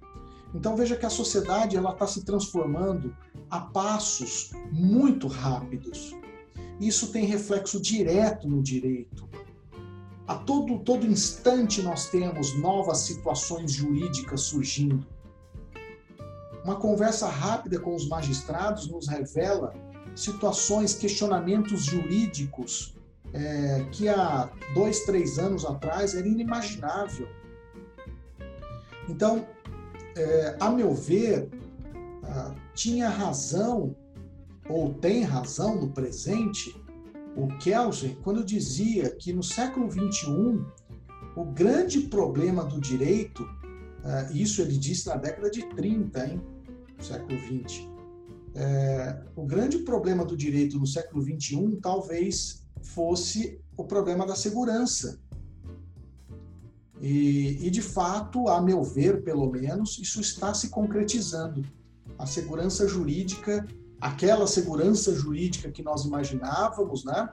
Então 0.56 0.74
veja 0.78 0.96
que 0.96 1.06
a 1.06 1.10
sociedade 1.10 1.76
ela 1.76 1.92
está 1.92 2.08
se 2.08 2.24
transformando 2.24 3.14
a 3.50 3.60
passos 3.60 4.52
muito 4.72 5.28
rápidos. 5.28 6.16
Isso 6.80 7.12
tem 7.12 7.26
reflexo 7.26 7.82
direto 7.82 8.48
no 8.48 8.64
direito. 8.64 9.26
A 10.28 10.36
todo, 10.36 10.80
todo 10.80 11.05
instante 11.05 11.82
nós 11.82 12.09
temos 12.09 12.53
novas 12.59 12.99
situações 12.99 13.71
jurídicas 13.71 14.41
surgindo. 14.41 15.05
Uma 16.65 16.75
conversa 16.75 17.30
rápida 17.30 17.80
com 17.80 17.95
os 17.95 18.07
magistrados 18.09 18.89
nos 18.89 19.07
revela 19.07 19.73
situações, 20.13 20.93
questionamentos 20.93 21.86
jurídicos 21.86 22.97
é, 23.34 23.86
que 23.91 24.09
há 24.09 24.49
dois, 24.73 25.01
três 25.01 25.39
anos 25.39 25.63
atrás 25.63 26.13
era 26.13 26.28
inimaginável. 26.28 27.28
Então, 29.07 29.47
é, 30.15 30.57
a 30.59 30.69
meu 30.69 30.93
ver, 30.93 31.49
ah, 32.23 32.53
tinha 32.73 33.07
razão, 33.07 33.95
ou 34.67 34.93
tem 34.95 35.23
razão 35.23 35.75
no 35.80 35.89
presente, 35.91 36.75
o 37.38 37.48
Kelsen 37.60 38.18
quando 38.24 38.44
dizia 38.44 39.12
que 39.12 39.32
no 39.32 39.44
século 39.44 39.90
XXI 39.92 40.66
o 41.36 41.46
grande 41.46 42.02
problema 42.02 42.66
do 42.66 42.82
direito, 42.82 43.44
uh, 43.44 44.36
isso 44.36 44.62
ele 44.62 44.76
disse 44.76 45.08
na 45.08 45.16
década 45.16 45.52
de 45.52 45.64
30, 45.70 46.28
hein, 46.28 46.42
século 47.00 47.38
XX, 47.38 47.88
é, 48.56 49.24
o 49.36 49.46
grande 49.46 49.78
problema 49.80 50.26
do 50.26 50.36
direito 50.36 50.80
no 50.80 50.88
século 50.88 51.22
XXI 51.22 51.78
talvez 51.80 52.66
fosse 52.82 53.62
o 53.78 53.84
problema 53.84 54.26
da 54.26 54.36
segurança. 54.36 55.20
E, 57.00 57.60
e, 57.62 57.70
de 57.70 57.84
fato, 57.84 58.48
a 58.48 58.60
meu 58.60 58.82
ver, 58.82 59.24
pelo 59.24 59.48
menos, 59.52 60.00
isso 60.00 60.20
está 60.20 60.56
se 60.56 60.70
concretizando. 60.70 61.64
A 62.18 62.26
segurança 62.26 62.88
jurídica 62.88 63.68
aquela 64.00 64.45
segurança 64.45 65.14
jurídica 65.14 65.72
que 65.72 65.82
nós 65.82 66.06
imaginávamos, 66.06 67.04
né, 67.04 67.30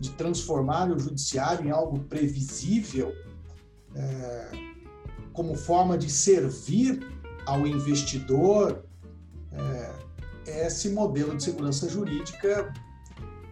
de 0.00 0.10
transformar 0.10 0.90
o 0.90 0.98
judiciário 0.98 1.66
em 1.66 1.70
algo 1.70 2.00
previsível, 2.00 3.12
é, 3.94 4.50
como 5.32 5.54
forma 5.54 5.98
de 5.98 6.10
servir 6.10 7.06
ao 7.44 7.66
investidor, 7.66 8.84
é, 9.52 10.66
esse 10.66 10.90
modelo 10.90 11.36
de 11.36 11.42
segurança 11.42 11.88
jurídica, 11.88 12.72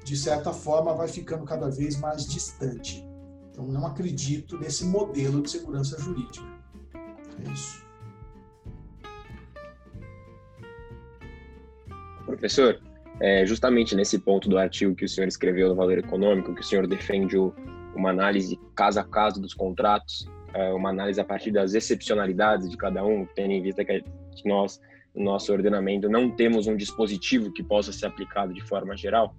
de 0.03 0.17
certa 0.17 0.53
forma, 0.53 0.95
vai 0.95 1.09
ficando 1.09 1.45
cada 1.45 1.69
vez 1.69 1.99
mais 1.99 2.27
distante. 2.27 3.05
Então, 3.51 3.67
não 3.67 3.87
acredito 3.87 4.59
nesse 4.59 4.85
modelo 4.85 5.43
de 5.43 5.51
segurança 5.51 5.99
jurídica. 5.99 6.47
É 7.45 7.53
isso. 7.53 7.84
Professor, 12.27 12.81
é, 13.21 13.47
justamente 13.47 13.95
nesse 13.95 14.19
ponto 14.19 14.49
do 14.49 14.59
artigo 14.59 14.95
que 14.95 15.05
o 15.05 15.09
senhor 15.09 15.29
escreveu 15.29 15.69
no 15.69 15.75
Valor 15.75 15.99
Econômico, 15.99 16.55
que 16.55 16.61
o 16.61 16.65
senhor 16.65 16.87
defende 16.87 17.37
o, 17.37 17.55
uma 17.95 18.11
análise 18.11 18.59
caso 18.75 18.99
a 19.01 19.05
caso 19.05 19.41
dos 19.41 19.55
contratos, 19.55 20.29
é, 20.53 20.73
uma 20.73 20.91
análise 20.91 21.21
a 21.21 21.25
partir 21.25 21.51
das 21.51 21.75
excepcionalidades 21.75 22.69
de 22.69 22.77
cada 22.77 23.05
um, 23.05 23.27
tendo 23.35 23.53
em 23.53 23.63
vista 23.63 23.85
que 23.85 24.03
nós, 24.45 24.81
no 25.15 25.25
nosso 25.25 25.53
ordenamento, 25.53 26.09
não 26.09 26.31
temos 26.31 26.67
um 26.67 26.77
dispositivo 26.77 27.53
que 27.53 27.63
possa 27.63 27.93
ser 27.93 28.07
aplicado 28.07 28.53
de 28.53 28.63
forma 28.63 28.97
geral. 28.97 29.35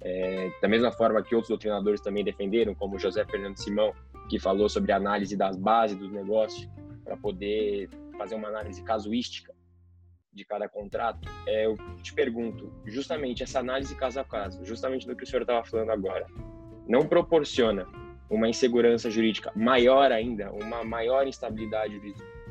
É, 0.00 0.50
da 0.60 0.68
mesma 0.68 0.92
forma 0.92 1.22
que 1.22 1.34
outros 1.34 1.48
doutrinadores 1.48 2.00
também 2.00 2.22
defenderam, 2.22 2.74
como 2.74 2.98
José 2.98 3.24
Fernando 3.24 3.56
Simão, 3.56 3.92
que 4.28 4.38
falou 4.38 4.68
sobre 4.68 4.92
a 4.92 4.96
análise 4.96 5.36
das 5.36 5.56
bases 5.56 5.96
dos 5.96 6.12
negócios, 6.12 6.68
para 7.04 7.16
poder 7.16 7.88
fazer 8.16 8.34
uma 8.34 8.48
análise 8.48 8.82
casuística 8.82 9.55
de 10.36 10.44
cada 10.44 10.68
contrato, 10.68 11.28
é, 11.46 11.66
eu 11.66 11.76
te 12.02 12.12
pergunto, 12.12 12.70
justamente 12.84 13.42
essa 13.42 13.60
análise 13.60 13.94
caso 13.96 14.20
a 14.20 14.24
caso, 14.24 14.64
justamente 14.64 15.06
do 15.06 15.16
que 15.16 15.24
o 15.24 15.26
senhor 15.26 15.42
estava 15.42 15.64
falando 15.64 15.90
agora, 15.90 16.26
não 16.86 17.08
proporciona 17.08 17.86
uma 18.28 18.48
insegurança 18.48 19.10
jurídica 19.10 19.50
maior 19.56 20.12
ainda, 20.12 20.52
uma 20.52 20.84
maior 20.84 21.26
instabilidade 21.26 22.00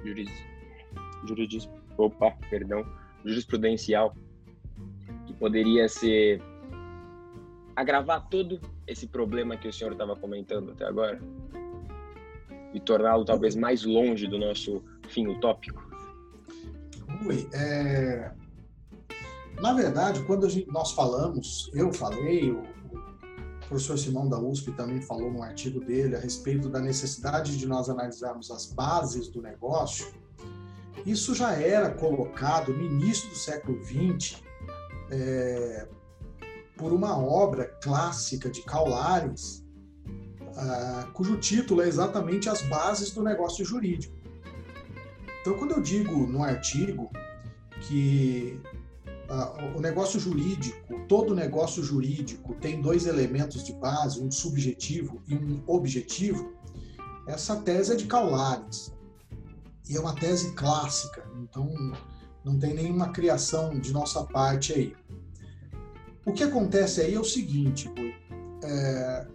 juris, 0.03 1.69
opa, 1.97 2.31
perdão, 2.49 2.85
jurisprudencial, 3.23 4.15
que 5.27 5.33
poderia 5.33 5.87
ser 5.87 6.41
agravar 7.75 8.27
todo 8.29 8.59
esse 8.87 9.07
problema 9.07 9.57
que 9.57 9.67
o 9.67 9.73
senhor 9.73 9.91
estava 9.91 10.15
comentando 10.15 10.71
até 10.71 10.85
agora? 10.85 11.19
e 12.75 12.79
torná-lo 12.81 13.23
talvez 13.23 13.55
mais 13.55 13.85
longe 13.85 14.27
do 14.27 14.37
nosso 14.37 14.83
fim 15.07 15.27
utópico? 15.27 15.94
Ui, 17.25 17.47
é... 17.53 18.31
na 19.61 19.73
verdade, 19.73 20.23
quando 20.23 20.49
gente, 20.49 20.69
nós 20.71 20.91
falamos, 20.91 21.69
eu 21.73 21.93
falei, 21.93 22.51
o, 22.51 22.63
professor 23.67 23.97
Simão 23.97 24.29
da 24.29 24.39
USP 24.39 24.71
também 24.73 25.01
falou 25.01 25.31
num 25.31 25.41
artigo 25.41 25.79
dele 25.79 26.15
a 26.15 26.19
respeito 26.19 26.69
da 26.69 26.79
necessidade 26.79 27.57
de 27.57 27.65
nós 27.65 27.89
analisarmos 27.89 28.51
as 28.51 28.67
bases 28.67 29.27
do 29.27 29.41
negócio, 29.41 30.13
isso 31.05 31.35
já 31.35 31.53
era 31.53 31.89
colocado 31.91 32.73
no 32.73 32.83
início 32.83 33.29
do 33.29 33.35
século 33.35 33.79
XX 33.83 34.41
é, 35.11 35.87
por 36.77 36.91
uma 36.91 37.17
obra 37.17 37.65
clássica 37.81 38.49
de 38.49 38.61
Karl 38.61 38.89
Larens, 38.89 39.65
uh, 40.55 41.11
cujo 41.13 41.37
título 41.37 41.81
é 41.81 41.87
exatamente 41.87 42.49
As 42.49 42.61
Bases 42.63 43.11
do 43.11 43.23
Negócio 43.23 43.63
Jurídico. 43.63 44.14
Então, 45.45 45.59
quando 45.59 45.73
eu 45.73 45.79
digo 45.79 46.25
no 46.25 46.41
artigo 46.41 47.11
que 47.81 48.59
uh, 49.29 49.77
o 49.77 49.79
negócio 49.79 50.19
jurídico, 50.19 51.05
todo 51.07 51.35
negócio 51.35 51.83
jurídico 51.83 52.55
tem 52.55 52.81
dois 52.81 53.05
elementos 53.05 53.63
de 53.63 53.71
base, 53.73 54.19
um 54.19 54.31
subjetivo 54.31 55.21
e 55.27 55.35
um 55.35 55.63
objetivo, 55.67 56.51
essa 57.27 57.57
tese 57.57 57.93
é 57.93 57.95
de 57.95 58.05
Karl 58.07 58.31
Larens. 58.31 58.91
E 59.87 59.95
é 59.95 59.99
uma 59.99 60.15
tese 60.15 60.51
clássica, 60.53 61.23
então 61.39 61.71
não 62.43 62.57
tem 62.57 62.73
nenhuma 62.73 63.09
criação 63.09 63.79
de 63.79 63.93
nossa 63.93 64.23
parte 64.23 64.73
aí. 64.73 64.95
O 66.25 66.33
que 66.33 66.41
acontece 66.41 67.01
aí 67.01 67.13
é 67.13 67.19
o 67.19 67.23
seguinte, 67.23 67.87
é, 68.63 69.27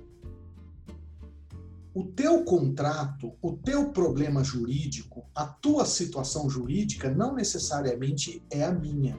o 1.93 2.05
teu 2.05 2.45
contrato, 2.45 3.33
o 3.43 3.53
teu 3.53 3.91
problema 3.91 4.45
jurídico, 4.45 5.25
a 5.35 5.45
tua 5.45 5.85
situação 5.85 6.49
jurídica 6.49 7.11
não 7.11 7.35
necessariamente 7.35 8.43
é 8.51 8.65
a 8.65 8.71
minha. 8.71 9.19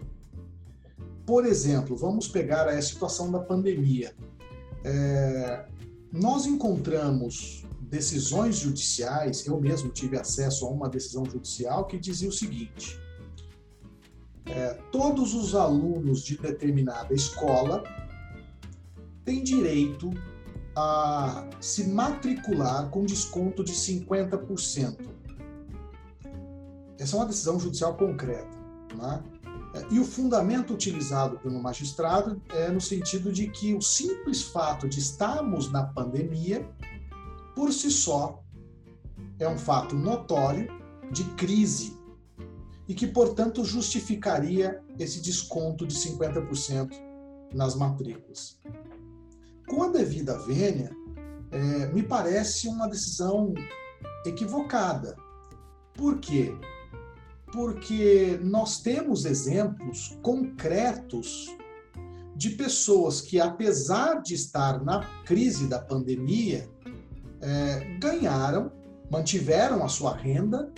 Por 1.25 1.45
exemplo, 1.45 1.97
vamos 1.97 2.27
pegar 2.27 2.67
a 2.67 2.81
situação 2.81 3.29
da 3.29 3.39
pandemia. 3.39 4.15
É, 4.83 5.65
nós 6.11 6.45
encontramos 6.45 7.65
decisões 7.81 8.57
judiciais, 8.57 9.45
eu 9.45 9.59
mesmo 9.59 9.89
tive 9.89 10.17
acesso 10.17 10.65
a 10.65 10.69
uma 10.69 10.87
decisão 10.87 11.25
judicial 11.25 11.85
que 11.85 11.99
dizia 11.99 12.29
o 12.29 12.33
seguinte: 12.33 12.97
é, 14.45 14.73
todos 14.91 15.33
os 15.33 15.55
alunos 15.55 16.23
de 16.23 16.37
determinada 16.37 17.13
escola 17.13 17.83
têm 19.25 19.43
direito 19.43 20.09
a 20.75 21.47
se 21.59 21.87
matricular 21.87 22.89
com 22.89 23.05
desconto 23.05 23.63
de 23.63 23.73
50%. 23.73 25.09
Essa 26.97 27.15
é 27.15 27.19
uma 27.19 27.25
decisão 27.25 27.59
judicial 27.59 27.95
concreta. 27.95 28.57
Né? 28.95 29.23
E 29.89 29.99
o 29.99 30.05
fundamento 30.05 30.73
utilizado 30.73 31.39
pelo 31.39 31.61
magistrado 31.61 32.41
é 32.49 32.69
no 32.69 32.81
sentido 32.81 33.31
de 33.31 33.49
que 33.49 33.73
o 33.73 33.81
simples 33.81 34.43
fato 34.43 34.87
de 34.87 34.99
estarmos 34.99 35.71
na 35.71 35.83
pandemia, 35.83 36.69
por 37.55 37.71
si 37.71 37.89
só, 37.89 38.43
é 39.39 39.47
um 39.47 39.57
fato 39.57 39.95
notório 39.95 40.67
de 41.11 41.23
crise 41.35 41.97
e 42.87 42.93
que, 42.93 43.07
portanto, 43.07 43.63
justificaria 43.63 44.81
esse 44.99 45.21
desconto 45.21 45.87
de 45.87 45.95
50% 45.95 46.91
nas 47.53 47.75
matrículas. 47.75 48.59
Com 49.71 49.83
a 49.83 49.87
devida 49.87 50.37
vênia, 50.39 50.93
é, 51.49 51.87
me 51.93 52.03
parece 52.03 52.67
uma 52.67 52.89
decisão 52.89 53.53
equivocada. 54.25 55.15
Por 55.93 56.19
quê? 56.19 56.53
Porque 57.53 58.37
nós 58.43 58.81
temos 58.81 59.23
exemplos 59.23 60.19
concretos 60.21 61.55
de 62.35 62.49
pessoas 62.49 63.21
que, 63.21 63.39
apesar 63.39 64.21
de 64.21 64.33
estar 64.33 64.83
na 64.83 65.05
crise 65.23 65.69
da 65.69 65.79
pandemia, 65.79 66.69
é, 67.41 67.97
ganharam, 67.97 68.73
mantiveram 69.09 69.85
a 69.85 69.87
sua 69.87 70.13
renda 70.13 70.69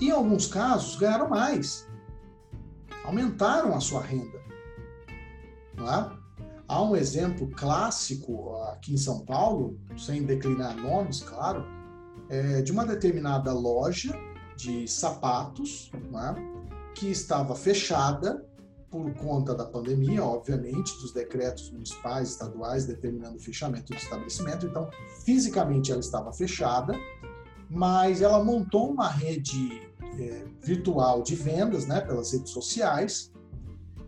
e, 0.00 0.08
em 0.08 0.10
alguns 0.10 0.48
casos, 0.48 0.96
ganharam 0.96 1.28
mais. 1.28 1.86
Aumentaram 3.04 3.72
a 3.72 3.80
sua 3.80 4.00
renda. 4.00 4.40
É? 5.78 6.25
Há 6.68 6.82
um 6.82 6.96
exemplo 6.96 7.48
clássico 7.50 8.56
aqui 8.72 8.94
em 8.94 8.96
São 8.96 9.24
Paulo, 9.24 9.78
sem 9.96 10.24
declinar 10.24 10.76
nomes, 10.76 11.20
claro, 11.20 11.64
é 12.28 12.60
de 12.60 12.72
uma 12.72 12.84
determinada 12.84 13.52
loja 13.52 14.12
de 14.56 14.88
sapatos 14.88 15.92
é? 15.94 16.92
que 16.94 17.08
estava 17.08 17.54
fechada 17.54 18.44
por 18.90 19.12
conta 19.14 19.54
da 19.54 19.64
pandemia, 19.64 20.24
obviamente, 20.24 20.92
dos 21.00 21.12
decretos 21.12 21.70
municipais, 21.70 22.30
estaduais 22.30 22.86
determinando 22.86 23.36
o 23.36 23.40
fechamento 23.40 23.92
do 23.92 23.96
estabelecimento. 23.96 24.66
Então, 24.66 24.88
fisicamente 25.24 25.92
ela 25.92 26.00
estava 26.00 26.32
fechada, 26.32 26.94
mas 27.68 28.22
ela 28.22 28.42
montou 28.42 28.90
uma 28.90 29.08
rede 29.08 29.82
é, 30.18 30.44
virtual 30.62 31.22
de 31.22 31.34
vendas, 31.34 31.86
né, 31.86 32.00
pelas 32.00 32.32
redes 32.32 32.50
sociais, 32.50 33.30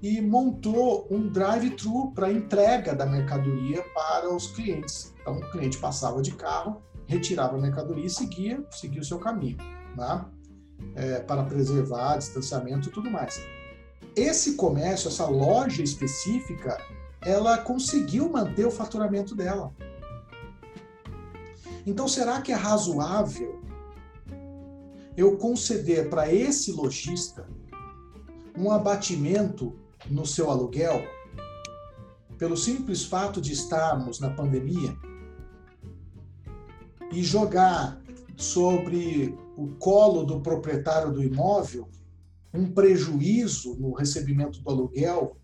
e 0.03 0.21
montou 0.21 1.07
um 1.11 1.29
drive-thru 1.29 2.13
para 2.13 2.33
entrega 2.33 2.95
da 2.95 3.05
mercadoria 3.05 3.83
para 3.95 4.33
os 4.33 4.49
clientes. 4.49 5.15
Então, 5.21 5.39
o 5.39 5.51
cliente 5.51 5.79
passava 5.79 6.23
de 6.23 6.33
carro, 6.33 6.83
retirava 7.07 7.57
a 7.57 7.61
mercadoria 7.61 8.07
e 8.07 8.11
seguia, 8.11 8.65
seguia 8.71 9.01
o 9.01 9.05
seu 9.05 9.19
caminho, 9.19 9.57
né? 9.97 10.25
É, 10.95 11.19
para 11.21 11.43
preservar 11.43 12.19
distanciamento 12.19 12.89
e 12.89 12.93
tudo 12.93 13.11
mais. 13.11 13.41
Esse 14.15 14.55
comércio, 14.55 15.09
essa 15.09 15.27
loja 15.27 15.83
específica, 15.83 16.79
ela 17.21 17.59
conseguiu 17.59 18.29
manter 18.29 18.67
o 18.67 18.71
faturamento 18.71 19.35
dela. 19.35 19.75
Então, 21.85 22.07
será 22.07 22.41
que 22.41 22.53
é 22.53 22.55
razoável 22.55 23.61
eu 25.17 25.37
conceder 25.37 26.09
para 26.09 26.33
esse 26.33 26.71
lojista 26.71 27.49
um 28.57 28.71
abatimento 28.71 29.77
no 30.11 30.27
seu 30.27 30.51
aluguel 30.51 31.03
pelo 32.39 32.57
simples 32.57 33.05
fato 33.05 33.41
de 33.41 33.53
estarmos 33.53 34.21
na 34.21 34.31
pandemia 34.31 34.97
e 37.13 37.23
jogar 37.23 38.01
sobre 38.37 39.37
o 39.57 39.69
colo 39.79 40.25
do 40.25 40.41
proprietário 40.41 41.13
do 41.13 41.23
imóvel 41.23 41.89
um 42.55 42.71
prejuízo 42.71 43.77
no 43.79 43.93
recebimento 43.93 44.61
do 44.61 44.71
aluguel 44.71 45.37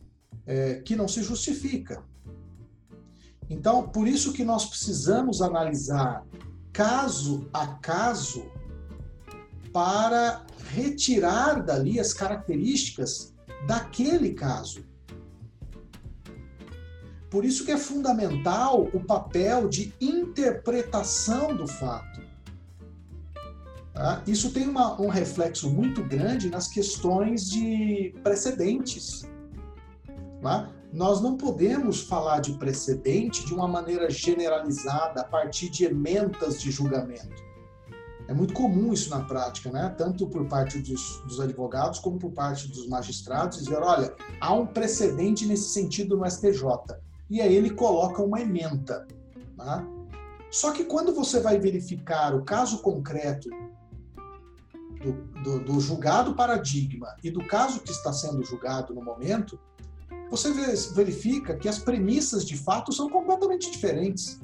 é, 0.46 0.76
que 0.76 0.96
não 0.96 1.08
se 1.08 1.22
justifica. 1.22 2.02
Então, 3.50 3.88
por 3.88 4.08
isso 4.08 4.32
que 4.32 4.44
nós 4.44 4.64
precisamos 4.66 5.42
analisar 5.42 6.24
caso 6.72 7.48
a 7.52 7.66
caso 7.66 8.50
para 9.72 10.44
retirar 10.70 11.62
dali 11.62 12.00
as 12.00 12.14
características 12.14 13.33
daquele 13.66 14.32
caso. 14.32 14.84
Por 17.30 17.44
isso 17.44 17.64
que 17.64 17.72
é 17.72 17.76
fundamental 17.76 18.88
o 18.92 19.00
papel 19.00 19.68
de 19.68 19.92
interpretação 20.00 21.56
do 21.56 21.66
fato. 21.66 22.22
Tá? 23.92 24.22
Isso 24.26 24.52
tem 24.52 24.68
uma, 24.68 25.00
um 25.00 25.08
reflexo 25.08 25.70
muito 25.70 26.02
grande 26.02 26.50
nas 26.50 26.68
questões 26.68 27.48
de 27.48 28.14
precedentes. 28.22 29.28
Tá? 30.42 30.70
Nós 30.92 31.20
não 31.20 31.36
podemos 31.36 32.02
falar 32.02 32.40
de 32.40 32.52
precedente 32.52 33.44
de 33.44 33.52
uma 33.52 33.66
maneira 33.66 34.08
generalizada 34.10 35.20
a 35.20 35.24
partir 35.24 35.68
de 35.68 35.84
emendas 35.84 36.60
de 36.60 36.70
julgamento. 36.70 37.43
É 38.26 38.32
muito 38.32 38.54
comum 38.54 38.92
isso 38.92 39.10
na 39.10 39.20
prática, 39.20 39.70
né? 39.70 39.94
tanto 39.98 40.26
por 40.26 40.46
parte 40.46 40.78
dos, 40.78 41.22
dos, 41.26 41.40
advogados 41.40 41.98
como 41.98 42.18
por 42.18 42.32
parte 42.32 42.68
dos 42.68 42.88
magistrados, 42.88 43.58
dizer: 43.58 43.76
olha, 43.76 44.14
há 44.40 44.52
um 44.54 44.66
precedente 44.66 45.46
nesse 45.46 45.70
sentido 45.70 46.16
no 46.16 46.28
STJ. 46.30 46.64
E 47.28 47.40
aí 47.40 47.54
ele 47.54 47.70
coloca 47.70 48.22
uma 48.22 48.40
emenda. 48.40 49.06
Né? 49.58 49.86
Só 50.50 50.72
que 50.72 50.84
quando 50.84 51.14
você 51.14 51.40
vai 51.40 51.58
verificar 51.58 52.34
o 52.34 52.44
caso 52.44 52.78
concreto 52.78 53.50
do, 55.02 55.42
do, 55.42 55.64
do 55.64 55.80
julgado 55.80 56.34
paradigma 56.34 57.14
e 57.22 57.30
do 57.30 57.44
caso 57.46 57.80
que 57.80 57.90
está 57.90 58.12
sendo 58.12 58.42
julgado 58.42 58.94
no 58.94 59.04
momento, 59.04 59.58
você 60.30 60.50
verifica 60.94 61.56
que 61.56 61.68
as 61.68 61.78
premissas 61.78 62.46
de 62.46 62.56
fato 62.56 62.92
são 62.92 63.10
completamente 63.10 63.70
diferentes. 63.70 64.40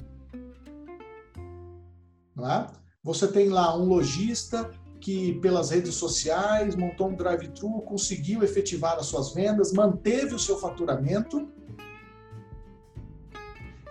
Não 2.35 2.49
é? 2.49 2.67
Você 3.03 3.27
tem 3.27 3.49
lá 3.49 3.75
um 3.75 3.85
lojista 3.85 4.69
que, 4.99 5.33
pelas 5.39 5.71
redes 5.71 5.95
sociais, 5.95 6.75
montou 6.75 7.09
um 7.09 7.15
drive-thru, 7.15 7.81
conseguiu 7.81 8.43
efetivar 8.43 8.97
as 8.97 9.07
suas 9.07 9.33
vendas, 9.33 9.73
manteve 9.73 10.35
o 10.35 10.39
seu 10.39 10.59
faturamento. 10.59 11.49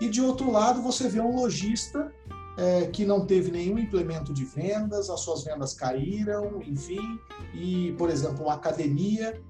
E 0.00 0.08
de 0.08 0.22
outro 0.22 0.52
lado, 0.52 0.80
você 0.80 1.08
vê 1.08 1.20
um 1.20 1.34
lojista 1.34 2.12
é, 2.56 2.86
que 2.86 3.04
não 3.04 3.26
teve 3.26 3.50
nenhum 3.50 3.80
implemento 3.80 4.32
de 4.32 4.44
vendas, 4.44 5.10
as 5.10 5.20
suas 5.20 5.42
vendas 5.42 5.74
caíram, 5.74 6.62
enfim, 6.62 7.18
e, 7.52 7.92
por 7.98 8.10
exemplo, 8.10 8.48
a 8.48 8.54
academia. 8.54 9.42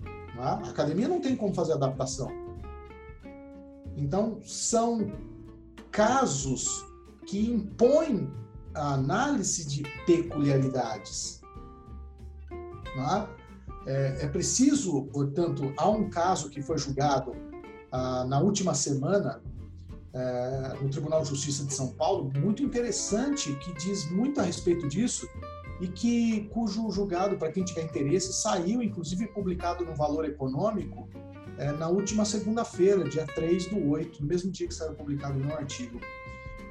Né? 0.00 0.42
A 0.42 0.54
academia 0.70 1.06
não 1.06 1.20
tem 1.20 1.36
como 1.36 1.54
fazer 1.54 1.74
adaptação. 1.74 2.32
Então, 3.96 4.40
são 4.42 5.12
casos 5.92 6.84
que 7.26 7.48
impõem 7.48 8.39
a 8.74 8.94
análise 8.94 9.66
de 9.66 9.82
peculiaridades. 10.06 11.40
Né? 12.50 13.28
É, 13.86 14.18
é, 14.22 14.28
preciso, 14.28 15.04
portanto, 15.04 15.72
há 15.76 15.88
um 15.88 16.08
caso 16.10 16.50
que 16.50 16.60
foi 16.62 16.78
julgado 16.78 17.34
ah, 17.90 18.24
na 18.24 18.40
última 18.40 18.74
semana 18.74 19.42
é, 20.12 20.78
no 20.82 20.88
Tribunal 20.90 21.22
de 21.22 21.28
Justiça 21.28 21.64
de 21.64 21.72
São 21.72 21.88
Paulo, 21.88 22.30
muito 22.38 22.62
interessante, 22.62 23.54
que 23.56 23.72
diz 23.74 24.10
muito 24.10 24.40
a 24.40 24.44
respeito 24.44 24.88
disso 24.88 25.28
e 25.80 25.88
que 25.88 26.48
cujo 26.52 26.90
julgado, 26.90 27.36
para 27.36 27.50
quem 27.50 27.64
tiver 27.64 27.84
interesse, 27.84 28.32
saiu 28.32 28.82
inclusive 28.82 29.26
publicado 29.28 29.84
no 29.84 29.94
Valor 29.94 30.24
Econômico 30.24 31.08
é, 31.58 31.72
na 31.72 31.88
última 31.88 32.24
segunda-feira, 32.24 33.08
dia 33.08 33.26
3 33.26 33.66
do 33.66 33.90
8, 33.90 34.20
no 34.20 34.26
mesmo 34.26 34.50
dia 34.50 34.66
que 34.66 34.74
saiu 34.74 34.94
publicado 34.94 35.38
no 35.38 35.52
artigo. 35.54 36.00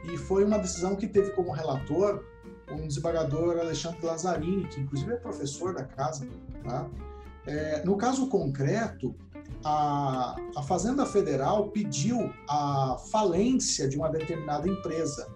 E 0.04 0.18
foi 0.18 0.43
uma 0.43 0.58
decisão 0.58 0.95
que 0.95 1.08
teve 1.08 1.32
como 1.32 1.52
relator 1.52 2.24
um 2.72 2.88
desembargador 2.88 3.58
Alexandre 3.58 4.06
Lazzarini, 4.06 4.68
que 4.68 4.80
inclusive 4.80 5.14
é 5.14 5.16
professor 5.16 5.74
da 5.74 5.84
casa. 5.84 6.28
Tá? 6.64 6.88
É, 7.45 7.84
no 7.84 7.97
caso 7.97 8.28
concreto, 8.28 9.16
a, 9.64 10.36
a 10.56 10.62
Fazenda 10.64 11.06
Federal 11.06 11.70
pediu 11.70 12.32
a 12.47 12.97
falência 13.12 13.88
de 13.88 13.97
uma 13.97 14.10
determinada 14.10 14.68
empresa. 14.68 15.28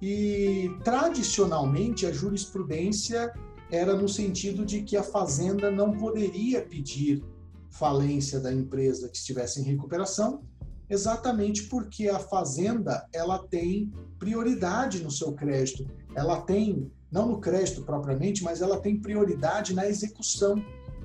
E, 0.00 0.70
tradicionalmente, 0.84 2.06
a 2.06 2.12
jurisprudência 2.12 3.32
era 3.70 3.96
no 3.96 4.08
sentido 4.08 4.64
de 4.64 4.82
que 4.82 4.96
a 4.96 5.02
Fazenda 5.02 5.70
não 5.70 5.92
poderia 5.92 6.62
pedir 6.62 7.24
falência 7.70 8.40
da 8.40 8.52
empresa 8.52 9.08
que 9.08 9.16
estivesse 9.16 9.60
em 9.60 9.64
recuperação, 9.64 10.42
exatamente 10.88 11.64
porque 11.64 12.08
a 12.08 12.18
Fazenda 12.18 13.06
ela 13.12 13.38
tem 13.38 13.92
prioridade 14.18 15.02
no 15.02 15.10
seu 15.10 15.32
crédito. 15.32 15.86
Ela 16.14 16.40
tem, 16.40 16.90
não 17.10 17.26
no 17.26 17.40
crédito 17.40 17.82
propriamente, 17.82 18.42
mas 18.42 18.60
ela 18.60 18.80
tem 18.80 18.98
prioridade 18.98 19.74
na 19.74 19.86
execução 19.86 20.62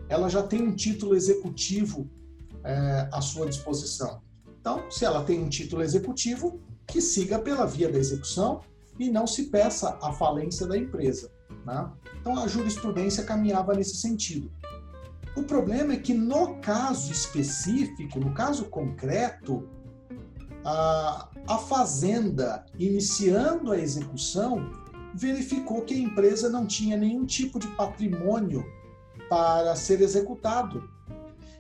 ela 0.10 0.30
já 0.30 0.44
tem 0.44 0.62
um 0.62 0.76
título 0.76 1.16
executivo 1.16 2.10
é, 2.64 3.10
à 3.12 3.22
sua 3.22 3.48
disposição. 3.48 4.22
Então, 4.60 4.90
se 4.90 5.04
ela 5.06 5.24
tem 5.24 5.44
um 5.44 5.50
título 5.50 5.82
executivo, 5.82 6.60
que 6.88 7.02
siga 7.02 7.40
pela 7.40 7.66
via 7.66 7.92
da 7.92 7.98
execução 7.98 8.62
e 9.00 9.10
não 9.10 9.26
se 9.26 9.46
peça 9.46 9.98
a 10.02 10.14
falência 10.14 10.68
da 10.68 10.78
empresa. 10.78 11.32
Né? 11.66 11.92
Então, 12.20 12.38
a 12.38 12.48
jurisprudência 12.48 13.24
caminhava 13.24 13.74
nesse 13.74 13.98
sentido. 13.98 14.52
O 15.36 15.44
problema 15.44 15.94
é 15.94 15.98
que, 15.98 16.14
no 16.14 16.60
caso 16.60 17.12
específico, 17.12 18.20
no 18.20 18.34
caso 18.34 18.66
concreto, 18.66 19.68
a, 20.64 21.28
a 21.48 21.58
Fazenda, 21.58 22.64
iniciando 22.78 23.72
a 23.72 23.80
execução, 23.80 24.72
verificou 25.16 25.82
que 25.82 25.94
a 25.96 25.98
empresa 25.98 26.50
não 26.50 26.68
tinha 26.68 26.96
nenhum 26.96 27.26
tipo 27.26 27.58
de 27.58 27.68
patrimônio 27.70 28.64
para 29.28 29.76
ser 29.76 30.02
executado. 30.02 30.88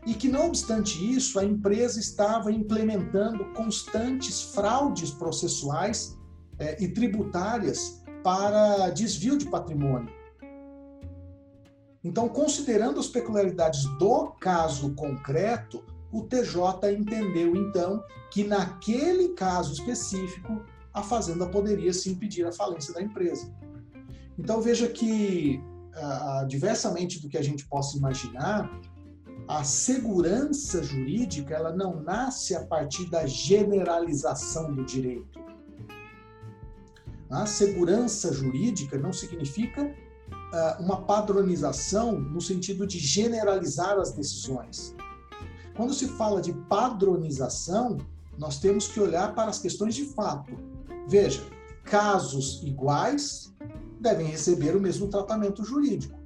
E 0.06 0.14
que, 0.14 0.28
não 0.28 0.48
obstante 0.48 1.00
isso, 1.12 1.40
a 1.40 1.46
empresa 1.46 2.00
estava 2.00 2.52
implementando 2.52 3.46
constantes 3.54 4.42
fraudes 4.54 5.12
processuais 5.12 6.18
eh, 6.60 6.78
e 6.80 6.90
tributárias 6.90 8.04
para 8.22 8.90
desvio 8.90 9.38
de 9.38 9.46
patrimônio. 9.48 10.14
Então, 12.04 12.28
considerando 12.28 13.00
as 13.00 13.08
peculiaridades 13.08 13.86
do 13.98 14.32
caso 14.40 14.94
concreto, 14.94 15.84
o 16.12 16.24
TJ 16.24 16.92
entendeu 16.98 17.56
então 17.56 18.04
que 18.30 18.44
naquele 18.44 19.30
caso 19.30 19.74
específico 19.74 20.64
a 20.94 21.02
fazenda 21.02 21.48
poderia 21.48 21.94
se 21.94 22.10
impedir 22.10 22.46
a 22.46 22.52
falência 22.52 22.94
da 22.94 23.02
empresa. 23.02 23.52
Então 24.38 24.62
veja 24.62 24.88
que 24.88 25.60
uh, 25.96 26.48
diversamente 26.48 27.20
do 27.22 27.30
que 27.30 27.38
a 27.38 27.42
gente 27.42 27.66
possa 27.68 27.98
imaginar, 27.98 28.70
a 29.48 29.64
segurança 29.64 30.84
jurídica 30.84 31.56
ela 31.56 31.76
não 31.76 32.02
nasce 32.02 32.56
a 32.56 32.66
partir 32.66 33.10
da 33.10 33.26
generalização 33.26 34.74
do 34.74 34.86
direito. 34.86 35.42
A 37.30 37.46
segurança 37.48 38.32
jurídica 38.32 38.98
não 38.98 39.12
significa 39.12 39.94
uma 40.80 41.02
padronização 41.02 42.20
no 42.20 42.40
sentido 42.40 42.86
de 42.86 43.00
generalizar 43.00 43.98
as 43.98 44.12
decisões. 44.12 44.96
Quando 45.76 45.94
se 45.94 46.08
fala 46.10 46.42
de 46.42 46.54
padronização, 46.54 47.98
nós 48.38 48.60
temos 48.60 48.88
que 48.88 49.00
olhar 49.00 49.34
para 49.34 49.50
as 49.50 49.60
questões 49.60 49.96
de 49.96 50.06
fato. 50.06 50.54
Veja, 51.08 51.42
casos 51.84 52.62
iguais 52.64 53.54
devem 54.00 54.28
receber 54.28 54.76
o 54.76 54.82
mesmo 54.82 55.08
tratamento 55.08 55.64
jurídico. 55.64 56.20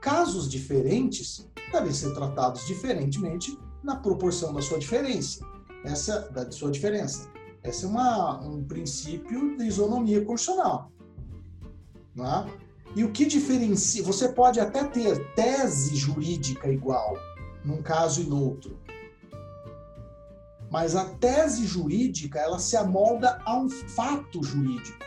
Casos 0.00 0.48
diferentes 0.48 1.48
devem 1.72 1.92
ser 1.92 2.12
tratados 2.12 2.66
diferentemente 2.66 3.58
na 3.82 3.96
proporção 3.96 4.52
da 4.52 4.60
sua 4.60 4.78
diferença. 4.78 5.44
Essa 5.84 6.20
da 6.30 6.50
sua 6.50 6.70
diferença. 6.70 7.30
Essa 7.62 7.86
é 7.86 7.88
uma, 7.88 8.40
um 8.46 8.62
princípio 8.64 9.56
de 9.56 9.64
isonomia 9.64 10.22
constitucional. 10.24 10.92
Não 12.14 12.26
é? 12.26 12.63
E 12.96 13.02
o 13.02 13.10
que 13.10 13.26
diferencia? 13.26 14.02
Você 14.04 14.28
pode 14.28 14.60
até 14.60 14.84
ter 14.84 15.34
tese 15.34 15.96
jurídica 15.96 16.68
igual 16.68 17.16
num 17.64 17.82
caso 17.82 18.20
e 18.20 18.24
no 18.24 18.40
outro, 18.40 18.78
mas 20.70 20.94
a 20.94 21.04
tese 21.04 21.66
jurídica 21.66 22.38
ela 22.38 22.58
se 22.58 22.76
amolda 22.76 23.40
a 23.44 23.56
um 23.56 23.68
fato 23.68 24.42
jurídico. 24.42 24.98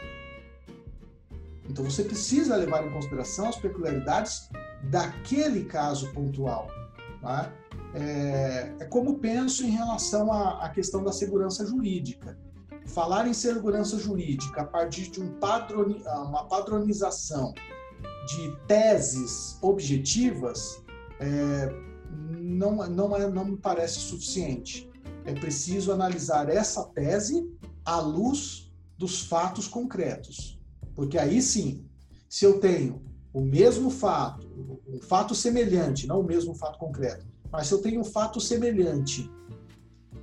Então 1.69 1.83
você 1.83 2.03
precisa 2.03 2.55
levar 2.55 2.85
em 2.85 2.91
consideração 2.91 3.49
as 3.49 3.57
peculiaridades 3.57 4.49
daquele 4.89 5.65
caso 5.65 6.11
pontual. 6.13 6.67
Tá? 7.21 7.51
É, 7.93 8.73
é, 8.79 8.85
como 8.85 9.19
penso 9.19 9.65
em 9.65 9.71
relação 9.71 10.31
à, 10.31 10.65
à, 10.65 10.69
questão 10.69 11.03
da 11.03 11.11
segurança 11.11 11.65
jurídica. 11.65 12.38
Falar 12.85 13.27
em 13.27 13.33
segurança 13.33 13.99
jurídica 13.99 14.61
a 14.61 14.65
partir 14.65 15.09
de 15.11 15.21
um 15.21 15.33
padroni, 15.39 16.01
uma 16.05 16.45
padronização 16.45 17.53
de 18.28 18.55
teses 18.67 19.57
objetivas 19.61 20.84
é, 21.19 21.73
não, 22.30 22.88
não, 22.89 23.15
é, 23.15 23.30
não 23.30 23.45
me 23.45 23.57
parece 23.57 23.99
suficiente. 23.99 24.89
É 25.25 25.34
preciso 25.34 25.91
analisar 25.91 26.49
essa 26.49 26.84
tese 26.84 27.49
à 27.86 27.99
luz 27.99 28.71
dos 28.97 29.21
fatos 29.21 29.67
concretos. 29.67 30.59
Porque 30.93 31.17
aí 31.17 31.41
sim, 31.41 31.86
se 32.30 32.45
eu 32.45 32.59
tenho 32.59 33.01
o 33.34 33.41
mesmo 33.41 33.89
fato, 33.89 34.45
um 34.88 34.99
fato 35.01 35.34
semelhante, 35.34 36.07
não 36.07 36.19
o 36.19 36.25
mesmo 36.25 36.53
fato 36.53 36.78
concreto, 36.78 37.25
mas 37.51 37.67
se 37.67 37.73
eu 37.73 37.82
tenho 37.82 38.01
um 38.01 38.05
fato 38.05 38.41
semelhante, 38.41 39.32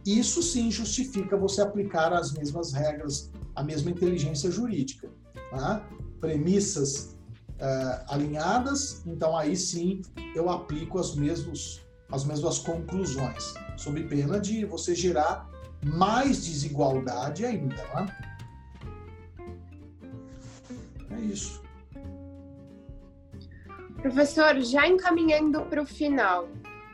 isso 0.05 0.43
sim 0.43 0.71
justifica 0.71 1.37
você 1.37 1.63
aplicar 1.63 2.13
as 2.13 2.33
mesmas 2.33 2.73
regras, 2.73 3.31
a 3.55 3.63
mesma 3.63 3.91
inteligência 3.91 4.51
jurídica. 4.51 5.11
Tá? 5.51 5.89
Premissas 6.21 7.14
uh, 7.65 8.05
alinhadas, 8.09 9.03
então 9.07 9.37
aí 9.37 9.57
sim 9.57 10.03
eu 10.35 10.51
aplico 10.51 10.99
as, 10.99 11.15
mesmos, 11.15 11.81
as 12.11 12.25
mesmas 12.25 12.59
conclusões, 12.59 13.55
sob 13.77 14.03
pena 14.05 14.39
de 14.39 14.65
você 14.65 14.95
gerar 14.95 15.49
mais 15.83 16.45
desigualdade 16.45 17.45
ainda. 17.45 17.77
Né? 17.95 18.07
É 21.11 21.21
isso. 21.21 21.63
Professor, 24.03 24.61
já 24.61 24.87
encaminhando 24.87 25.63
para 25.63 25.81
o 25.81 25.87
final, 25.87 26.49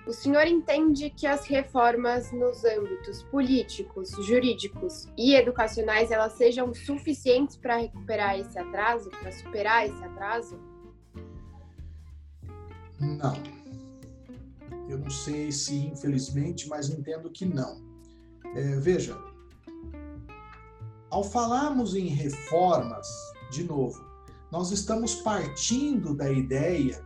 o 0.07 0.13
senhor 0.13 0.47
entende 0.47 1.11
que 1.11 1.27
as 1.27 1.47
reformas 1.47 2.33
nos 2.33 2.65
âmbitos 2.65 3.23
políticos, 3.25 4.11
jurídicos 4.25 5.07
e 5.17 5.35
educacionais 5.35 6.11
elas 6.11 6.33
sejam 6.33 6.73
suficientes 6.75 7.57
para 7.57 7.77
recuperar 7.77 8.39
esse 8.39 8.59
atraso, 8.59 9.11
para 9.11 9.31
superar 9.31 9.87
esse 9.87 10.05
atraso? 10.05 10.59
Não. 12.99 13.35
Eu 14.89 14.99
não 14.99 15.11
sei 15.11 15.53
se 15.53 15.77
infelizmente, 15.87 16.69
mas 16.69 16.89
entendo 16.89 17.31
que 17.31 17.45
não. 17.45 17.81
É, 18.55 18.77
veja, 18.77 19.17
ao 21.11 21.23
falarmos 21.23 21.95
em 21.95 22.07
reformas, 22.07 23.07
de 23.51 23.65
novo, 23.65 24.01
nós 24.51 24.73
estamos 24.73 25.15
partindo 25.17 26.15
da 26.15 26.31
ideia 26.31 27.05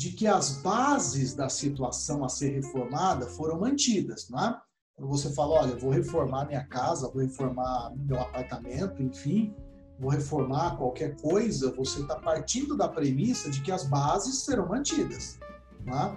de 0.00 0.10
que 0.12 0.26
as 0.26 0.62
bases 0.62 1.34
da 1.34 1.50
situação 1.50 2.24
a 2.24 2.28
ser 2.30 2.54
reformada 2.54 3.26
foram 3.26 3.60
mantidas, 3.60 4.30
não 4.30 4.40
é? 4.40 4.58
Quando 4.96 5.10
você 5.10 5.30
fala, 5.34 5.60
olha, 5.60 5.76
vou 5.76 5.90
reformar 5.90 6.46
minha 6.46 6.64
casa, 6.64 7.10
vou 7.10 7.20
reformar 7.20 7.92
meu 7.94 8.18
apartamento, 8.18 9.02
enfim, 9.02 9.54
vou 9.98 10.10
reformar 10.10 10.78
qualquer 10.78 11.20
coisa, 11.20 11.70
você 11.72 12.00
está 12.00 12.16
partindo 12.16 12.78
da 12.78 12.88
premissa 12.88 13.50
de 13.50 13.60
que 13.60 13.70
as 13.70 13.84
bases 13.84 14.42
serão 14.42 14.70
mantidas. 14.70 15.38
Tá? 15.84 16.16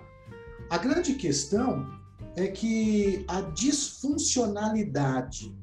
A 0.69 0.77
grande 0.77 1.15
questão 1.15 1.85
é 2.37 2.47
que 2.47 3.25
a 3.27 3.41
disfuncionalidade 3.41 5.53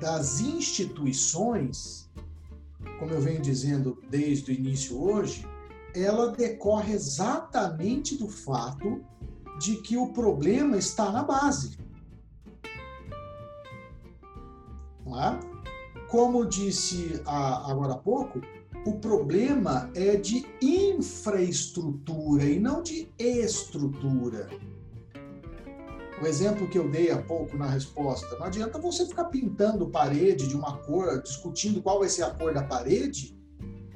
das 0.00 0.40
instituições, 0.40 2.10
como 2.98 3.12
eu 3.12 3.20
venho 3.20 3.40
dizendo 3.40 3.96
desde 4.10 4.50
o 4.50 4.54
início 4.54 5.00
hoje, 5.00 5.46
ela 5.94 6.32
decorre 6.32 6.92
exatamente 6.92 8.16
do 8.16 8.28
fato 8.28 9.04
de 9.60 9.76
que 9.76 9.96
o 9.96 10.12
problema 10.12 10.76
está 10.76 11.12
na 11.12 11.22
base. 11.22 11.78
É? 15.06 15.54
Como 16.10 16.44
disse 16.46 17.22
agora 17.24 17.94
há 17.94 17.98
pouco, 17.98 18.40
o 18.86 18.98
problema 18.98 19.90
é 19.94 20.16
de 20.16 20.44
infraestrutura 20.60 22.44
e 22.44 22.58
não 22.58 22.82
de 22.82 23.08
estrutura. 23.18 24.48
O 26.22 26.26
exemplo 26.26 26.68
que 26.68 26.78
eu 26.78 26.88
dei 26.88 27.10
há 27.10 27.20
pouco 27.20 27.56
na 27.56 27.66
resposta, 27.66 28.38
não 28.38 28.46
adianta 28.46 28.78
você 28.78 29.06
ficar 29.06 29.24
pintando 29.24 29.90
parede 29.90 30.48
de 30.48 30.56
uma 30.56 30.78
cor, 30.78 31.22
discutindo 31.22 31.82
qual 31.82 31.98
vai 31.98 32.08
ser 32.08 32.22
a 32.22 32.30
cor 32.30 32.54
da 32.54 32.62
parede, 32.62 33.33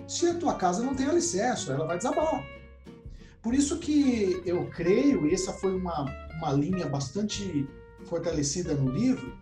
se 0.08 0.26
a 0.26 0.34
tua 0.34 0.54
casa 0.54 0.82
não 0.82 0.94
tem 0.94 1.06
alicerce, 1.06 1.70
ela 1.70 1.86
vai 1.86 1.98
desabar. 1.98 2.42
Por 3.42 3.54
isso 3.54 3.78
que 3.78 4.42
eu 4.44 4.68
creio, 4.70 5.26
e 5.26 5.34
essa 5.34 5.52
foi 5.52 5.74
uma, 5.74 6.06
uma 6.38 6.52
linha 6.52 6.88
bastante 6.88 7.68
fortalecida 8.06 8.74
no 8.74 8.90
livro, 8.90 9.36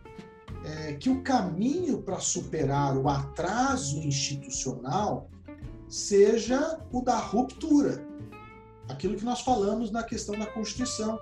é, 0.64 0.94
que 0.94 1.08
o 1.08 1.22
caminho 1.22 2.02
para 2.02 2.18
superar 2.18 2.96
o 2.96 3.08
atraso 3.08 3.98
institucional 3.98 5.30
seja 5.88 6.80
o 6.90 7.00
da 7.00 7.16
ruptura. 7.16 8.04
Aquilo 8.88 9.16
que 9.16 9.24
nós 9.24 9.42
falamos 9.42 9.92
na 9.92 10.02
questão 10.02 10.36
da 10.36 10.46
Constituição. 10.46 11.18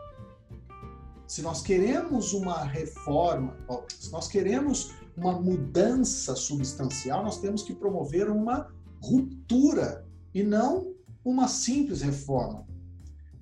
Se 1.27 1.43
nós 1.43 1.61
queremos 1.61 2.33
uma 2.33 2.65
reforma, 2.65 3.55
se 3.89 4.11
nós 4.11 4.27
queremos 4.27 4.95
uma 5.17 5.33
mudança 5.33 6.35
substancial, 6.35 7.23
nós 7.23 7.39
temos 7.39 7.63
que 7.63 7.75
promover 7.75 8.31
uma 8.31 8.73
ruptura 9.05 10.07
e 10.33 10.43
não 10.43 10.95
uma 11.25 11.47
simples 11.47 12.01
reforma. 12.01 12.67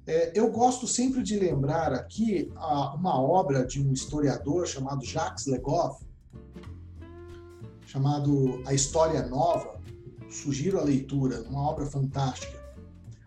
É, 0.05 0.33
eu 0.35 0.51
gosto 0.51 0.87
sempre 0.89 1.23
de 1.23 1.39
lembrar 1.39 1.93
aqui 1.93 2.51
a, 2.57 2.95
uma 2.95 3.21
obra 3.21 3.65
de 3.65 3.81
um 3.81 3.93
historiador 3.93 4.67
chamado 4.67 5.05
Jacques 5.05 5.47
Legoff, 5.47 6.05
chamado 7.87 8.61
A 8.67 8.75
História 8.75 9.25
Nova. 9.27 9.81
Sugiro 10.29 10.81
a 10.81 10.83
leitura, 10.83 11.43
uma 11.43 11.69
obra 11.71 11.85
fantástica, 11.85 12.59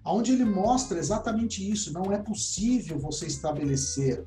onde 0.03 0.31
ele 0.31 0.43
mostra 0.43 0.97
exatamente 0.97 1.57
isso. 1.71 1.93
Não 1.93 2.11
é 2.11 2.17
possível 2.17 2.97
você 2.97 3.27
estabelecer 3.27 4.25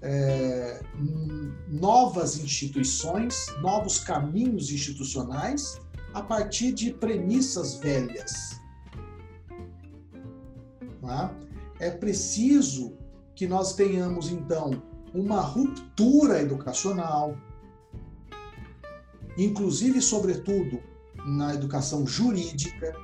é, 0.00 0.80
novas 1.68 2.38
instituições, 2.38 3.46
novos 3.60 3.98
caminhos 3.98 4.72
institucionais 4.72 5.78
a 6.14 6.22
partir 6.22 6.72
de 6.72 6.92
premissas 6.92 7.76
velhas. 7.76 8.60
Tá? 11.00 11.34
É 11.78 11.90
preciso 11.90 12.96
que 13.34 13.46
nós 13.46 13.74
tenhamos, 13.74 14.30
então, 14.30 14.82
uma 15.14 15.40
ruptura 15.40 16.40
educacional, 16.40 17.36
inclusive, 19.36 20.02
sobretudo, 20.02 20.82
na 21.24 21.54
educação 21.54 22.06
jurídica. 22.06 22.94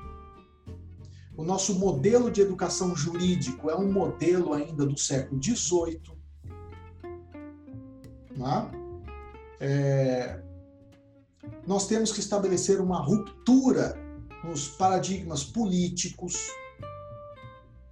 O 1.37 1.45
nosso 1.45 1.79
modelo 1.79 2.31
de 2.31 2.41
educação 2.41 2.95
jurídico 2.95 3.71
é 3.71 3.77
um 3.77 3.91
modelo 3.91 4.53
ainda 4.53 4.87
do 4.87 4.99
século 4.99 5.43
XVIII. 5.43 6.01
Tá? 8.39 8.71
É, 9.61 10.44
nós 11.67 11.87
temos 11.87 12.13
que 12.13 12.21
estabelecer 12.21 12.81
uma 12.81 12.99
ruptura 12.99 13.99
nos 14.45 14.69
paradigmas 14.69 15.43
políticos, 15.43 16.49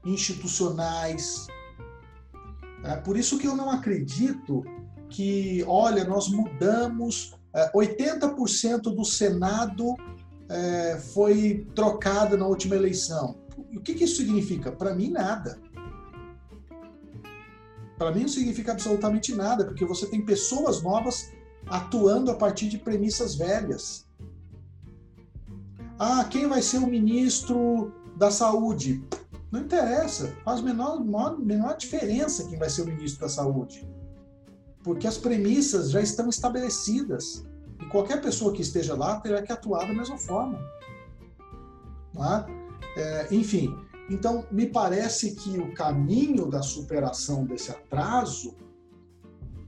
institucionais. 0.04 1.46
É 2.84 2.96
por 2.96 3.16
isso 3.16 3.38
que 3.38 3.46
eu 3.46 3.56
não 3.56 3.70
acredito 3.70 4.62
que, 5.08 5.64
olha, 5.66 6.04
nós 6.04 6.28
mudamos, 6.28 7.34
80% 7.74 8.64
é, 8.64 8.94
do 8.94 9.04
Senado 9.04 9.94
é, 10.48 10.98
foi 10.98 11.66
trocado 11.74 12.36
na 12.36 12.46
última 12.46 12.74
eleição. 12.74 13.36
O 13.74 13.80
que, 13.80 13.94
que 13.94 14.04
isso 14.04 14.16
significa? 14.16 14.72
Para 14.72 14.94
mim, 14.94 15.10
nada. 15.10 15.58
Para 17.96 18.10
mim, 18.10 18.22
não 18.22 18.28
significa 18.28 18.72
absolutamente 18.72 19.34
nada, 19.34 19.64
porque 19.64 19.84
você 19.84 20.06
tem 20.06 20.24
pessoas 20.24 20.82
novas 20.82 21.30
atuando 21.66 22.30
a 22.30 22.34
partir 22.34 22.68
de 22.68 22.78
premissas 22.78 23.34
velhas. 23.34 24.06
Ah, 25.98 26.24
quem 26.24 26.48
vai 26.48 26.62
ser 26.62 26.78
o 26.78 26.86
ministro 26.86 27.92
da 28.16 28.30
saúde? 28.30 29.04
Não 29.50 29.60
interessa, 29.60 30.34
faz 30.44 30.60
menor, 30.60 30.98
menor, 31.00 31.38
menor 31.38 31.76
diferença 31.76 32.48
quem 32.48 32.58
vai 32.58 32.70
ser 32.70 32.82
o 32.82 32.86
ministro 32.86 33.20
da 33.20 33.28
saúde. 33.28 33.86
Porque 34.82 35.06
as 35.06 35.18
premissas 35.18 35.90
já 35.90 36.00
estão 36.00 36.28
estabelecidas. 36.28 37.44
E 37.80 37.84
qualquer 37.86 38.20
pessoa 38.20 38.52
que 38.52 38.62
esteja 38.62 38.94
lá 38.94 39.20
terá 39.20 39.42
que 39.42 39.52
atuar 39.52 39.86
da 39.86 39.94
mesma 39.94 40.18
forma. 40.18 40.58
Tá? 42.14 42.46
É, 42.96 43.28
enfim, 43.30 43.74
então 44.10 44.46
me 44.50 44.66
parece 44.66 45.34
que 45.34 45.58
o 45.58 45.72
caminho 45.74 46.46
da 46.46 46.62
superação 46.62 47.44
desse 47.44 47.70
atraso 47.70 48.54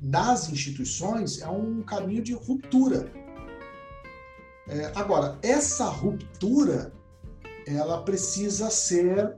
das 0.04 0.50
instituições 0.50 1.40
é 1.40 1.48
um 1.48 1.82
caminho 1.82 2.22
de 2.22 2.34
ruptura. 2.34 3.10
É, 4.68 4.92
agora, 4.94 5.38
essa 5.42 5.86
ruptura 5.86 6.92
ela 7.66 8.02
precisa 8.02 8.68
ser 8.68 9.34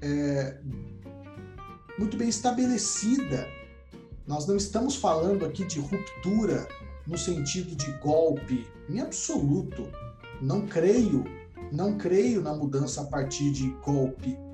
é, 0.00 0.60
muito 1.98 2.16
bem 2.16 2.28
estabelecida. 2.28 3.48
Nós 4.24 4.46
não 4.46 4.56
estamos 4.56 4.94
falando 4.94 5.44
aqui 5.44 5.64
de 5.64 5.80
ruptura 5.80 6.68
no 7.04 7.18
sentido 7.18 7.74
de 7.74 7.90
golpe, 7.98 8.68
em 8.88 9.00
absoluto. 9.00 9.90
Não 10.40 10.64
creio, 10.66 11.24
não 11.72 11.98
creio 11.98 12.40
na 12.40 12.54
mudança 12.54 13.00
a 13.00 13.04
partir 13.06 13.50
de 13.50 13.70
golpe 13.84 14.45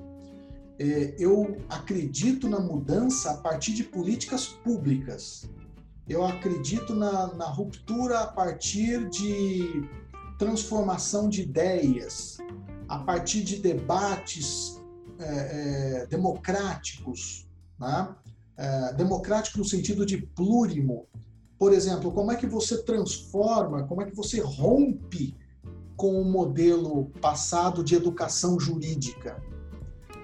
eu 1.19 1.57
acredito 1.69 2.49
na 2.49 2.59
mudança 2.59 3.31
a 3.31 3.37
partir 3.37 3.73
de 3.73 3.83
políticas 3.83 4.47
públicas. 4.47 5.49
Eu 6.07 6.25
acredito 6.25 6.93
na, 6.93 7.33
na 7.33 7.45
ruptura 7.45 8.19
a 8.19 8.27
partir 8.27 9.09
de 9.09 9.87
transformação 10.37 11.29
de 11.29 11.43
ideias, 11.43 12.37
a 12.87 12.99
partir 12.99 13.43
de 13.43 13.57
debates 13.57 14.81
é, 15.19 15.23
é, 16.01 16.07
democráticos, 16.07 17.47
né? 17.79 18.15
é, 18.57 18.93
democrático 18.93 19.59
no 19.59 19.65
sentido 19.65 20.05
de 20.05 20.17
plurimo. 20.17 21.07
Por 21.57 21.71
exemplo, 21.71 22.11
como 22.11 22.31
é 22.31 22.35
que 22.35 22.47
você 22.47 22.83
transforma, 22.83 23.83
como 23.87 24.01
é 24.01 24.05
que 24.05 24.15
você 24.15 24.41
rompe 24.41 25.35
com 25.95 26.19
o 26.21 26.25
modelo 26.25 27.05
passado 27.21 27.83
de 27.83 27.95
educação 27.95 28.59
jurídica? 28.59 29.41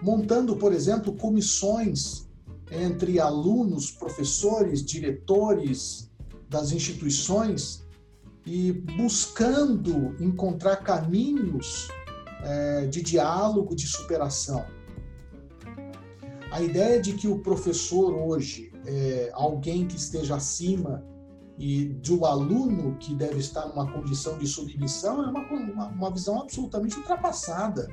Montando, 0.02 0.56
por 0.56 0.74
exemplo, 0.74 1.14
comissões 1.14 2.28
entre 2.72 3.20
alunos, 3.20 3.92
professores, 3.92 4.84
diretores 4.84 6.10
das 6.48 6.72
instituições 6.72 7.86
e 8.46 8.72
buscando 8.72 10.16
encontrar 10.20 10.78
caminhos 10.78 11.88
é, 12.44 12.88
de 12.88 13.02
diálogo, 13.02 13.76
de 13.76 13.88
superação. 13.88 14.66
A 16.52 16.62
ideia 16.62 17.00
de 17.00 17.14
que 17.14 17.28
o 17.28 17.40
professor 17.40 18.14
hoje 18.14 18.72
é 18.86 19.30
alguém 19.34 19.88
que 19.88 19.96
esteja 19.96 20.36
acima 20.36 21.06
e 21.60 21.86
do 21.86 22.26
aluno 22.26 22.96
que 23.00 23.14
deve 23.14 23.38
estar 23.40 23.68
numa 23.68 23.92
condição 23.92 24.38
de 24.38 24.48
submissão 24.48 25.24
é 25.24 25.28
uma, 25.28 25.42
uma, 25.42 25.88
uma 25.88 26.12
visão 26.12 26.42
absolutamente 26.42 26.98
ultrapassada. 26.98 27.88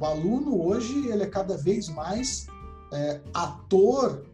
O 0.00 0.04
aluno 0.04 0.60
hoje 0.66 1.08
ele 1.08 1.22
é 1.22 1.26
cada 1.26 1.56
vez 1.56 1.88
mais 1.88 2.46
é, 2.92 3.20
ator 3.32 4.24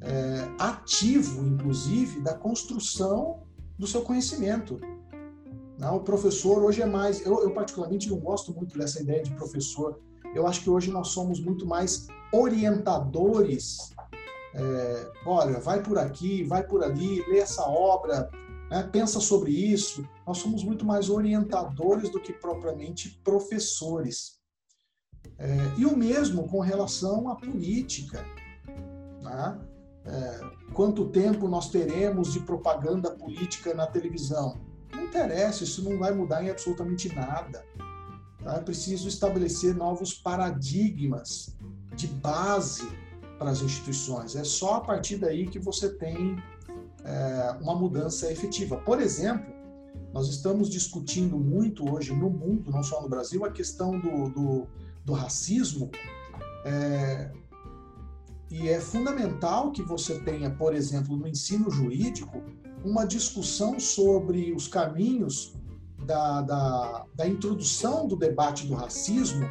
é, 0.00 0.48
ativo, 0.58 1.46
inclusive, 1.46 2.20
da 2.20 2.34
construção 2.34 3.42
do 3.78 3.86
seu 3.86 4.02
conhecimento. 4.02 4.80
Não, 5.78 5.96
o 5.96 6.00
professor 6.00 6.62
hoje 6.62 6.82
é 6.82 6.86
mais. 6.86 7.24
Eu, 7.24 7.42
eu, 7.42 7.52
particularmente, 7.52 8.10
não 8.10 8.18
gosto 8.18 8.52
muito 8.52 8.78
dessa 8.78 9.02
ideia 9.02 9.22
de 9.22 9.32
professor. 9.34 9.98
Eu 10.34 10.46
acho 10.46 10.62
que 10.62 10.70
hoje 10.70 10.90
nós 10.90 11.08
somos 11.08 11.40
muito 11.40 11.66
mais 11.66 12.06
orientadores 12.32 13.94
é, 14.54 15.12
olha, 15.26 15.58
vai 15.58 15.82
por 15.82 15.98
aqui, 15.98 16.44
vai 16.44 16.64
por 16.64 16.82
ali, 16.82 17.20
lê 17.28 17.38
essa 17.38 17.62
obra, 17.62 18.30
né, 18.70 18.88
pensa 18.90 19.18
sobre 19.18 19.50
isso. 19.50 20.08
Nós 20.26 20.38
somos 20.38 20.62
muito 20.62 20.84
mais 20.84 21.10
orientadores 21.10 22.08
do 22.08 22.20
que 22.20 22.32
propriamente 22.32 23.20
professores. 23.24 24.38
É, 25.38 25.72
e 25.76 25.84
o 25.84 25.96
mesmo 25.96 26.48
com 26.48 26.60
relação 26.60 27.28
à 27.28 27.36
política. 27.36 28.24
Né? 29.22 29.58
É, 30.06 30.40
quanto 30.72 31.08
tempo 31.08 31.48
nós 31.48 31.70
teremos 31.70 32.32
de 32.32 32.40
propaganda 32.40 33.10
política 33.10 33.74
na 33.74 33.86
televisão? 33.86 34.60
Não 34.92 35.04
interessa, 35.04 35.64
isso 35.64 35.82
não 35.82 35.98
vai 35.98 36.12
mudar 36.12 36.44
em 36.44 36.50
absolutamente 36.50 37.14
nada. 37.14 37.64
Tá? 38.42 38.54
É 38.54 38.60
preciso 38.60 39.08
estabelecer 39.08 39.74
novos 39.74 40.14
paradigmas 40.14 41.56
de 41.96 42.06
base 42.06 42.86
para 43.38 43.50
as 43.50 43.60
instituições. 43.60 44.36
É 44.36 44.44
só 44.44 44.74
a 44.74 44.80
partir 44.80 45.16
daí 45.16 45.46
que 45.46 45.58
você 45.58 45.88
tem 45.88 46.36
é, 47.04 47.56
uma 47.60 47.74
mudança 47.74 48.30
efetiva. 48.30 48.76
Por 48.76 49.00
exemplo, 49.00 49.52
nós 50.12 50.28
estamos 50.28 50.70
discutindo 50.70 51.36
muito 51.36 51.92
hoje 51.92 52.14
no 52.14 52.30
mundo, 52.30 52.70
não 52.70 52.82
só 52.82 53.02
no 53.02 53.08
Brasil, 53.08 53.44
a 53.44 53.50
questão 53.50 53.98
do, 53.98 54.28
do, 54.30 54.66
do 55.04 55.12
racismo. 55.12 55.90
É, 56.64 57.30
e 58.50 58.68
é 58.68 58.80
fundamental 58.80 59.72
que 59.72 59.82
você 59.82 60.18
tenha, 60.20 60.50
por 60.50 60.74
exemplo, 60.74 61.16
no 61.16 61.26
ensino 61.26 61.70
jurídico, 61.70 62.42
uma 62.84 63.06
discussão 63.06 63.80
sobre 63.80 64.52
os 64.52 64.68
caminhos 64.68 65.54
da, 66.04 66.42
da, 66.42 67.06
da 67.14 67.26
introdução 67.26 68.06
do 68.06 68.16
debate 68.16 68.66
do 68.66 68.74
racismo 68.74 69.48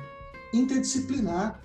interdisciplinar, 0.53 1.61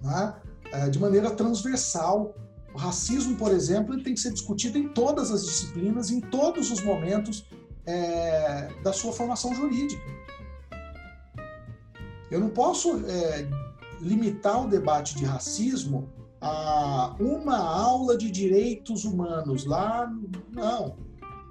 né? 0.00 0.34
é, 0.72 0.88
de 0.88 0.98
maneira 0.98 1.30
transversal. 1.30 2.34
O 2.74 2.78
racismo, 2.78 3.36
por 3.36 3.52
exemplo, 3.52 3.94
ele 3.94 4.02
tem 4.02 4.14
que 4.14 4.20
ser 4.20 4.32
discutido 4.32 4.78
em 4.78 4.88
todas 4.88 5.30
as 5.30 5.44
disciplinas, 5.44 6.10
em 6.10 6.20
todos 6.20 6.72
os 6.72 6.82
momentos 6.82 7.46
é, 7.86 8.68
da 8.82 8.92
sua 8.92 9.12
formação 9.12 9.54
jurídica. 9.54 10.02
Eu 12.30 12.40
não 12.40 12.48
posso 12.48 13.04
é, 13.06 13.48
limitar 14.00 14.64
o 14.64 14.68
debate 14.68 15.16
de 15.16 15.24
racismo 15.24 16.08
a 16.40 17.14
uma 17.18 17.56
aula 17.56 18.16
de 18.16 18.30
direitos 18.30 19.04
humanos. 19.04 19.64
Lá, 19.64 20.12
não. 20.52 20.96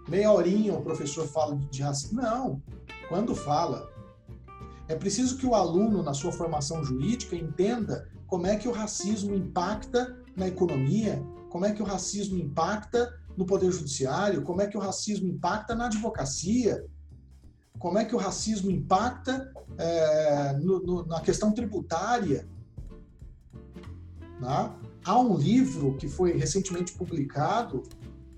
Meia 0.08 0.32
horinha 0.32 0.74
o 0.74 0.82
professor 0.82 1.28
fala 1.28 1.56
de 1.56 1.82
racismo. 1.82 2.22
Não. 2.22 2.62
Quando 3.10 3.36
fala, 3.36 3.90
é 4.88 4.96
preciso 4.96 5.38
que 5.38 5.46
o 5.46 5.56
aluno, 5.56 6.04
na 6.04 6.14
sua 6.14 6.32
formação 6.32 6.84
jurídica, 6.84 7.36
entenda 7.36 8.08
como 8.28 8.48
é 8.48 8.56
que 8.56 8.68
o 8.68 8.72
racismo 8.72 9.34
impacta 9.36 10.18
na 10.36 10.48
economia, 10.48 11.24
como 11.50 11.66
é 11.66 11.72
que 11.72 11.82
o 11.82 11.86
racismo 11.86 12.38
impacta 12.38 13.14
no 13.38 13.46
poder 13.46 13.72
judiciário, 13.72 14.44
como 14.44 14.62
é 14.62 14.68
que 14.68 14.78
o 14.78 14.80
racismo 14.80 15.28
impacta 15.28 15.76
na 15.76 15.86
advocacia, 15.86 16.84
como 17.84 18.00
é 18.00 18.06
que 18.06 18.16
o 18.16 18.18
racismo 18.18 18.72
impacta 18.72 19.52
é, 19.78 20.54
no, 20.54 20.82
no, 20.82 21.06
na 21.06 21.20
questão 21.20 21.52
tributária. 21.52 22.48
Né? 24.40 24.72
Há 25.04 25.20
um 25.20 25.36
livro 25.36 25.98
que 25.98 26.08
foi 26.08 26.32
recentemente 26.32 26.94
publicado 26.94 27.84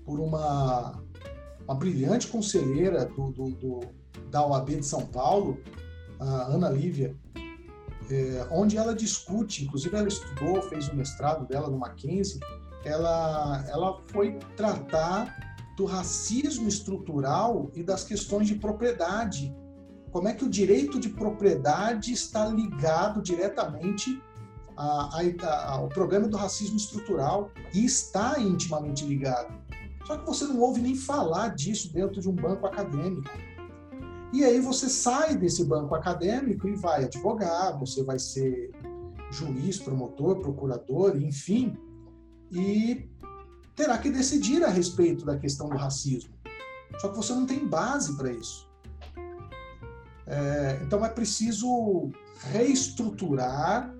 por 0.04 0.18
uma, 0.18 1.00
uma 1.64 1.74
brilhante 1.76 2.26
conselheira 2.26 3.04
do, 3.04 3.30
do, 3.30 3.50
do, 3.50 3.80
da 4.32 4.44
OAB 4.44 4.70
de 4.70 4.84
São 4.84 5.06
Paulo, 5.06 5.62
Ana 6.18 6.68
Lívia, 6.68 7.14
é, 8.10 8.48
onde 8.50 8.76
ela 8.76 8.96
discute, 8.96 9.64
inclusive 9.64 9.96
ela 9.96 10.08
estudou, 10.08 10.60
fez 10.62 10.88
o 10.88 10.96
mestrado 10.96 11.46
dela 11.46 11.70
no 11.70 11.78
Mackenzie, 11.78 12.40
ela, 12.84 13.64
ela 13.68 14.02
foi 14.08 14.40
tratar 14.56 15.55
do 15.76 15.84
racismo 15.84 16.68
estrutural 16.68 17.70
e 17.74 17.82
das 17.82 18.02
questões 18.02 18.48
de 18.48 18.54
propriedade. 18.54 19.54
Como 20.10 20.28
é 20.28 20.32
que 20.32 20.44
o 20.44 20.48
direito 20.48 20.98
de 20.98 21.10
propriedade 21.10 22.12
está 22.12 22.46
ligado 22.46 23.20
diretamente 23.20 24.18
a, 24.76 25.20
a, 25.20 25.70
ao 25.72 25.88
problema 25.88 26.28
do 26.28 26.36
racismo 26.36 26.76
estrutural 26.76 27.50
e 27.72 27.84
está 27.84 28.38
intimamente 28.38 29.04
ligado. 29.04 29.54
Só 30.06 30.18
que 30.18 30.26
você 30.26 30.44
não 30.44 30.60
ouve 30.60 30.80
nem 30.80 30.94
falar 30.94 31.48
disso 31.48 31.92
dentro 31.92 32.20
de 32.20 32.28
um 32.28 32.34
banco 32.34 32.66
acadêmico. 32.66 33.30
E 34.32 34.44
aí 34.44 34.60
você 34.60 34.88
sai 34.88 35.36
desse 35.36 35.64
banco 35.64 35.94
acadêmico 35.94 36.68
e 36.68 36.74
vai 36.74 37.04
advogar, 37.04 37.78
você 37.78 38.04
vai 38.04 38.18
ser 38.18 38.70
juiz, 39.30 39.78
promotor, 39.78 40.40
procurador, 40.40 41.16
enfim, 41.16 41.76
e 42.52 43.08
terá 43.76 43.98
que 43.98 44.10
decidir 44.10 44.64
a 44.64 44.68
respeito 44.68 45.24
da 45.24 45.36
questão 45.36 45.68
do 45.68 45.76
racismo. 45.76 46.34
Só 46.98 47.08
que 47.08 47.16
você 47.16 47.34
não 47.34 47.46
tem 47.46 47.66
base 47.66 48.16
para 48.16 48.32
isso. 48.32 48.66
É, 50.26 50.80
então 50.82 51.04
é 51.04 51.08
preciso 51.08 52.10
reestruturar 52.50 53.94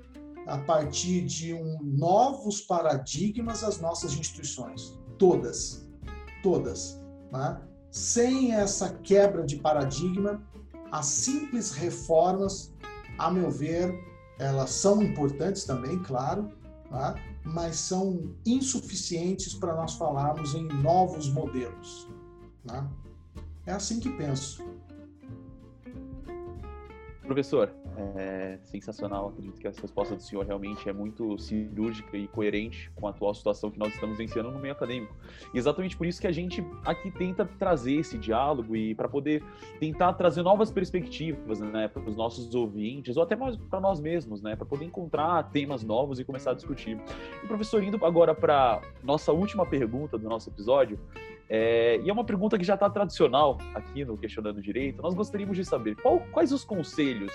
a 0.46 0.58
partir 0.58 1.22
de 1.22 1.52
um, 1.52 1.78
novos 1.82 2.60
paradigmas 2.60 3.62
as 3.62 3.80
nossas 3.80 4.14
instituições, 4.14 4.98
todas, 5.18 5.86
todas. 6.42 7.00
Né? 7.32 7.60
Sem 7.90 8.52
essa 8.52 8.94
quebra 9.02 9.44
de 9.44 9.56
paradigma, 9.56 10.42
as 10.90 11.06
simples 11.06 11.72
reformas, 11.72 12.72
a 13.18 13.30
meu 13.30 13.50
ver, 13.50 13.92
elas 14.38 14.70
são 14.70 15.02
importantes 15.02 15.64
também, 15.64 15.98
claro, 16.02 16.48
tá? 16.90 17.16
Mas 17.46 17.76
são 17.76 18.34
insuficientes 18.44 19.54
para 19.54 19.74
nós 19.74 19.94
falarmos 19.94 20.54
em 20.54 20.64
novos 20.64 21.28
modelos. 21.28 22.08
Né? 22.64 22.88
É 23.64 23.72
assim 23.72 24.00
que 24.00 24.10
penso. 24.10 24.64
Professor, 27.22 27.72
é 27.96 28.58
sensacional. 28.62 29.28
Acredito 29.28 29.58
que 29.58 29.66
a 29.66 29.70
resposta 29.70 30.14
do 30.14 30.22
senhor 30.22 30.44
realmente 30.44 30.88
é 30.88 30.92
muito 30.92 31.38
cirúrgica 31.38 32.16
e 32.16 32.28
coerente 32.28 32.90
com 32.94 33.06
a 33.06 33.10
atual 33.10 33.34
situação 33.34 33.70
que 33.70 33.78
nós 33.78 33.92
estamos 33.94 34.18
vencendo 34.18 34.50
no 34.50 34.58
meio 34.58 34.72
acadêmico. 34.72 35.14
E 35.54 35.58
exatamente 35.58 35.96
por 35.96 36.06
isso 36.06 36.20
que 36.20 36.26
a 36.26 36.32
gente 36.32 36.64
aqui 36.84 37.10
tenta 37.10 37.44
trazer 37.58 37.94
esse 37.94 38.18
diálogo 38.18 38.76
e 38.76 38.94
para 38.94 39.08
poder 39.08 39.42
tentar 39.80 40.12
trazer 40.14 40.42
novas 40.42 40.70
perspectivas 40.70 41.60
né, 41.60 41.88
para 41.88 42.02
os 42.02 42.16
nossos 42.16 42.54
ouvintes 42.54 43.16
ou 43.16 43.22
até 43.22 43.36
para 43.36 43.80
nós 43.80 44.00
mesmos, 44.00 44.42
né, 44.42 44.56
para 44.56 44.66
poder 44.66 44.84
encontrar 44.84 45.50
temas 45.50 45.82
novos 45.82 46.18
e 46.18 46.24
começar 46.24 46.50
a 46.52 46.54
discutir. 46.54 47.00
E 47.42 47.46
professor, 47.46 47.82
indo 47.82 48.04
agora 48.04 48.34
para 48.34 48.82
nossa 49.02 49.32
última 49.32 49.64
pergunta 49.64 50.18
do 50.18 50.28
nosso 50.28 50.50
episódio, 50.50 50.98
é, 51.48 52.00
e 52.02 52.10
é 52.10 52.12
uma 52.12 52.24
pergunta 52.24 52.58
que 52.58 52.64
já 52.64 52.74
está 52.74 52.90
tradicional 52.90 53.58
aqui 53.74 54.04
no 54.04 54.18
Questionando 54.18 54.60
Direito. 54.60 55.00
Nós 55.00 55.14
gostaríamos 55.14 55.56
de 55.56 55.64
saber 55.64 55.94
qual, 55.96 56.20
quais 56.32 56.52
os 56.52 56.64
conselhos 56.64 57.32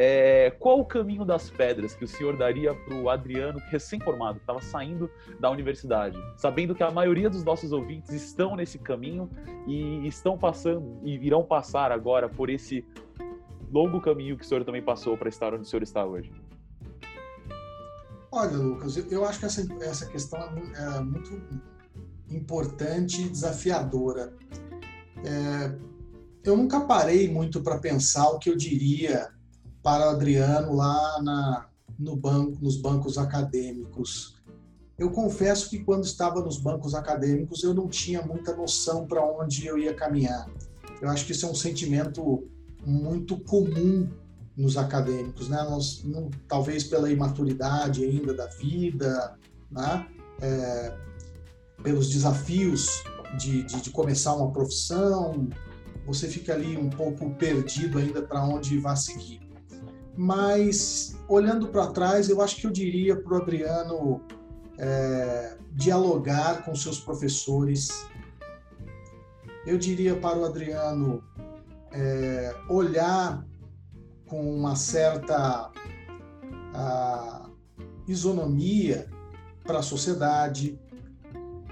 é, 0.00 0.52
qual 0.60 0.78
o 0.78 0.84
caminho 0.84 1.24
das 1.24 1.50
pedras 1.50 1.92
que 1.92 2.04
o 2.04 2.08
senhor 2.08 2.36
daria 2.36 2.72
para 2.72 2.94
o 2.94 3.10
Adriano, 3.10 3.60
recém-formado, 3.68 4.36
que 4.36 4.44
estava 4.44 4.62
saindo 4.62 5.10
da 5.40 5.50
universidade, 5.50 6.16
sabendo 6.36 6.72
que 6.72 6.84
a 6.84 6.90
maioria 6.92 7.28
dos 7.28 7.42
nossos 7.42 7.72
ouvintes 7.72 8.12
estão 8.12 8.54
nesse 8.54 8.78
caminho 8.78 9.28
e 9.66 10.06
estão 10.06 10.38
passando 10.38 11.00
e 11.02 11.16
irão 11.16 11.42
passar 11.42 11.90
agora 11.90 12.28
por 12.28 12.48
esse 12.48 12.86
longo 13.72 14.00
caminho 14.00 14.38
que 14.38 14.44
o 14.44 14.48
senhor 14.48 14.64
também 14.64 14.80
passou 14.80 15.18
para 15.18 15.28
estar 15.28 15.52
onde 15.52 15.62
o 15.62 15.66
senhor 15.66 15.82
está 15.82 16.04
hoje? 16.04 16.32
Olha, 18.30 18.56
Lucas, 18.56 18.96
eu 19.10 19.24
acho 19.24 19.40
que 19.40 19.46
essa, 19.46 19.66
essa 19.82 20.06
questão 20.06 20.38
é, 20.38 20.96
é 20.96 21.00
muito 21.00 21.42
importante 22.30 23.22
e 23.22 23.28
desafiadora. 23.28 24.32
É, 25.24 25.76
eu 26.44 26.56
nunca 26.56 26.82
parei 26.82 27.28
muito 27.28 27.60
para 27.62 27.78
pensar 27.78 28.28
o 28.28 28.38
que 28.38 28.48
eu 28.48 28.56
diria 28.56 29.36
para 29.82 30.06
o 30.06 30.10
Adriano 30.10 30.74
lá 30.74 31.22
na, 31.22 31.66
no 31.98 32.16
banco, 32.16 32.58
nos 32.60 32.76
bancos 32.76 33.18
acadêmicos. 33.18 34.36
Eu 34.98 35.10
confesso 35.10 35.70
que 35.70 35.78
quando 35.78 36.04
estava 36.04 36.40
nos 36.40 36.58
bancos 36.58 36.94
acadêmicos 36.94 37.62
eu 37.62 37.72
não 37.72 37.88
tinha 37.88 38.20
muita 38.22 38.54
noção 38.56 39.06
para 39.06 39.24
onde 39.24 39.66
eu 39.66 39.78
ia 39.78 39.94
caminhar. 39.94 40.48
Eu 41.00 41.08
acho 41.08 41.24
que 41.24 41.32
isso 41.32 41.46
é 41.46 41.48
um 41.48 41.54
sentimento 41.54 42.48
muito 42.84 43.38
comum 43.38 44.08
nos 44.56 44.76
acadêmicos, 44.76 45.48
né? 45.48 45.62
Nós, 45.62 46.02
não, 46.02 46.30
talvez 46.48 46.82
pela 46.82 47.10
imaturidade 47.10 48.04
ainda 48.04 48.34
da 48.34 48.46
vida, 48.46 49.38
né? 49.70 50.06
É, 50.40 50.96
pelos 51.82 52.10
desafios 52.10 53.04
de, 53.38 53.62
de, 53.62 53.80
de, 53.82 53.90
começar 53.90 54.34
uma 54.34 54.50
profissão, 54.50 55.48
você 56.04 56.26
fica 56.26 56.54
ali 56.54 56.76
um 56.76 56.90
pouco 56.90 57.30
perdido 57.34 57.98
ainda 57.98 58.22
para 58.22 58.44
onde 58.44 58.78
vai 58.78 58.96
seguir 58.96 59.47
mas 60.18 61.16
olhando 61.28 61.68
para 61.68 61.92
trás, 61.92 62.28
eu 62.28 62.42
acho 62.42 62.56
que 62.56 62.66
eu 62.66 62.72
diria 62.72 63.14
para 63.14 63.34
o 63.34 63.36
Adriano 63.40 64.20
é, 64.76 65.56
dialogar 65.70 66.64
com 66.64 66.74
seus 66.74 66.98
professores. 66.98 68.04
Eu 69.64 69.78
diria 69.78 70.16
para 70.16 70.36
o 70.36 70.44
Adriano 70.44 71.22
é, 71.92 72.52
olhar 72.68 73.46
com 74.26 74.56
uma 74.56 74.74
certa 74.74 75.70
a, 76.74 77.48
isonomia 78.08 79.08
para 79.62 79.78
a 79.78 79.82
sociedade. 79.82 80.80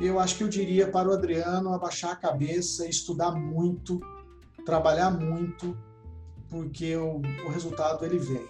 Eu 0.01 0.21
acho 0.21 0.37
que 0.37 0.45
eu 0.45 0.49
diria 0.49 0.89
para 0.89 1.09
o 1.09 1.13
Adriano 1.13 1.75
abaixar 1.75 2.13
a 2.13 2.17
cabeça, 2.17 2.87
estudar 2.87 3.33
muito, 3.33 3.99
trabalhar 4.65 5.11
muito, 5.11 5.77
porque 6.49 6.97
o, 6.97 7.21
o 7.47 7.49
resultado 7.51 8.05
ele 8.05 8.19
vem. 8.19 8.49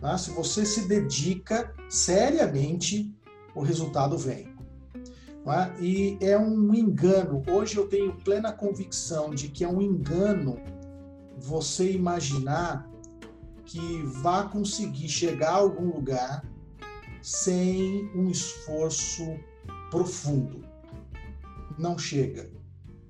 Tá? 0.00 0.16
Se 0.16 0.30
você 0.30 0.64
se 0.64 0.88
dedica 0.88 1.74
seriamente, 1.88 3.14
o 3.54 3.62
resultado 3.62 4.16
vem. 4.16 4.54
Tá? 5.44 5.74
E 5.78 6.18
é 6.20 6.38
um 6.38 6.74
engano. 6.74 7.42
Hoje 7.48 7.76
eu 7.76 7.86
tenho 7.86 8.14
plena 8.16 8.52
convicção 8.52 9.30
de 9.30 9.48
que 9.48 9.64
é 9.64 9.68
um 9.68 9.80
engano 9.80 10.58
você 11.38 11.92
imaginar 11.92 12.88
que 13.64 14.02
vá 14.22 14.44
conseguir 14.44 15.08
chegar 15.08 15.50
a 15.50 15.56
algum 15.56 15.94
lugar 15.94 16.44
sem 17.22 18.10
um 18.14 18.28
esforço 18.28 19.38
profundo. 19.90 20.64
Não 21.78 21.98
chega. 21.98 22.50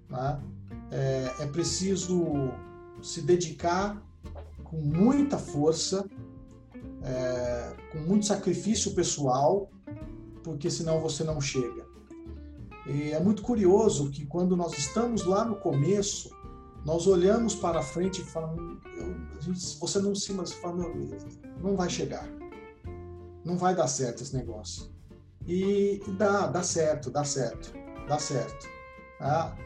Tá? 0.08 0.40
É, 0.90 1.34
é 1.40 1.46
preciso 1.46 2.52
se 3.02 3.22
dedicar 3.22 4.02
com 4.64 4.76
muita 4.76 5.38
força, 5.38 6.08
é, 7.02 7.72
com 7.92 7.98
muito 7.98 8.26
sacrifício 8.26 8.94
pessoal, 8.94 9.70
porque 10.42 10.70
senão 10.70 11.00
você 11.00 11.24
não 11.24 11.40
chega. 11.40 11.86
E 12.86 13.12
é 13.12 13.20
muito 13.20 13.42
curioso 13.42 14.10
que 14.10 14.26
quando 14.26 14.56
nós 14.56 14.76
estamos 14.76 15.24
lá 15.24 15.44
no 15.44 15.56
começo, 15.56 16.30
nós 16.84 17.06
olhamos 17.06 17.54
para 17.54 17.82
frente 17.82 18.22
e 18.22 18.24
falamos, 18.24 18.80
você 19.78 20.00
não 20.00 20.14
se 20.14 20.32
mas 20.32 20.52
fala, 20.52 20.86
não 21.60 21.76
vai 21.76 21.90
chegar, 21.90 22.26
não 23.44 23.56
vai 23.56 23.74
dar 23.74 23.86
certo 23.86 24.22
esse 24.22 24.34
negócio. 24.34 24.90
E 25.46 26.00
dá, 26.18 26.46
dá 26.46 26.62
certo, 26.62 27.10
dá 27.10 27.24
certo, 27.24 27.72
dá 28.08 28.18
certo. 28.18 28.68
Tá? 29.18 29.56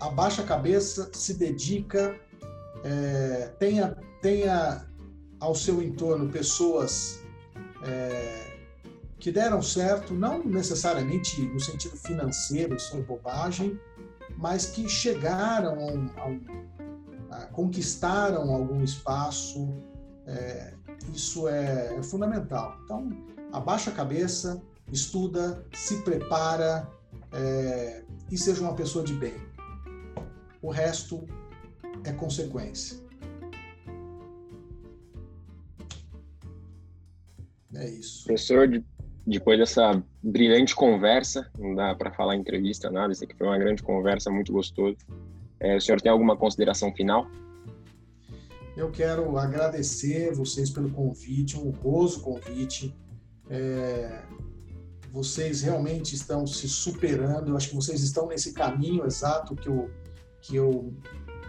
Abaixa 0.00 0.42
a 0.42 0.46
cabeça, 0.46 1.10
se 1.12 1.34
dedica, 1.34 2.18
é, 2.84 3.50
tenha, 3.58 3.96
tenha 4.20 4.86
ao 5.40 5.54
seu 5.54 5.82
entorno 5.82 6.28
pessoas 6.30 7.22
é, 7.82 8.54
que 9.18 9.32
deram 9.32 9.62
certo, 9.62 10.12
não 10.12 10.44
necessariamente 10.44 11.40
no 11.40 11.58
sentido 11.58 11.96
financeiro, 11.96 12.76
isso 12.76 12.96
é 12.96 13.00
bobagem, 13.00 13.80
mas 14.36 14.66
que 14.66 14.88
chegaram 14.88 15.78
a, 17.30 17.36
a, 17.36 17.42
a 17.42 17.46
conquistaram 17.46 18.54
algum 18.54 18.82
espaço, 18.82 19.74
é, 20.26 20.74
isso 21.12 21.48
é, 21.48 21.96
é 21.96 22.02
fundamental. 22.02 22.76
Então, 22.84 23.08
abaixa 23.52 23.90
a 23.90 23.94
cabeça, 23.94 24.62
estuda, 24.92 25.64
se 25.72 26.02
prepara 26.02 26.86
é, 27.32 28.04
e 28.30 28.36
seja 28.36 28.60
uma 28.60 28.74
pessoa 28.74 29.04
de 29.04 29.14
bem. 29.14 29.34
O 30.60 30.70
resto 30.70 31.26
é 32.04 32.12
consequência. 32.12 33.02
É 37.74 37.88
isso. 37.90 38.24
Professor, 38.24 38.68
depois 39.26 39.58
dessa 39.58 40.02
brilhante 40.22 40.74
conversa, 40.74 41.50
não 41.58 41.74
dá 41.74 41.94
para 41.94 42.12
falar 42.12 42.36
entrevista, 42.36 42.90
nada, 42.90 43.12
isso 43.12 43.24
aqui 43.24 43.34
foi 43.36 43.46
uma 43.46 43.58
grande 43.58 43.82
conversa, 43.82 44.30
muito 44.30 44.52
gostoso. 44.52 44.96
É, 45.58 45.76
o 45.76 45.80
senhor 45.80 46.00
tem 46.00 46.12
alguma 46.12 46.36
consideração 46.36 46.92
final? 46.94 47.26
Eu 48.76 48.90
quero 48.90 49.36
agradecer 49.38 50.32
vocês 50.34 50.68
pelo 50.70 50.90
convite, 50.90 51.56
um 51.56 51.68
honroso 51.68 52.20
convite. 52.20 52.94
É, 53.48 54.22
vocês 55.10 55.62
realmente 55.62 56.14
estão 56.14 56.46
se 56.46 56.68
superando, 56.68 57.50
eu 57.50 57.56
acho 57.56 57.68
que 57.68 57.76
vocês 57.76 58.02
estão 58.02 58.26
nesse 58.26 58.52
caminho 58.52 59.06
exato 59.06 59.54
que 59.54 59.68
eu, 59.68 59.90
que 60.40 60.56
eu 60.56 60.92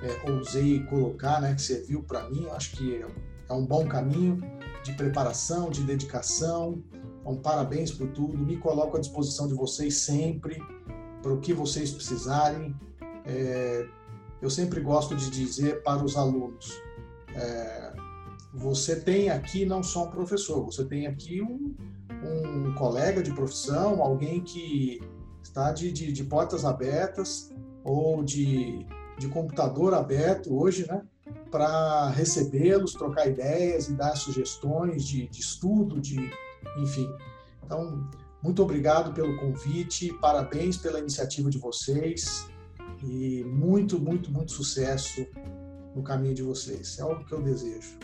é, 0.02 0.32
ousei 0.32 0.84
colocar, 0.86 1.42
né, 1.42 1.54
que 1.54 1.62
serviu 1.62 2.04
para 2.04 2.30
mim. 2.30 2.48
Acho 2.52 2.72
que 2.76 3.04
é 3.48 3.54
um 3.54 3.66
bom 3.66 3.88
caminho 3.88 4.40
de 4.84 4.94
preparação, 4.94 5.70
de 5.70 5.84
dedicação. 5.84 6.84
Então, 7.22 7.36
parabéns 7.38 7.92
por 7.92 8.08
tudo. 8.10 8.38
Me 8.38 8.58
coloco 8.58 8.98
à 8.98 9.00
disposição 9.00 9.48
de 9.48 9.54
vocês 9.54 9.98
sempre, 9.98 10.62
para 11.22 11.34
o 11.34 11.40
que 11.40 11.54
vocês 11.54 11.92
precisarem. 11.92 12.76
É, 13.26 13.88
eu 14.42 14.50
sempre 14.50 14.80
gosto 14.80 15.16
de 15.16 15.30
dizer 15.30 15.82
para 15.84 16.04
os 16.04 16.16
alunos: 16.16 16.72
é, 17.34 17.94
você 18.54 18.96
tem 18.96 19.30
aqui 19.30 19.66
não 19.66 19.82
só 19.82 20.06
um 20.06 20.12
professor, 20.12 20.64
você 20.64 20.86
tem 20.86 21.08
aqui 21.08 21.42
um, 21.42 21.76
um 22.24 22.76
colega 22.76 23.24
de 23.24 23.34
profissão, 23.34 24.02
alguém 24.02 24.42
que 24.42 25.02
está 25.42 25.72
de, 25.72 25.92
de, 25.92 26.12
de 26.12 26.24
portas 26.24 26.64
abertas 26.64 27.54
ou 27.84 28.24
de, 28.24 28.86
de 29.18 29.28
computador 29.28 29.94
aberto 29.94 30.56
hoje, 30.56 30.86
né? 30.88 31.02
para 31.50 32.10
recebê-los, 32.10 32.94
trocar 32.94 33.28
ideias 33.28 33.88
e 33.88 33.94
dar 33.94 34.16
sugestões 34.16 35.06
de, 35.06 35.28
de 35.28 35.40
estudo, 35.40 36.00
de 36.00 36.18
enfim. 36.78 37.10
Então, 37.64 38.08
muito 38.44 38.62
obrigado 38.62 39.14
pelo 39.14 39.38
convite, 39.38 40.14
parabéns 40.20 40.78
pela 40.78 41.00
iniciativa 41.00 41.50
de 41.50 41.58
vocês 41.58 42.50
e 43.04 43.44
muito, 43.46 44.00
muito, 44.00 44.32
muito 44.32 44.52
sucesso 44.52 45.26
no 45.96 46.04
caminho 46.04 46.36
de 46.36 46.44
vocês. 46.44 47.00
É 47.00 47.06
o 47.06 47.24
que 47.24 47.32
eu 47.32 47.42
desejo. 47.42 47.98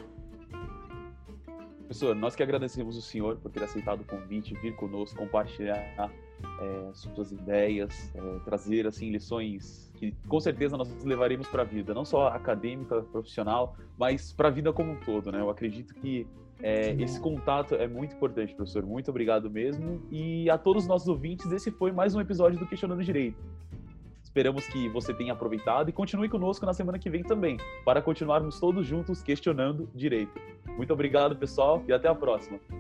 Professor, 1.80 2.16
nós 2.16 2.36
que 2.36 2.42
agradecemos 2.42 2.96
o 2.96 3.02
senhor 3.02 3.36
por 3.38 3.52
ter 3.52 3.64
aceitado 3.64 4.02
o 4.02 4.06
convite, 4.06 4.54
vir 4.62 4.76
conosco, 4.78 5.18
compartilhar 5.18 5.78
é, 6.00 6.92
suas 6.94 7.34
ideias, 7.34 8.12
é, 8.16 8.40
trazer 8.46 8.88
assim 8.88 9.12
lições 9.12 9.91
que 10.02 10.16
com 10.28 10.40
certeza 10.40 10.76
nós 10.76 10.92
levaremos 11.04 11.48
para 11.48 11.62
a 11.62 11.66
vida, 11.66 11.94
não 11.94 12.04
só 12.04 12.28
acadêmica, 12.30 13.04
profissional, 13.04 13.76
mas 14.00 14.34
para 14.34 14.48
a 14.48 14.52
vida 14.52 14.74
como 14.74 14.94
um 14.94 14.96
todo, 14.96 15.32
né? 15.32 15.40
Eu 15.40 15.50
acredito 15.50 15.94
que 15.94 16.26
é, 16.60 16.96
esse 17.00 17.20
contato 17.20 17.76
é 17.76 17.88
muito 17.88 18.16
importante, 18.16 18.56
professor. 18.56 18.84
Muito 18.84 19.12
obrigado 19.12 19.48
mesmo. 19.50 20.02
E 20.10 20.50
a 20.50 20.58
todos 20.58 20.84
os 20.84 20.90
nossos 20.90 21.08
ouvintes, 21.08 21.52
esse 21.52 21.70
foi 21.70 21.92
mais 21.92 22.16
um 22.16 22.20
episódio 22.20 22.58
do 22.58 22.66
Questionando 22.66 23.04
Direito. 23.04 23.38
Esperamos 24.24 24.66
que 24.68 24.90
você 24.90 25.14
tenha 25.14 25.34
aproveitado 25.34 25.90
e 25.90 25.92
continue 25.94 26.30
conosco 26.30 26.66
na 26.66 26.74
semana 26.74 26.98
que 26.98 27.10
vem 27.10 27.22
também, 27.22 27.58
para 27.86 28.02
continuarmos 28.02 28.60
todos 28.60 28.88
juntos 28.88 29.22
questionando 29.22 29.88
direito. 29.94 30.32
Muito 30.78 30.92
obrigado, 30.94 31.36
pessoal, 31.36 31.84
e 31.88 31.94
até 31.94 32.08
a 32.08 32.16
próxima. 32.16 32.58